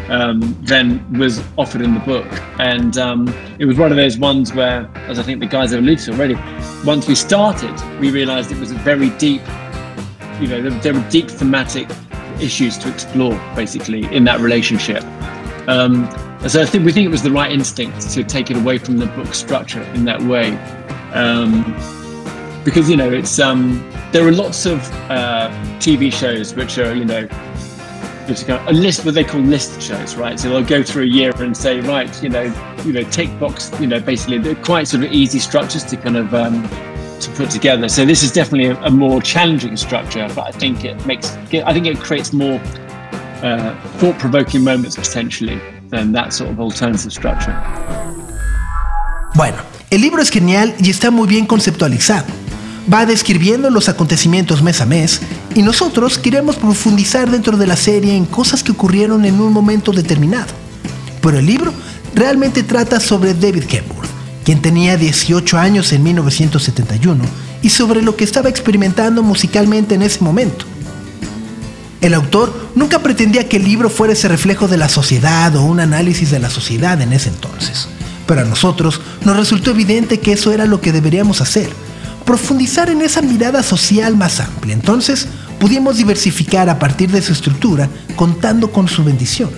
um, 0.08 0.40
than 0.62 1.18
was 1.18 1.42
offered 1.56 1.82
in 1.82 1.94
the 1.94 2.00
book. 2.00 2.26
And 2.58 2.96
um, 2.98 3.28
it 3.58 3.66
was 3.66 3.78
one 3.78 3.90
of 3.90 3.96
those 3.96 4.18
ones 4.18 4.52
where, 4.54 4.90
as 5.08 5.18
I 5.18 5.22
think 5.22 5.40
the 5.40 5.46
guys 5.46 5.70
have 5.70 5.80
alluded 5.80 6.04
to 6.06 6.12
already, 6.12 6.36
once 6.84 7.06
we 7.06 7.14
started, 7.14 7.74
we 8.00 8.10
realized 8.10 8.50
it 8.50 8.58
was 8.58 8.70
a 8.70 8.76
very 8.76 9.10
deep, 9.10 9.42
you 10.40 10.48
know, 10.48 10.62
there, 10.62 10.70
there 10.80 10.94
were 10.94 11.08
deep 11.10 11.30
thematic 11.30 11.88
issues 12.40 12.78
to 12.78 12.88
explore 12.88 13.34
basically 13.54 14.04
in 14.14 14.24
that 14.24 14.40
relationship. 14.40 15.04
Um, 15.68 16.08
so 16.46 16.62
I 16.62 16.66
think 16.66 16.84
we 16.84 16.92
think 16.92 17.04
it 17.04 17.10
was 17.10 17.22
the 17.22 17.32
right 17.32 17.50
instinct 17.50 18.10
to 18.10 18.22
take 18.22 18.50
it 18.50 18.56
away 18.56 18.78
from 18.78 18.96
the 18.96 19.06
book 19.06 19.34
structure 19.34 19.82
in 19.94 20.04
that 20.04 20.22
way. 20.22 20.56
Um, 21.12 21.64
because, 22.64 22.88
you 22.88 22.96
know, 22.96 23.10
it's, 23.10 23.38
um, 23.38 23.84
there 24.12 24.26
are 24.26 24.32
lots 24.32 24.64
of 24.64 24.78
uh, 25.10 25.50
TV 25.78 26.12
shows 26.12 26.54
which 26.54 26.78
are, 26.78 26.94
you 26.94 27.04
know, 27.04 27.26
a 28.28 28.72
list 28.72 29.06
what 29.06 29.14
they 29.14 29.24
call 29.24 29.40
list 29.40 29.80
shows 29.80 30.14
right? 30.14 30.38
So 30.38 30.50
they'll 30.50 30.62
go 30.62 30.82
through 30.82 31.04
a 31.04 31.06
year 31.06 31.32
and 31.36 31.56
say 31.56 31.80
right 31.80 32.22
you 32.22 32.28
know 32.28 32.42
you 32.84 32.92
know 32.92 33.02
take 33.04 33.30
box 33.40 33.72
you 33.80 33.86
know 33.86 34.00
basically 34.00 34.36
they're 34.36 34.54
quite 34.54 34.86
sort 34.86 35.02
of 35.04 35.12
easy 35.12 35.38
structures 35.38 35.82
to 35.84 35.96
kind 35.96 36.18
of 36.18 36.34
um, 36.34 36.62
to 37.20 37.30
put 37.36 37.48
together. 37.48 37.88
So 37.88 38.04
this 38.04 38.22
is 38.22 38.30
definitely 38.30 38.66
a, 38.66 38.78
a 38.82 38.90
more 38.90 39.22
challenging 39.22 39.78
structure 39.78 40.28
but 40.34 40.46
i 40.46 40.50
think 40.50 40.84
it 40.84 41.06
makes 41.06 41.32
i 41.54 41.72
think 41.72 41.86
it 41.86 41.96
creates 42.00 42.34
more 42.34 42.60
uh, 43.42 43.74
thought-provoking 43.96 44.62
moments 44.62 44.96
potentially 44.96 45.58
than 45.90 46.12
that 46.12 46.30
sort 46.32 46.50
of 46.50 46.60
alternative 46.60 47.10
structure 47.10 47.54
Bueno, 49.34 49.58
el 49.90 50.00
libro 50.00 50.20
es 50.20 50.30
genial 50.30 50.74
y 50.80 50.90
está 50.90 51.10
muy 51.10 51.28
bien 51.28 51.46
conceptualizado. 51.46 52.26
Va 52.92 53.06
describiendo 53.06 53.70
los 53.70 53.88
acontecimientos 53.88 54.62
mes 54.62 54.80
a 54.80 54.86
mes 54.86 55.20
y 55.54 55.62
nosotros 55.62 56.18
queremos 56.18 56.56
profundizar 56.56 57.30
dentro 57.30 57.56
de 57.56 57.66
la 57.66 57.76
serie 57.76 58.16
en 58.16 58.24
cosas 58.24 58.62
que 58.62 58.72
ocurrieron 58.72 59.24
en 59.24 59.40
un 59.40 59.52
momento 59.52 59.92
determinado. 59.92 60.52
Pero 61.20 61.38
el 61.38 61.46
libro 61.46 61.72
realmente 62.14 62.62
trata 62.62 62.98
sobre 62.98 63.34
David 63.34 63.64
Kenworth, 63.64 64.10
quien 64.44 64.60
tenía 64.60 64.96
18 64.96 65.58
años 65.58 65.92
en 65.92 66.02
1971 66.02 67.22
y 67.62 67.70
sobre 67.70 68.02
lo 68.02 68.16
que 68.16 68.24
estaba 68.24 68.48
experimentando 68.48 69.22
musicalmente 69.22 69.94
en 69.94 70.02
ese 70.02 70.24
momento. 70.24 70.64
El 72.00 72.14
autor 72.14 72.70
nunca 72.76 73.00
pretendía 73.00 73.48
que 73.48 73.56
el 73.56 73.64
libro 73.64 73.90
fuera 73.90 74.12
ese 74.12 74.28
reflejo 74.28 74.68
de 74.68 74.76
la 74.76 74.88
sociedad 74.88 75.54
o 75.56 75.64
un 75.64 75.80
análisis 75.80 76.30
de 76.30 76.38
la 76.38 76.48
sociedad 76.48 77.00
en 77.00 77.12
ese 77.12 77.28
entonces, 77.28 77.88
pero 78.26 78.42
a 78.42 78.44
nosotros 78.44 79.00
nos 79.24 79.36
resultó 79.36 79.72
evidente 79.72 80.20
que 80.20 80.32
eso 80.32 80.52
era 80.52 80.66
lo 80.66 80.80
que 80.80 80.92
deberíamos 80.92 81.40
hacer, 81.40 81.68
profundizar 82.24 82.88
en 82.88 83.02
esa 83.02 83.20
mirada 83.20 83.64
social 83.64 84.16
más 84.16 84.38
amplia. 84.38 84.74
Entonces 84.74 85.26
pudimos 85.58 85.96
diversificar 85.96 86.68
a 86.68 86.78
partir 86.78 87.10
de 87.10 87.20
su 87.20 87.32
estructura, 87.32 87.88
contando 88.14 88.70
con 88.70 88.86
su 88.86 89.02
bendición. 89.02 89.50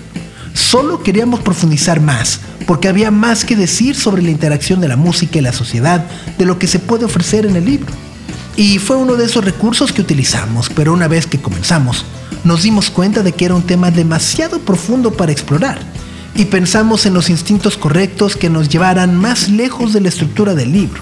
Solo 0.53 1.03
queríamos 1.03 1.41
profundizar 1.41 2.01
más, 2.01 2.39
porque 2.65 2.87
había 2.87 3.11
más 3.11 3.45
que 3.45 3.55
decir 3.55 3.95
sobre 3.95 4.23
la 4.23 4.31
interacción 4.31 4.81
de 4.81 4.87
la 4.87 4.97
música 4.97 5.37
y 5.37 5.41
la 5.41 5.53
sociedad 5.53 6.05
de 6.39 6.45
lo 6.45 6.57
que 6.57 6.67
se 6.67 6.79
puede 6.79 7.05
ofrecer 7.05 7.45
en 7.45 7.55
el 7.55 7.65
libro. 7.65 7.93
Y 8.55 8.79
fue 8.79 8.97
uno 8.97 9.15
de 9.15 9.25
esos 9.25 9.45
recursos 9.45 9.93
que 9.93 10.01
utilizamos, 10.01 10.69
pero 10.69 10.91
una 10.91 11.07
vez 11.07 11.25
que 11.25 11.39
comenzamos, 11.39 12.05
nos 12.43 12.63
dimos 12.63 12.89
cuenta 12.89 13.23
de 13.23 13.31
que 13.31 13.45
era 13.45 13.55
un 13.55 13.63
tema 13.63 13.91
demasiado 13.91 14.59
profundo 14.59 15.11
para 15.11 15.31
explorar, 15.31 15.79
y 16.35 16.45
pensamos 16.45 17.05
en 17.05 17.13
los 17.13 17.29
instintos 17.29 17.77
correctos 17.77 18.35
que 18.35 18.49
nos 18.49 18.69
llevaran 18.69 19.15
más 19.15 19.49
lejos 19.49 19.93
de 19.93 20.01
la 20.01 20.09
estructura 20.09 20.55
del 20.55 20.71
libro 20.71 21.01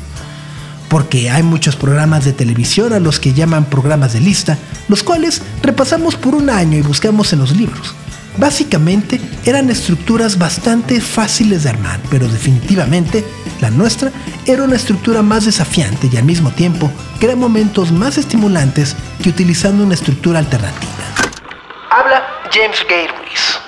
porque 0.89 1.29
hay 1.29 1.43
muchos 1.43 1.75
programas 1.75 2.25
de 2.25 2.33
televisión 2.33 2.91
a 2.93 2.99
los 2.99 3.19
que 3.19 3.33
llaman 3.33 3.65
programas 3.65 4.13
de 4.13 4.19
lista, 4.19 4.57
los 4.89 5.03
cuales 5.03 5.41
repasamos 5.61 6.15
por 6.15 6.35
un 6.35 6.49
año 6.49 6.77
y 6.77 6.81
buscamos 6.81 7.31
en 7.31 7.39
los 7.39 7.55
libros. 7.55 7.93
Básicamente 8.37 9.19
eran 9.45 9.69
estructuras 9.69 10.37
bastante 10.37 10.99
fáciles 10.99 11.63
de 11.63 11.69
armar, 11.69 11.99
pero 12.09 12.27
definitivamente 12.27 13.23
la 13.61 13.69
nuestra 13.69 14.11
era 14.45 14.63
una 14.63 14.75
estructura 14.75 15.21
más 15.21 15.45
desafiante 15.45 16.09
y 16.11 16.17
al 16.17 16.23
mismo 16.23 16.51
tiempo 16.51 16.91
crea 17.19 17.35
momentos 17.35 17.91
más 17.91 18.17
estimulantes 18.17 18.95
que 19.21 19.29
utilizando 19.29 19.83
una 19.83 19.93
estructura 19.93 20.39
alternativa. 20.39 20.89
James 22.51 22.83
Ruiz. 22.89 23.59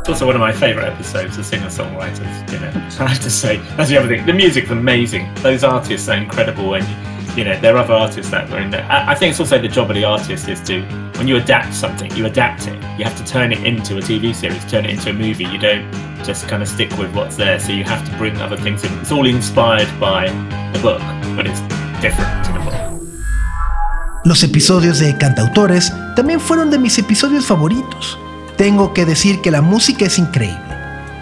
It's 0.00 0.08
also 0.08 0.26
one 0.26 0.34
of 0.34 0.40
my 0.40 0.50
favourite 0.50 0.88
episodes 0.88 1.38
of 1.38 1.46
singer-songwriters. 1.46 2.52
You 2.52 2.58
know, 2.58 2.68
I 3.04 3.08
have 3.08 3.20
to 3.20 3.30
say 3.30 3.58
that's 3.76 3.88
the 3.88 3.96
other 3.96 4.08
thing. 4.08 4.26
The 4.26 4.32
music's 4.32 4.70
amazing. 4.70 5.32
Those 5.36 5.62
artists 5.62 6.08
are 6.08 6.16
incredible, 6.16 6.74
and 6.74 7.38
you 7.38 7.44
know 7.44 7.60
there 7.60 7.76
are 7.76 7.84
other 7.84 7.94
artists 7.94 8.30
that 8.32 8.50
were 8.50 8.58
in 8.58 8.70
there. 8.70 8.86
I 8.90 9.14
think 9.14 9.30
it's 9.30 9.40
also 9.40 9.60
the 9.60 9.68
job 9.68 9.88
of 9.90 9.94
the 9.94 10.04
artist 10.04 10.48
is 10.48 10.60
to 10.62 10.82
when 11.16 11.28
you 11.28 11.36
adapt 11.36 11.72
something, 11.74 12.10
you 12.16 12.26
adapt 12.26 12.66
it. 12.66 12.74
You 12.98 13.04
have 13.04 13.16
to 13.16 13.24
turn 13.24 13.52
it 13.52 13.64
into 13.64 13.98
a 13.98 14.00
TV 14.00 14.34
series, 14.34 14.68
turn 14.68 14.84
it 14.84 14.90
into 14.90 15.10
a 15.10 15.12
movie. 15.12 15.44
You 15.44 15.58
don't 15.58 15.92
just 16.24 16.48
kind 16.48 16.62
of 16.62 16.68
stick 16.68 16.90
with 16.98 17.14
what's 17.14 17.36
there. 17.36 17.60
So 17.60 17.70
you 17.70 17.84
have 17.84 18.04
to 18.10 18.16
bring 18.16 18.36
other 18.38 18.56
things 18.56 18.82
in. 18.82 18.98
It's 18.98 19.12
all 19.12 19.26
inspired 19.26 19.88
by 20.00 20.28
the 20.72 20.80
book, 20.80 21.02
but 21.36 21.46
it's 21.46 21.60
different 22.02 22.44
to 22.46 22.52
the 22.52 22.60
book. 22.64 22.77
Los 24.28 24.42
episodios 24.42 24.98
de 24.98 25.16
cantautores 25.16 25.90
también 26.14 26.38
fueron 26.38 26.70
de 26.70 26.78
mis 26.78 26.98
episodios 26.98 27.46
favoritos. 27.46 28.18
Tengo 28.58 28.92
que 28.92 29.06
decir 29.06 29.40
que 29.40 29.50
la 29.50 29.62
música 29.62 30.04
es 30.04 30.18
increíble. 30.18 30.60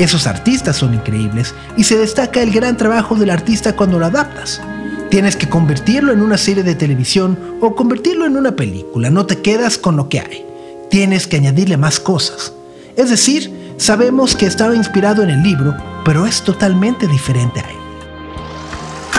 Esos 0.01 0.27
artistas 0.27 0.75
son 0.75 0.93
increíbles 0.93 1.55
y 1.77 1.85
se 1.85 1.97
destaca 1.97 2.43
el 2.43 2.51
gran 2.51 2.77
trabajo 2.77 3.15
del 3.15 3.31
artista 3.31 3.77
cuando 3.77 4.01
lo 4.01 4.07
adaptas. 4.07 4.61
Tienes 5.09 5.37
que 5.37 5.49
convertirlo 5.49 6.13
en 6.13 6.21
una 6.21 6.37
serie 6.37 6.65
de 6.65 6.75
televisión 6.75 7.39
o 7.61 7.77
convertirlo 7.77 8.27
en 8.27 8.37
una 8.37 8.57
película, 8.57 9.09
no 9.09 9.25
te 9.25 9.41
quedas 9.41 9.79
con 9.79 9.97
lo 9.97 10.09
que 10.09 10.19
hay. 10.19 10.45
Tienes 10.91 11.29
que 11.29 11.37
añadirle 11.37 11.77
más 11.77 12.01
cosas. 12.01 12.55
Es 12.97 13.09
decir, 13.09 13.77
sabemos 13.77 14.35
que 14.35 14.47
estaba 14.47 14.75
inspirado 14.75 15.23
en 15.23 15.31
el 15.31 15.45
libro, 15.45 15.77
pero 16.05 16.27
es 16.27 16.43
totalmente 16.43 17.07
diferente 17.07 17.61
a 17.61 17.71
él. 17.71 17.77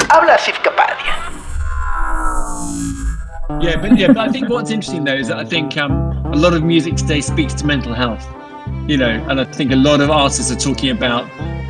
Habla 0.09 0.35
Asif 0.35 0.56
Yeah, 3.59 3.81
but 3.81 3.97
yeah, 3.97 4.07
but 4.07 4.17
I 4.17 4.29
think 4.29 4.49
what's 4.49 4.69
interesting 4.69 5.03
though 5.03 5.15
is 5.15 5.29
that 5.29 5.37
I 5.37 5.45
think 5.45 5.77
um, 5.77 5.91
a 6.27 6.35
lot 6.35 6.53
of 6.53 6.63
music 6.63 6.95
today 6.95 7.21
speaks 7.21 7.53
to 7.55 7.65
mental 7.65 7.93
health. 7.93 8.25
You 8.87 8.97
know, 8.97 9.09
and 9.09 9.41
I 9.41 9.45
think 9.45 9.71
a 9.71 9.75
lot 9.75 9.99
of 9.99 10.09
artists 10.11 10.51
are 10.51 10.55
talking 10.55 10.91
about 10.91 11.27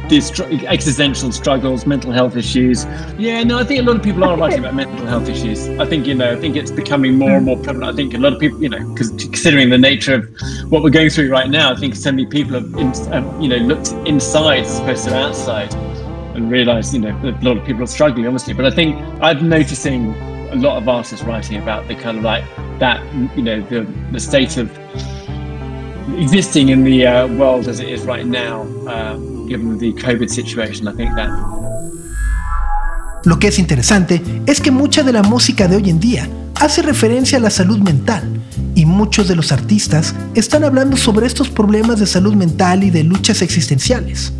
these 0.09 0.39
existential 0.39 1.31
struggles, 1.31 1.85
mental 1.85 2.11
health 2.11 2.35
issues. 2.35 2.85
Yeah, 3.17 3.43
no, 3.43 3.57
I 3.57 3.63
think 3.63 3.79
a 3.79 3.83
lot 3.83 3.95
of 3.95 4.03
people 4.03 4.23
are 4.23 4.37
writing 4.37 4.59
about 4.59 4.75
mental 4.75 5.05
health 5.05 5.29
issues. 5.29 5.67
I 5.79 5.85
think 5.85 6.07
you 6.07 6.13
know, 6.13 6.33
I 6.33 6.35
think 6.35 6.55
it's 6.55 6.71
becoming 6.71 7.17
more 7.17 7.37
and 7.37 7.45
more 7.45 7.57
prevalent. 7.57 7.93
I 7.93 7.95
think 7.95 8.13
a 8.13 8.17
lot 8.17 8.33
of 8.33 8.39
people, 8.39 8.61
you 8.61 8.69
know, 8.69 8.85
because 8.93 9.09
considering 9.11 9.69
the 9.69 9.77
nature 9.77 10.15
of 10.15 10.71
what 10.71 10.83
we're 10.83 10.89
going 10.89 11.09
through 11.09 11.31
right 11.31 11.49
now, 11.49 11.71
I 11.71 11.75
think 11.75 11.95
so 11.95 12.11
many 12.11 12.25
people 12.25 12.53
have, 12.53 12.73
in, 12.75 13.13
um, 13.13 13.41
you 13.41 13.47
know, 13.47 13.57
looked 13.57 13.91
inside 14.07 14.65
as 14.65 14.79
opposed 14.79 15.05
to 15.05 15.15
outside 15.15 15.73
and 16.35 16.51
realised, 16.51 16.93
you 16.93 16.99
know, 16.99 17.19
that 17.21 17.41
a 17.41 17.45
lot 17.45 17.57
of 17.57 17.65
people 17.65 17.83
are 17.83 17.87
struggling, 17.87 18.27
obviously. 18.27 18.53
But 18.53 18.65
I 18.65 18.71
think 18.71 18.97
I'm 19.21 19.47
noticing 19.49 20.13
lot 20.57 20.77
of 20.77 20.87
artists 20.87 21.25
writing 21.25 21.61
about 21.61 21.87
the 21.87 21.95
kind 21.95 22.17
of 22.17 22.23
like 22.23 22.43
that, 22.79 23.01
you 23.35 23.43
know, 23.43 23.61
the 23.61 23.85
the 24.11 24.19
state 24.19 24.57
of 24.57 24.69
existing 26.17 26.69
in 26.69 26.83
the 26.83 27.05
uh, 27.05 27.27
world 27.27 27.67
as 27.67 27.79
it 27.79 27.89
is 27.89 28.05
right 28.05 28.25
now. 28.25 28.61
Um, 28.87 29.37
given 29.47 29.77
the 29.77 29.93
COVID 29.93 30.29
situation. 30.29 30.87
I 30.87 30.93
think 30.93 31.15
that 31.15 31.29
Lo 33.23 33.39
que 33.39 33.47
es 33.47 33.59
interesante 33.59 34.21
es 34.45 34.61
que 34.61 34.71
mucha 34.71 35.03
de 35.03 35.11
la 35.11 35.23
música 35.23 35.67
de 35.67 35.77
hoy 35.77 35.89
en 35.89 35.99
día 35.99 36.29
hace 36.55 36.81
referencia 36.81 37.37
a 37.37 37.41
la 37.41 37.49
salud 37.49 37.79
mental 37.79 38.39
y 38.75 38.85
muchos 38.85 39.27
de 39.27 39.35
los 39.35 39.51
artistas 39.51 40.13
están 40.35 40.63
hablando 40.63 40.95
sobre 40.97 41.25
estos 41.25 41.49
problemas 41.49 41.99
de 41.99 42.05
salud 42.05 42.35
mental 42.35 42.83
y 42.83 42.91
de 42.91 43.03
luchas 43.03 43.41
existenciales. 43.41 44.31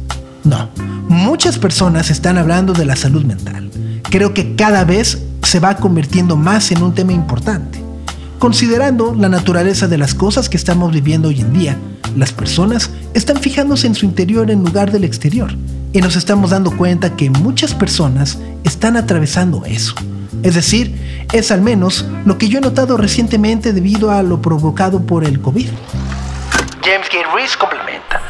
No, 0.43 0.69
muchas 1.09 1.57
personas 1.57 2.11
están 2.11 2.37
hablando 2.37 2.73
de 2.73 2.85
la 2.85 2.95
salud 2.95 3.25
mental. 3.25 3.69
Creo 4.03 4.33
que 4.33 4.55
cada 4.55 4.85
vez 4.85 5.21
se 5.43 5.59
va 5.59 5.75
convirtiendo 5.75 6.35
más 6.35 6.71
en 6.71 6.83
un 6.83 6.93
tema 6.93 7.13
importante. 7.13 7.81
Considerando 8.39 9.15
la 9.15 9.29
naturaleza 9.29 9.87
de 9.87 9.97
las 9.97 10.13
cosas 10.13 10.49
que 10.49 10.57
estamos 10.57 10.91
viviendo 10.91 11.29
hoy 11.29 11.41
en 11.41 11.53
día, 11.53 11.77
las 12.15 12.31
personas 12.31 12.91
están 13.13 13.37
fijándose 13.37 13.87
en 13.87 13.95
su 13.95 14.05
interior 14.05 14.51
en 14.51 14.63
lugar 14.63 14.91
del 14.91 15.03
exterior 15.03 15.51
y 15.93 16.01
nos 16.01 16.15
estamos 16.15 16.51
dando 16.51 16.75
cuenta 16.75 17.15
que 17.15 17.29
muchas 17.29 17.73
personas 17.73 18.37
están 18.63 18.97
atravesando 18.97 19.65
eso. 19.65 19.95
Es 20.43 20.55
decir, 20.55 20.95
es 21.33 21.51
al 21.51 21.61
menos 21.61 22.05
lo 22.25 22.37
que 22.37 22.47
yo 22.47 22.59
he 22.59 22.61
notado 22.61 22.97
recientemente 22.97 23.73
debido 23.73 24.11
a 24.11 24.21
lo 24.21 24.41
provocado 24.41 25.01
por 25.01 25.23
el 25.23 25.41
COVID. 25.41 25.69
James 26.83 27.07
Gay 27.11 27.23
Reese 27.35 27.57
complementa. 27.57 28.21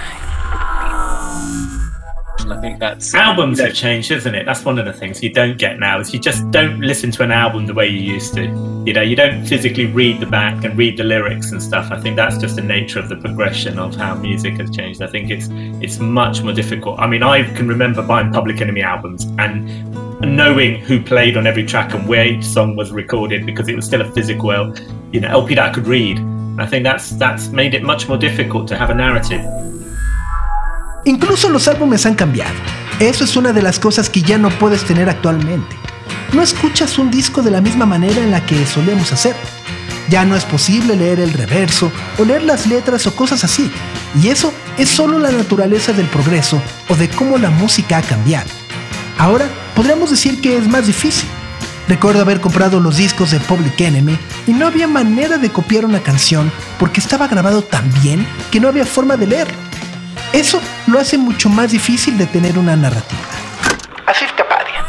I 2.51 2.61
think 2.61 2.79
that's 2.79 3.13
Albums 3.13 3.59
have 3.59 3.73
changed, 3.73 4.11
isn't 4.11 4.33
it? 4.35 4.45
That's 4.45 4.63
one 4.63 4.79
of 4.79 4.85
the 4.85 4.93
things 4.93 5.21
you 5.21 5.31
don't 5.31 5.57
get 5.57 5.79
now. 5.79 5.99
Is 5.99 6.13
you 6.13 6.19
just 6.19 6.49
don't 6.51 6.79
listen 6.79 7.11
to 7.11 7.23
an 7.23 7.31
album 7.31 7.65
the 7.65 7.73
way 7.73 7.87
you 7.87 7.99
used 7.99 8.33
to. 8.35 8.43
You 8.85 8.93
know, 8.93 9.01
you 9.01 9.15
don't 9.15 9.45
physically 9.45 9.85
read 9.85 10.19
the 10.19 10.25
back 10.25 10.63
and 10.63 10.77
read 10.77 10.97
the 10.97 11.03
lyrics 11.03 11.51
and 11.51 11.61
stuff. 11.61 11.91
I 11.91 11.99
think 11.99 12.15
that's 12.15 12.37
just 12.37 12.55
the 12.55 12.61
nature 12.61 12.99
of 12.99 13.09
the 13.09 13.17
progression 13.17 13.77
of 13.79 13.95
how 13.95 14.15
music 14.15 14.55
has 14.59 14.69
changed. 14.69 15.01
I 15.01 15.07
think 15.07 15.29
it's 15.29 15.49
it's 15.83 15.99
much 15.99 16.41
more 16.41 16.53
difficult. 16.53 16.99
I 16.99 17.07
mean, 17.07 17.23
I 17.23 17.43
can 17.55 17.67
remember 17.67 18.01
buying 18.01 18.31
Public 18.31 18.61
Enemy 18.61 18.81
albums 18.81 19.25
and 19.37 20.15
knowing 20.21 20.79
who 20.81 21.01
played 21.01 21.37
on 21.37 21.45
every 21.45 21.65
track 21.65 21.93
and 21.93 22.07
where 22.07 22.25
each 22.25 22.43
song 22.43 22.75
was 22.75 22.91
recorded 22.91 23.45
because 23.45 23.67
it 23.67 23.75
was 23.75 23.85
still 23.85 24.01
a 24.01 24.11
physical, 24.11 24.73
you 25.11 25.19
know, 25.19 25.29
LP 25.29 25.55
that 25.55 25.69
I 25.69 25.73
could 25.73 25.87
read. 25.87 26.19
I 26.59 26.65
think 26.65 26.83
that's 26.83 27.11
that's 27.11 27.49
made 27.49 27.73
it 27.75 27.83
much 27.83 28.07
more 28.07 28.17
difficult 28.17 28.67
to 28.69 28.77
have 28.77 28.89
a 28.89 28.95
narrative. 28.95 29.41
Incluso 31.07 31.47
los 31.47 31.69
álbumes 31.69 32.05
han 32.05 32.15
cambiado. 32.15 32.53
Eso 32.99 33.23
es 33.23 33.37
una 33.37 33.53
de 33.53 33.61
las 33.61 33.79
cosas 33.79 34.09
que 34.09 34.21
ya 34.21 34.37
no 34.37 34.49
puedes 34.49 34.83
tener 34.83 35.09
actualmente. 35.09 35.73
No 36.33 36.41
escuchas 36.41 36.99
un 36.99 37.09
disco 37.09 37.41
de 37.41 37.49
la 37.49 37.61
misma 37.61 37.85
manera 37.85 38.21
en 38.21 38.29
la 38.29 38.45
que 38.45 38.65
solíamos 38.67 39.13
hacer. 39.13 39.33
Ya 40.09 40.25
no 40.25 40.35
es 40.35 40.43
posible 40.43 40.97
leer 40.97 41.21
el 41.21 41.31
reverso 41.31 41.93
o 42.17 42.25
leer 42.25 42.43
las 42.43 42.67
letras 42.67 43.07
o 43.07 43.15
cosas 43.15 43.45
así. 43.45 43.71
Y 44.21 44.27
eso 44.27 44.53
es 44.77 44.89
solo 44.89 45.17
la 45.17 45.31
naturaleza 45.31 45.93
del 45.93 46.07
progreso 46.07 46.61
o 46.89 46.95
de 46.95 47.07
cómo 47.07 47.37
la 47.37 47.51
música 47.51 47.99
ha 47.99 48.01
cambiado. 48.01 48.49
Ahora 49.17 49.47
podríamos 49.75 50.11
decir 50.11 50.41
que 50.41 50.57
es 50.57 50.67
más 50.67 50.87
difícil. 50.87 51.29
Recuerdo 51.87 52.19
haber 52.19 52.41
comprado 52.41 52.81
los 52.81 52.97
discos 52.97 53.31
de 53.31 53.39
Public 53.39 53.79
Enemy 53.79 54.19
y 54.45 54.51
no 54.51 54.67
había 54.67 54.89
manera 54.89 55.37
de 55.37 55.51
copiar 55.51 55.85
una 55.85 56.01
canción 56.03 56.51
porque 56.77 56.99
estaba 56.99 57.29
grabado 57.29 57.61
tan 57.61 57.89
bien 58.01 58.27
que 58.51 58.59
no 58.59 58.67
había 58.67 58.85
forma 58.85 59.15
de 59.15 59.27
leerlo. 59.27 59.67
Eso 60.33 60.61
lo 60.87 60.99
hace 60.99 61.17
mucho 61.17 61.49
más 61.49 61.71
difícil 61.71 62.17
de 62.17 62.25
tener 62.25 62.57
una 62.57 62.75
narrativa. 62.75 63.21
Asif 64.05 64.31
Kapadia. 64.33 64.83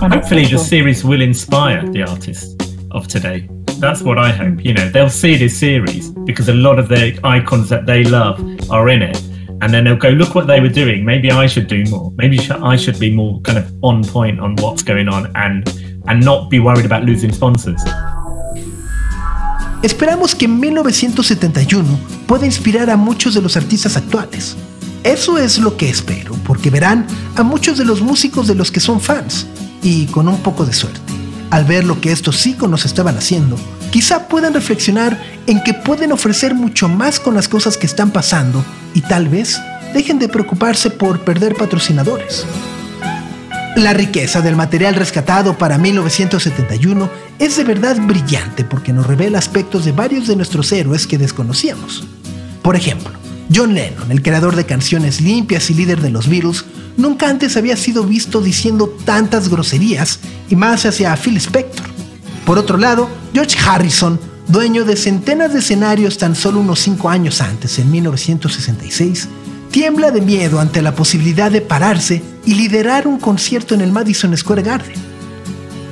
Hopefully, 0.00 0.46
the 0.46 0.58
series 0.58 1.04
will 1.04 1.22
inspire 1.22 1.88
the 1.92 2.02
artists 2.02 2.56
of 2.90 3.06
today. 3.06 3.48
That's 3.78 4.02
what 4.02 4.18
I 4.18 4.30
hope. 4.30 4.64
You 4.64 4.74
know, 4.74 4.88
they'll 4.90 5.08
see 5.08 5.36
this 5.36 5.56
series 5.56 6.10
because 6.26 6.48
a 6.48 6.54
lot 6.54 6.78
of 6.78 6.88
the 6.88 7.18
icons 7.24 7.68
that 7.70 7.86
they 7.86 8.04
love 8.04 8.38
are 8.70 8.88
in 8.90 9.02
it. 9.02 9.18
And 9.62 9.72
then 9.72 9.84
they'll 9.84 9.96
go, 9.96 10.10
look 10.10 10.34
what 10.34 10.46
they 10.46 10.60
were 10.60 10.68
doing. 10.68 11.04
Maybe 11.04 11.30
I 11.30 11.46
should 11.46 11.66
do 11.66 11.84
more. 11.90 12.12
Maybe 12.16 12.38
I 12.50 12.76
should 12.76 12.98
be 12.98 13.14
more 13.14 13.40
kind 13.42 13.58
of 13.58 13.72
on 13.82 14.04
point 14.04 14.40
on 14.40 14.56
what's 14.56 14.82
going 14.82 15.08
on 15.08 15.30
and 15.36 15.68
and 16.08 16.24
not 16.24 16.50
be 16.50 16.60
worried 16.60 16.86
about 16.86 17.04
losing 17.04 17.30
sponsors. 17.30 17.80
Esperamos 19.82 20.34
que 20.34 20.46
1971 20.46 21.98
pueda 22.26 22.44
inspirar 22.44 22.90
a 22.90 22.98
muchos 22.98 23.32
de 23.32 23.40
los 23.40 23.56
artistas 23.56 23.96
actuales. 23.96 24.54
Eso 25.04 25.38
es 25.38 25.56
lo 25.58 25.78
que 25.78 25.88
espero, 25.88 26.34
porque 26.44 26.68
verán 26.68 27.06
a 27.36 27.42
muchos 27.42 27.78
de 27.78 27.86
los 27.86 28.02
músicos 28.02 28.46
de 28.46 28.54
los 28.54 28.70
que 28.70 28.80
son 28.80 29.00
fans, 29.00 29.46
y 29.82 30.04
con 30.06 30.28
un 30.28 30.42
poco 30.42 30.66
de 30.66 30.74
suerte, 30.74 31.00
al 31.48 31.64
ver 31.64 31.84
lo 31.84 31.98
que 31.98 32.12
estos 32.12 32.46
íconos 32.46 32.84
estaban 32.84 33.16
haciendo, 33.16 33.56
quizá 33.90 34.28
puedan 34.28 34.52
reflexionar 34.52 35.18
en 35.46 35.62
que 35.62 35.72
pueden 35.72 36.12
ofrecer 36.12 36.54
mucho 36.54 36.86
más 36.90 37.18
con 37.18 37.34
las 37.34 37.48
cosas 37.48 37.78
que 37.78 37.86
están 37.86 38.10
pasando 38.10 38.62
y 38.92 39.00
tal 39.00 39.30
vez 39.30 39.58
dejen 39.94 40.18
de 40.18 40.28
preocuparse 40.28 40.90
por 40.90 41.20
perder 41.20 41.54
patrocinadores. 41.54 42.44
La 43.76 43.92
riqueza 43.92 44.40
del 44.42 44.56
material 44.56 44.96
rescatado 44.96 45.56
para 45.56 45.78
1971 45.78 47.08
es 47.38 47.56
de 47.56 47.64
verdad 47.64 47.96
brillante 48.00 48.64
porque 48.64 48.92
nos 48.92 49.06
revela 49.06 49.38
aspectos 49.38 49.84
de 49.84 49.92
varios 49.92 50.26
de 50.26 50.34
nuestros 50.34 50.72
héroes 50.72 51.06
que 51.06 51.18
desconocíamos. 51.18 52.04
Por 52.62 52.74
ejemplo, 52.74 53.12
John 53.54 53.74
Lennon, 53.74 54.10
el 54.10 54.22
creador 54.22 54.56
de 54.56 54.66
canciones 54.66 55.20
limpias 55.20 55.70
y 55.70 55.74
líder 55.74 56.00
de 56.00 56.10
los 56.10 56.28
Beatles, 56.28 56.64
nunca 56.96 57.28
antes 57.28 57.56
había 57.56 57.76
sido 57.76 58.04
visto 58.04 58.40
diciendo 58.42 58.92
tantas 59.04 59.48
groserías 59.48 60.18
y 60.48 60.56
más 60.56 60.84
hacia 60.84 61.16
Phil 61.16 61.36
Spector. 61.36 61.86
Por 62.44 62.58
otro 62.58 62.76
lado, 62.76 63.08
George 63.32 63.56
Harrison, 63.64 64.18
dueño 64.48 64.84
de 64.84 64.96
centenas 64.96 65.52
de 65.52 65.60
escenarios 65.60 66.18
tan 66.18 66.34
solo 66.34 66.60
unos 66.60 66.80
5 66.80 67.08
años 67.08 67.40
antes, 67.40 67.78
en 67.78 67.90
1966, 67.90 69.28
tiembla 69.70 70.10
de 70.10 70.20
miedo 70.20 70.60
ante 70.60 70.82
la 70.82 70.94
posibilidad 70.94 71.50
de 71.50 71.60
pararse 71.60 72.22
y 72.44 72.54
liderar 72.54 73.06
un 73.06 73.18
concierto 73.18 73.74
en 73.74 73.80
el 73.80 73.92
Madison 73.92 74.36
Square 74.36 74.62
Garden. 74.62 75.10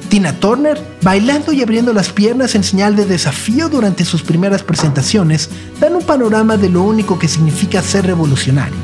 Tina 0.09 0.33
Turner, 0.41 0.81
bailando 1.03 1.53
y 1.53 1.63
abriendo 1.63 1.93
las 1.93 2.09
piernas 2.11 2.55
en 2.55 2.65
señal 2.65 2.97
de 2.97 3.05
desafío 3.05 3.69
durante 3.69 4.05
sus 4.05 4.23
primeras 4.23 4.63
presentaciones, 4.63 5.51
dan 5.81 5.95
un 5.95 6.03
panorama 6.03 6.57
de 6.57 6.71
lo 6.71 6.83
único 6.83 7.19
que 7.19 7.29
significa 7.29 7.83
ser 7.83 8.07
revolucionario 8.07 8.77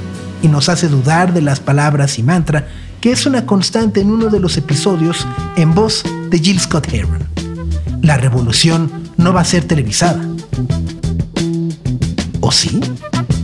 y 0.43 0.49
nos 0.49 0.69
hace 0.69 0.89
dudar 0.89 1.33
de 1.33 1.41
las 1.41 1.61
palabras 1.61 2.19
y 2.19 2.23
mantra 2.23 2.69
que 3.01 3.11
es 3.11 3.27
una 3.27 3.47
constante 3.47 4.01
en 4.01 4.11
uno 4.11 4.27
de 4.27 4.41
los 4.41 4.57
episodios 4.57 5.27
en 5.57 5.75
voz 5.75 6.05
de 6.31 6.39
Jill 6.39 6.61
Scott 6.61 6.93
Heron. 6.93 7.27
La 8.03 8.19
revolución 8.19 8.91
no 9.17 9.33
va 9.33 9.41
a 9.41 9.45
ser 9.45 9.65
televisada. 9.65 10.23
¿O 12.41 12.53
sí? 12.53 12.81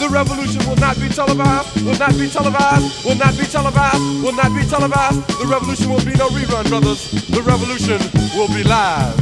The 0.00 0.08
revolution 0.08 0.66
will 0.66 0.76
not 0.76 0.98
be 0.98 1.10
televised, 1.10 1.84
will 1.84 1.98
not 1.98 2.16
be 2.18 2.26
televised, 2.26 3.04
will 3.04 3.16
not 3.16 3.36
be 3.36 3.44
televised, 3.44 4.00
will 4.24 4.32
not 4.32 4.54
be 4.56 4.64
televised. 4.64 5.20
The 5.38 5.46
revolution 5.46 5.90
will 5.90 6.04
be 6.04 6.14
no 6.14 6.28
rerun, 6.30 6.68
brothers. 6.70 7.10
The 7.28 7.42
revolution 7.42 8.00
will 8.34 8.48
be 8.48 8.64
live. 8.64 9.14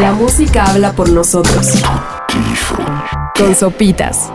La 0.00 0.12
música 0.12 0.64
habla 0.64 0.92
por 0.94 1.10
nosotros. 1.10 1.82
Con 3.36 3.54
sopitas. 3.54 4.30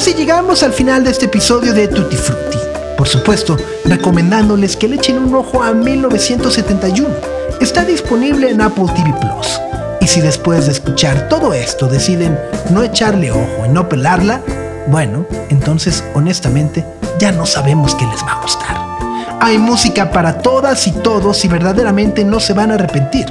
Así 0.00 0.14
llegamos 0.14 0.62
al 0.62 0.72
final 0.72 1.04
de 1.04 1.10
este 1.10 1.26
episodio 1.26 1.74
de 1.74 1.86
Tutti 1.86 2.16
Frutti. 2.16 2.56
Por 2.96 3.06
supuesto, 3.06 3.58
recomendándoles 3.84 4.74
que 4.74 4.88
le 4.88 4.96
echen 4.96 5.18
un 5.18 5.34
ojo 5.34 5.62
a 5.62 5.74
1971. 5.74 7.06
Está 7.60 7.84
disponible 7.84 8.48
en 8.48 8.62
Apple 8.62 8.86
TV 8.96 9.12
Plus. 9.20 9.60
Y 10.00 10.06
si 10.06 10.22
después 10.22 10.64
de 10.64 10.72
escuchar 10.72 11.28
todo 11.28 11.52
esto 11.52 11.86
deciden 11.86 12.38
no 12.70 12.82
echarle 12.82 13.30
ojo 13.30 13.66
y 13.66 13.68
no 13.68 13.90
pelarla, 13.90 14.40
bueno, 14.86 15.26
entonces 15.50 16.02
honestamente 16.14 16.82
ya 17.18 17.30
no 17.30 17.44
sabemos 17.44 17.94
qué 17.94 18.06
les 18.06 18.24
va 18.24 18.38
a 18.38 18.40
gustar. 18.40 18.76
Hay 19.42 19.58
música 19.58 20.10
para 20.12 20.38
todas 20.38 20.86
y 20.86 20.92
todos 20.92 21.44
y 21.44 21.48
verdaderamente 21.48 22.24
no 22.24 22.40
se 22.40 22.54
van 22.54 22.70
a 22.70 22.76
arrepentir. 22.76 23.26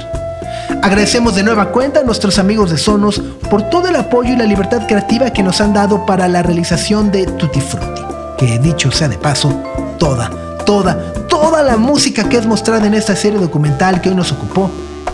Agradecemos 0.82 1.34
de 1.34 1.42
nueva 1.42 1.72
cuenta 1.72 2.00
a 2.00 2.04
nuestros 2.04 2.38
amigos 2.38 2.70
de 2.70 2.78
Sonos 2.78 3.20
por 3.50 3.68
todo 3.68 3.88
el 3.88 3.96
apoyo 3.96 4.32
y 4.32 4.36
la 4.36 4.46
libertad 4.46 4.86
creativa 4.86 5.30
que 5.30 5.42
nos 5.42 5.60
han 5.60 5.74
dado 5.74 6.06
para 6.06 6.26
la 6.26 6.42
realización 6.42 7.10
de 7.10 7.26
Tutti 7.26 7.60
Frutti, 7.60 8.02
que 8.38 8.58
dicho 8.58 8.90
sea 8.90 9.08
de 9.08 9.18
paso, 9.18 9.52
toda, 9.98 10.30
toda, 10.64 11.12
toda 11.28 11.62
la 11.62 11.76
música 11.76 12.28
que 12.30 12.38
es 12.38 12.46
mostrada 12.46 12.86
en 12.86 12.94
esta 12.94 13.14
serie 13.14 13.38
documental 13.38 14.00
que 14.00 14.08
hoy 14.08 14.14
nos 14.14 14.32
ocupó 14.32 14.70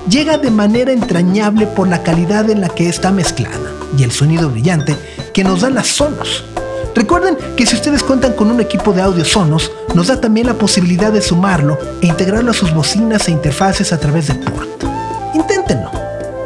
llega 0.08 0.38
de 0.38 0.52
manera 0.52 0.92
entrañable 0.92 1.66
por 1.66 1.88
la 1.88 2.04
calidad 2.04 2.48
en 2.48 2.60
la 2.60 2.68
que 2.68 2.88
está 2.88 3.10
mezclada 3.10 3.72
y 3.98 4.04
el 4.04 4.12
sonido 4.12 4.50
brillante 4.50 4.96
que 5.34 5.42
nos 5.42 5.62
dan 5.62 5.74
las 5.74 5.88
Sonos. 5.88 6.44
Recuerden 6.94 7.36
que 7.56 7.66
si 7.66 7.74
ustedes 7.74 8.04
cuentan 8.04 8.34
con 8.34 8.52
un 8.52 8.60
equipo 8.60 8.92
de 8.92 9.02
audio 9.02 9.24
Sonos, 9.24 9.72
nos 9.94 10.06
da 10.06 10.20
también 10.20 10.46
la 10.46 10.54
posibilidad 10.54 11.12
de 11.12 11.22
sumarlo 11.22 11.76
e 12.00 12.06
integrarlo 12.06 12.52
a 12.52 12.54
sus 12.54 12.72
bocinas 12.72 13.26
e 13.26 13.32
interfaces 13.32 13.92
a 13.92 13.98
través 13.98 14.28
de 14.28 14.34
port. 14.36 14.85
Inténtenlo, 15.36 15.90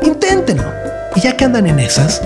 inténtenlo. 0.02 0.72
Y 1.14 1.20
ya 1.20 1.36
que 1.36 1.44
andan 1.44 1.68
en 1.68 1.78
esas, 1.78 2.20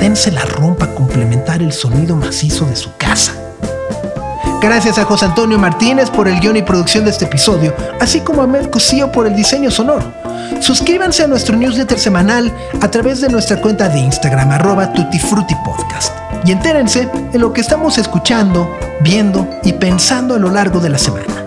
dense 0.00 0.32
la 0.32 0.44
rumpa 0.44 0.86
a 0.86 0.94
complementar 0.96 1.62
el 1.62 1.72
sonido 1.72 2.16
macizo 2.16 2.66
de 2.66 2.74
su 2.74 2.96
casa. 2.96 3.32
Gracias 4.60 4.98
a 4.98 5.04
José 5.04 5.26
Antonio 5.26 5.56
Martínez 5.56 6.10
por 6.10 6.26
el 6.26 6.40
guion 6.40 6.56
y 6.56 6.62
producción 6.62 7.04
de 7.04 7.12
este 7.12 7.26
episodio, 7.26 7.72
así 8.00 8.22
como 8.22 8.42
a 8.42 8.48
Mel 8.48 8.70
Cosío 8.70 9.12
por 9.12 9.28
el 9.28 9.36
diseño 9.36 9.70
sonoro. 9.70 10.12
Suscríbanse 10.58 11.22
a 11.22 11.28
nuestro 11.28 11.56
newsletter 11.56 11.98
semanal 12.00 12.52
a 12.80 12.90
través 12.90 13.20
de 13.20 13.28
nuestra 13.28 13.60
cuenta 13.60 13.88
de 13.88 14.00
Instagram, 14.00 14.50
arroba 14.50 14.92
tutifrutipodcast. 14.92 16.12
Y 16.44 16.50
entérense 16.50 17.08
de 17.30 17.38
lo 17.38 17.52
que 17.52 17.60
estamos 17.60 17.98
escuchando, 17.98 18.68
viendo 19.00 19.48
y 19.62 19.74
pensando 19.74 20.34
a 20.34 20.40
lo 20.40 20.50
largo 20.50 20.80
de 20.80 20.88
la 20.88 20.98
semana. 20.98 21.40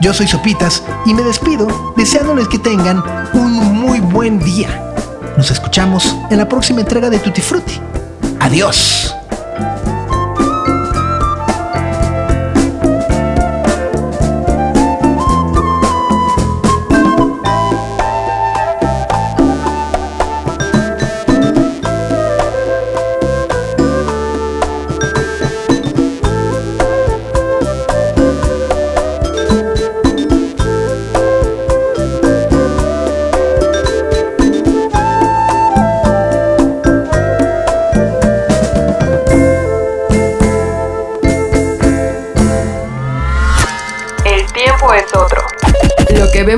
Yo 0.00 0.14
soy 0.14 0.28
Sopitas 0.28 0.84
y 1.04 1.14
me 1.14 1.22
despido 1.22 1.66
deseándoles 1.96 2.46
que 2.46 2.60
tengan 2.60 3.02
un 3.32 3.75
buen 4.26 4.40
día. 4.40 4.92
Nos 5.36 5.52
escuchamos 5.52 6.16
en 6.30 6.38
la 6.38 6.48
próxima 6.48 6.80
entrega 6.80 7.08
de 7.08 7.20
Tutti 7.20 7.40
Frutti. 7.40 7.80
Adiós. 8.40 9.14